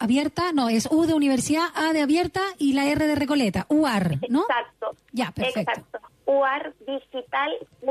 abierta, 0.00 0.52
no, 0.52 0.68
es 0.68 0.86
U 0.92 1.06
de 1.06 1.14
universidad, 1.14 1.68
A 1.74 1.94
de 1.94 2.02
abierta 2.02 2.42
y 2.58 2.74
la 2.74 2.84
R 2.88 3.06
de 3.06 3.14
Recoleta, 3.14 3.64
UAR, 3.70 4.18
¿no? 4.28 4.42
Exacto. 4.42 4.90
Ya, 5.12 5.30
perfecto. 5.30 5.60
Exacto. 5.70 5.98
uardigital.cl. 6.26 7.84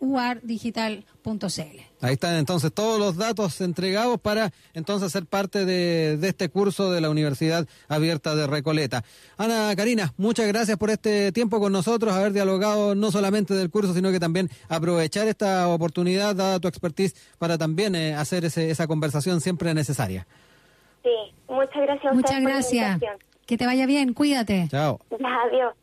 uardigital.cl. 0.00 1.60
Ahí 2.00 2.12
están 2.14 2.34
entonces 2.36 2.72
todos 2.72 2.98
los 2.98 3.16
datos 3.16 3.60
entregados 3.60 4.20
para 4.20 4.50
entonces 4.74 5.12
ser 5.12 5.26
parte 5.26 5.64
de, 5.64 6.16
de 6.16 6.28
este 6.28 6.48
curso 6.48 6.90
de 6.90 7.00
la 7.00 7.08
Universidad 7.10 7.66
Abierta 7.88 8.34
de 8.34 8.46
Recoleta. 8.46 9.04
Ana 9.36 9.74
Karina, 9.76 10.12
muchas 10.16 10.46
gracias 10.48 10.76
por 10.76 10.90
este 10.90 11.30
tiempo 11.32 11.60
con 11.60 11.72
nosotros, 11.72 12.12
haber 12.12 12.32
dialogado 12.32 12.94
no 12.94 13.10
solamente 13.12 13.54
del 13.54 13.70
curso, 13.70 13.94
sino 13.94 14.10
que 14.10 14.18
también 14.20 14.48
aprovechar 14.68 15.28
esta 15.28 15.68
oportunidad, 15.68 16.34
dada 16.34 16.58
tu 16.60 16.66
expertise, 16.68 17.14
para 17.38 17.56
también 17.58 17.94
eh, 17.94 18.14
hacer 18.14 18.44
ese- 18.44 18.70
esa 18.70 18.86
conversación 18.86 19.40
siempre 19.40 19.72
necesaria. 19.74 20.26
Sí, 21.02 21.10
muchas 21.48 21.82
gracias 21.82 22.06
a 22.12 22.14
Muchas 22.14 22.30
ustedes 22.30 22.42
por 22.42 22.50
la 22.50 22.56
gracias. 22.56 22.92
invitación. 22.94 23.18
Que 23.46 23.58
te 23.58 23.66
vaya 23.66 23.86
bien, 23.86 24.14
cuídate. 24.14 24.68
Chao. 24.70 25.00
Adiós. 25.10 25.74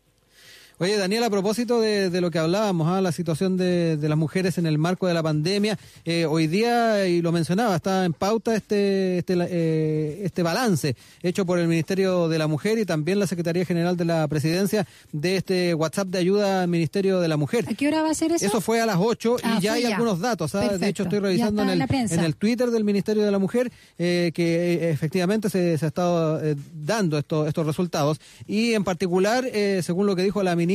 Oye, 0.81 0.95
Daniel, 0.95 1.25
a 1.25 1.29
propósito 1.29 1.81
de, 1.81 2.09
de 2.09 2.21
lo 2.21 2.31
que 2.31 2.39
hablábamos, 2.39 2.87
¿ah? 2.87 3.01
la 3.01 3.11
situación 3.11 3.57
de, 3.57 3.97
de 3.97 4.07
las 4.07 4.17
mujeres 4.17 4.57
en 4.57 4.65
el 4.65 4.77
marco 4.77 5.07
de 5.07 5.13
la 5.13 5.21
pandemia, 5.21 5.77
eh, 6.05 6.25
hoy 6.25 6.47
día, 6.47 7.05
y 7.05 7.21
lo 7.21 7.33
mencionaba, 7.33 7.75
está 7.75 8.05
en 8.05 8.13
pauta 8.13 8.55
este, 8.55 9.17
este, 9.17 9.35
eh, 9.37 10.21
este 10.23 10.41
balance 10.41 10.95
hecho 11.21 11.45
por 11.45 11.59
el 11.59 11.67
Ministerio 11.67 12.29
de 12.29 12.37
la 12.37 12.47
Mujer 12.47 12.79
y 12.79 12.85
también 12.85 13.19
la 13.19 13.27
Secretaría 13.27 13.65
General 13.65 13.97
de 13.97 14.05
la 14.05 14.25
Presidencia 14.29 14.87
de 15.11 15.35
este 15.35 15.73
WhatsApp 15.73 16.07
de 16.07 16.17
ayuda 16.19 16.61
al 16.63 16.69
Ministerio 16.69 17.19
de 17.19 17.27
la 17.27 17.35
Mujer. 17.35 17.65
¿A 17.67 17.73
qué 17.73 17.89
hora 17.89 18.01
va 18.01 18.11
a 18.11 18.13
ser 18.13 18.31
eso? 18.31 18.45
Eso 18.45 18.61
fue 18.61 18.79
a 18.79 18.85
las 18.85 18.97
8 19.01 19.35
y 19.37 19.41
Ah, 19.43 19.59
ya 19.61 19.73
hay 19.73 19.81
ya. 19.81 19.89
algunos 19.89 20.21
datos. 20.21 20.55
¿ah? 20.55 20.77
De 20.77 20.87
hecho, 20.87 21.03
estoy 21.03 21.19
revisando 21.19 21.61
en 21.63 21.69
el, 21.71 21.81
en 21.81 22.19
el 22.21 22.35
Twitter 22.37 22.71
del 22.71 22.85
Ministerio 22.85 23.25
de 23.25 23.31
la 23.31 23.39
Mujer 23.39 23.69
eh, 23.97 24.31
que 24.33 24.75
eh, 24.75 24.91
efectivamente 24.91 25.49
se, 25.49 25.77
se 25.77 25.83
ha 25.83 25.89
estado 25.89 26.39
dando 26.73 27.17
esto- 27.17 27.47
estos 27.47 27.65
resultados. 27.65 28.21
Y 28.47 28.71
en 28.75 28.85
particular, 28.85 29.43
eh, 29.51 29.81
según 29.83 30.05
lo 30.05 30.15
que 30.15 30.23
dijo 30.23 30.41
la 30.41 30.55
ministra 30.55 30.68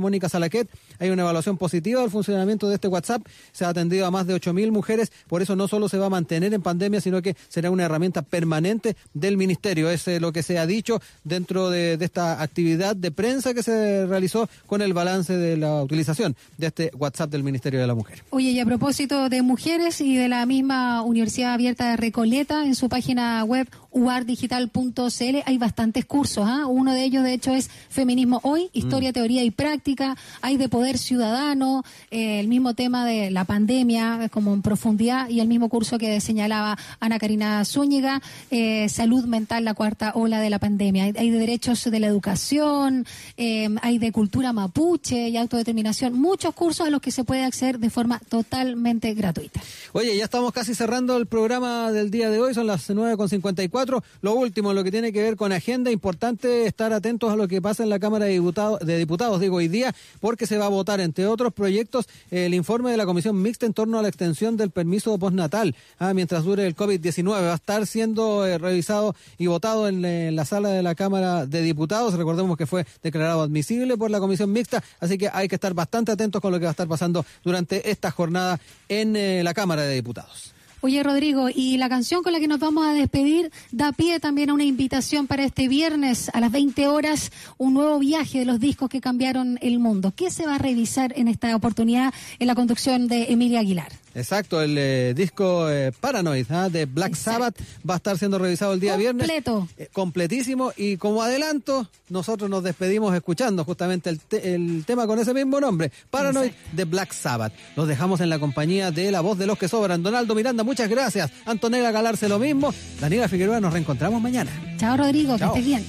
Mónica 0.00 0.28
Salaquet, 0.28 0.68
hay 0.98 1.10
una 1.10 1.22
evaluación 1.22 1.56
positiva 1.56 2.00
del 2.00 2.10
funcionamiento 2.10 2.68
de 2.68 2.74
este 2.76 2.88
WhatsApp. 2.88 3.26
Se 3.52 3.64
ha 3.64 3.68
atendido 3.68 4.06
a 4.06 4.10
más 4.10 4.26
de 4.26 4.34
8.000 4.34 4.70
mujeres. 4.70 5.12
Por 5.28 5.42
eso 5.42 5.56
no 5.56 5.68
solo 5.68 5.88
se 5.88 5.98
va 5.98 6.06
a 6.06 6.10
mantener 6.10 6.52
en 6.54 6.62
pandemia, 6.62 7.00
sino 7.00 7.22
que 7.22 7.36
será 7.48 7.70
una 7.70 7.84
herramienta 7.84 8.22
permanente 8.22 8.96
del 9.14 9.36
ministerio. 9.36 9.90
Es 9.90 10.06
eh, 10.08 10.20
lo 10.20 10.32
que 10.32 10.42
se 10.42 10.58
ha 10.58 10.66
dicho 10.66 11.00
dentro 11.24 11.70
de, 11.70 11.96
de 11.96 12.04
esta 12.04 12.42
actividad 12.42 12.96
de 12.96 13.10
prensa 13.10 13.54
que 13.54 13.62
se 13.62 14.06
realizó 14.06 14.48
con 14.66 14.82
el 14.82 14.92
balance 14.92 15.36
de 15.36 15.56
la 15.56 15.82
utilización 15.82 16.36
de 16.58 16.66
este 16.66 16.90
WhatsApp 16.96 17.30
del 17.30 17.42
Ministerio 17.42 17.80
de 17.80 17.86
la 17.86 17.94
Mujer. 17.94 18.22
Oye, 18.30 18.50
y 18.50 18.60
a 18.60 18.66
propósito 18.66 19.28
de 19.28 19.42
mujeres 19.42 20.00
y 20.00 20.16
de 20.16 20.28
la 20.28 20.46
misma 20.46 21.02
Universidad 21.02 21.54
Abierta 21.54 21.90
de 21.90 21.96
Recoleta, 21.96 22.64
en 22.64 22.74
su 22.74 22.88
página 22.88 23.42
web 23.44 23.68
uardigital.cl 23.92 25.36
hay 25.44 25.58
bastantes 25.58 26.04
cursos. 26.04 26.44
¿ah? 26.46 26.66
Uno 26.66 26.94
de 26.94 27.04
ellos, 27.04 27.24
de 27.24 27.32
hecho, 27.32 27.52
es 27.52 27.70
Feminismo 27.88 28.40
Hoy, 28.42 28.70
Historia, 28.72 29.12
Teoría 29.12 29.39
y 29.44 29.50
Práctica. 29.50 30.16
Hay 30.42 30.56
de 30.56 30.68
Poder 30.68 30.98
Ciudadano, 30.98 31.84
eh, 32.10 32.40
el 32.40 32.48
mismo 32.48 32.74
tema 32.74 33.06
de 33.06 33.30
la 33.30 33.44
pandemia, 33.44 34.28
como 34.30 34.54
en 34.54 34.62
profundidad, 34.62 35.28
y 35.28 35.40
el 35.40 35.48
mismo 35.48 35.68
curso 35.68 35.98
que 35.98 36.20
señalaba 36.20 36.78
Ana 37.00 37.18
Karina 37.18 37.64
Zúñiga, 37.64 38.20
eh, 38.50 38.88
Salud 38.88 39.24
Mental, 39.24 39.64
la 39.64 39.74
cuarta 39.74 40.12
ola 40.14 40.40
de 40.40 40.50
la 40.50 40.58
pandemia. 40.58 41.04
Hay, 41.04 41.14
hay 41.16 41.30
de 41.30 41.38
derechos 41.38 41.84
de 41.84 42.00
la 42.00 42.06
educación, 42.06 43.06
eh, 43.36 43.68
hay 43.82 43.98
de 43.98 44.12
cultura 44.12 44.52
mapuche 44.52 45.28
y 45.28 45.36
autodeterminación. 45.36 46.12
Muchos 46.14 46.54
cursos 46.54 46.86
a 46.86 46.90
los 46.90 47.00
que 47.00 47.10
se 47.10 47.24
puede 47.24 47.44
acceder 47.44 47.78
de 47.78 47.90
forma 47.90 48.20
totalmente 48.28 49.14
gratuita. 49.14 49.60
Oye, 49.92 50.16
ya 50.16 50.24
estamos 50.24 50.52
casi 50.52 50.74
cerrando 50.74 51.16
el 51.16 51.26
programa 51.26 51.92
del 51.92 52.10
día 52.10 52.30
de 52.30 52.40
hoy, 52.40 52.54
son 52.54 52.66
las 52.66 52.88
9.54. 52.90 54.02
Lo 54.22 54.34
último, 54.34 54.72
lo 54.72 54.84
que 54.84 54.90
tiene 54.90 55.12
que 55.12 55.22
ver 55.22 55.36
con 55.36 55.52
agenda, 55.52 55.90
importante 55.90 56.66
estar 56.66 56.92
atentos 56.92 57.32
a 57.32 57.36
lo 57.36 57.48
que 57.48 57.60
pasa 57.62 57.82
en 57.82 57.90
la 57.90 57.98
Cámara 57.98 58.26
de 58.26 58.32
Diputados, 58.32 58.80
de 58.80 58.98
Diputados 58.98 59.29
digo, 59.38 59.56
hoy 59.56 59.68
día, 59.68 59.94
porque 60.20 60.46
se 60.46 60.58
va 60.58 60.66
a 60.66 60.68
votar, 60.68 61.00
entre 61.00 61.26
otros 61.26 61.52
proyectos, 61.52 62.08
el 62.30 62.54
informe 62.54 62.90
de 62.90 62.96
la 62.96 63.06
Comisión 63.06 63.40
Mixta 63.40 63.66
en 63.66 63.74
torno 63.74 63.98
a 63.98 64.02
la 64.02 64.08
extensión 64.08 64.56
del 64.56 64.70
permiso 64.70 65.16
postnatal, 65.18 65.76
ah, 65.98 66.14
mientras 66.14 66.44
dure 66.44 66.66
el 66.66 66.74
COVID-19. 66.74 67.30
Va 67.30 67.52
a 67.52 67.54
estar 67.54 67.86
siendo 67.86 68.46
eh, 68.46 68.58
revisado 68.58 69.14
y 69.38 69.46
votado 69.46 69.88
en, 69.88 70.04
en 70.04 70.34
la 70.34 70.44
sala 70.44 70.70
de 70.70 70.82
la 70.82 70.94
Cámara 70.94 71.46
de 71.46 71.62
Diputados. 71.62 72.14
Recordemos 72.14 72.56
que 72.56 72.66
fue 72.66 72.86
declarado 73.02 73.42
admisible 73.42 73.96
por 73.96 74.10
la 74.10 74.18
Comisión 74.18 74.50
Mixta, 74.52 74.82
así 74.98 75.18
que 75.18 75.28
hay 75.32 75.48
que 75.48 75.54
estar 75.54 75.74
bastante 75.74 76.12
atentos 76.12 76.40
con 76.40 76.52
lo 76.52 76.58
que 76.58 76.64
va 76.64 76.70
a 76.70 76.72
estar 76.72 76.88
pasando 76.88 77.24
durante 77.44 77.90
esta 77.90 78.10
jornada 78.10 78.58
en 78.88 79.16
eh, 79.16 79.42
la 79.44 79.54
Cámara 79.54 79.82
de 79.82 79.94
Diputados. 79.94 80.54
Oye, 80.82 81.02
Rodrigo, 81.02 81.50
y 81.54 81.76
la 81.76 81.90
canción 81.90 82.22
con 82.22 82.32
la 82.32 82.40
que 82.40 82.48
nos 82.48 82.58
vamos 82.58 82.86
a 82.86 82.94
despedir 82.94 83.52
da 83.70 83.92
pie 83.92 84.18
también 84.18 84.48
a 84.48 84.54
una 84.54 84.64
invitación 84.64 85.26
para 85.26 85.44
este 85.44 85.68
viernes 85.68 86.30
a 86.32 86.40
las 86.40 86.50
20 86.50 86.88
horas, 86.88 87.32
un 87.58 87.74
nuevo 87.74 87.98
viaje 87.98 88.38
de 88.38 88.44
los 88.46 88.60
discos 88.60 88.88
que 88.88 89.02
cambiaron 89.02 89.58
el 89.60 89.78
mundo. 89.78 90.14
¿Qué 90.16 90.30
se 90.30 90.46
va 90.46 90.54
a 90.54 90.58
revisar 90.58 91.12
en 91.16 91.28
esta 91.28 91.54
oportunidad 91.54 92.14
en 92.38 92.46
la 92.46 92.54
conducción 92.54 93.08
de 93.08 93.24
Emilia 93.24 93.60
Aguilar? 93.60 93.92
Exacto, 94.14 94.60
el 94.60 94.76
eh, 94.76 95.14
disco 95.16 95.70
eh, 95.70 95.92
Paranoid 95.98 96.46
¿ah? 96.50 96.68
de 96.68 96.86
Black 96.86 97.14
Sabbath 97.14 97.56
va 97.88 97.94
a 97.94 97.96
estar 97.98 98.18
siendo 98.18 98.38
revisado 98.38 98.72
el 98.72 98.80
día 98.80 98.96
viernes. 98.96 99.26
Completo. 99.26 99.68
Eh, 99.78 99.88
completísimo. 99.92 100.72
Y 100.76 100.96
como 100.96 101.22
adelanto, 101.22 101.88
nosotros 102.08 102.50
nos 102.50 102.62
despedimos 102.64 103.14
escuchando 103.14 103.64
justamente 103.64 104.10
el, 104.10 104.18
te- 104.20 104.54
el 104.54 104.84
tema 104.86 105.06
con 105.06 105.18
ese 105.18 105.32
mismo 105.32 105.60
nombre, 105.60 105.92
Paranoid 106.10 106.52
de 106.72 106.84
Black 106.84 107.12
Sabbath. 107.12 107.52
Los 107.76 107.86
dejamos 107.88 108.20
en 108.20 108.28
la 108.30 108.38
compañía 108.38 108.90
de 108.90 109.10
la 109.10 109.20
voz 109.20 109.38
de 109.38 109.46
los 109.46 109.58
que 109.58 109.68
sobran. 109.68 110.02
Donaldo 110.02 110.34
Miranda, 110.34 110.64
muchas 110.64 110.88
gracias. 110.88 111.30
Antonella 111.46 111.90
Galarse, 111.90 112.28
lo 112.28 112.38
mismo. 112.38 112.74
Daniela 113.00 113.28
Figueroa, 113.28 113.60
nos 113.60 113.72
reencontramos 113.72 114.20
mañana. 114.20 114.50
Chao, 114.78 114.96
Rodrigo, 114.96 115.38
Chao. 115.38 115.52
que 115.52 115.60
estés 115.60 115.66
bien. 115.66 115.86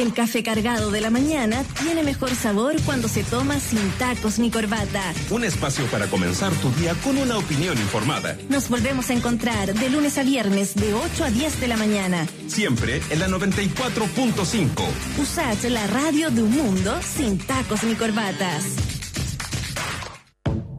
El 0.00 0.14
café 0.14 0.42
cargado 0.42 0.90
de 0.90 1.02
la 1.02 1.10
mañana 1.10 1.62
tiene 1.78 2.02
mejor 2.02 2.34
sabor 2.34 2.74
cuando 2.86 3.06
se 3.06 3.22
toma 3.22 3.60
sin 3.60 3.86
tacos 3.98 4.38
ni 4.38 4.50
corbata. 4.50 5.12
Un 5.28 5.44
espacio 5.44 5.84
para 5.88 6.06
comenzar 6.06 6.54
tu 6.54 6.70
día 6.80 6.94
con 7.04 7.18
una 7.18 7.36
opinión 7.36 7.76
informada. 7.76 8.34
Nos 8.48 8.70
volvemos 8.70 9.10
a 9.10 9.12
encontrar 9.12 9.74
de 9.74 9.90
lunes 9.90 10.16
a 10.16 10.22
viernes 10.22 10.74
de 10.74 10.94
8 10.94 11.24
a 11.24 11.30
10 11.30 11.60
de 11.60 11.68
la 11.68 11.76
mañana. 11.76 12.26
Siempre 12.46 13.02
en 13.10 13.18
la 13.18 13.28
94.5. 13.28 14.70
Usad 15.20 15.62
la 15.64 15.86
radio 15.88 16.30
de 16.30 16.44
un 16.44 16.50
mundo 16.50 16.98
sin 17.02 17.36
tacos 17.36 17.84
ni 17.84 17.94
corbatas. 17.94 18.79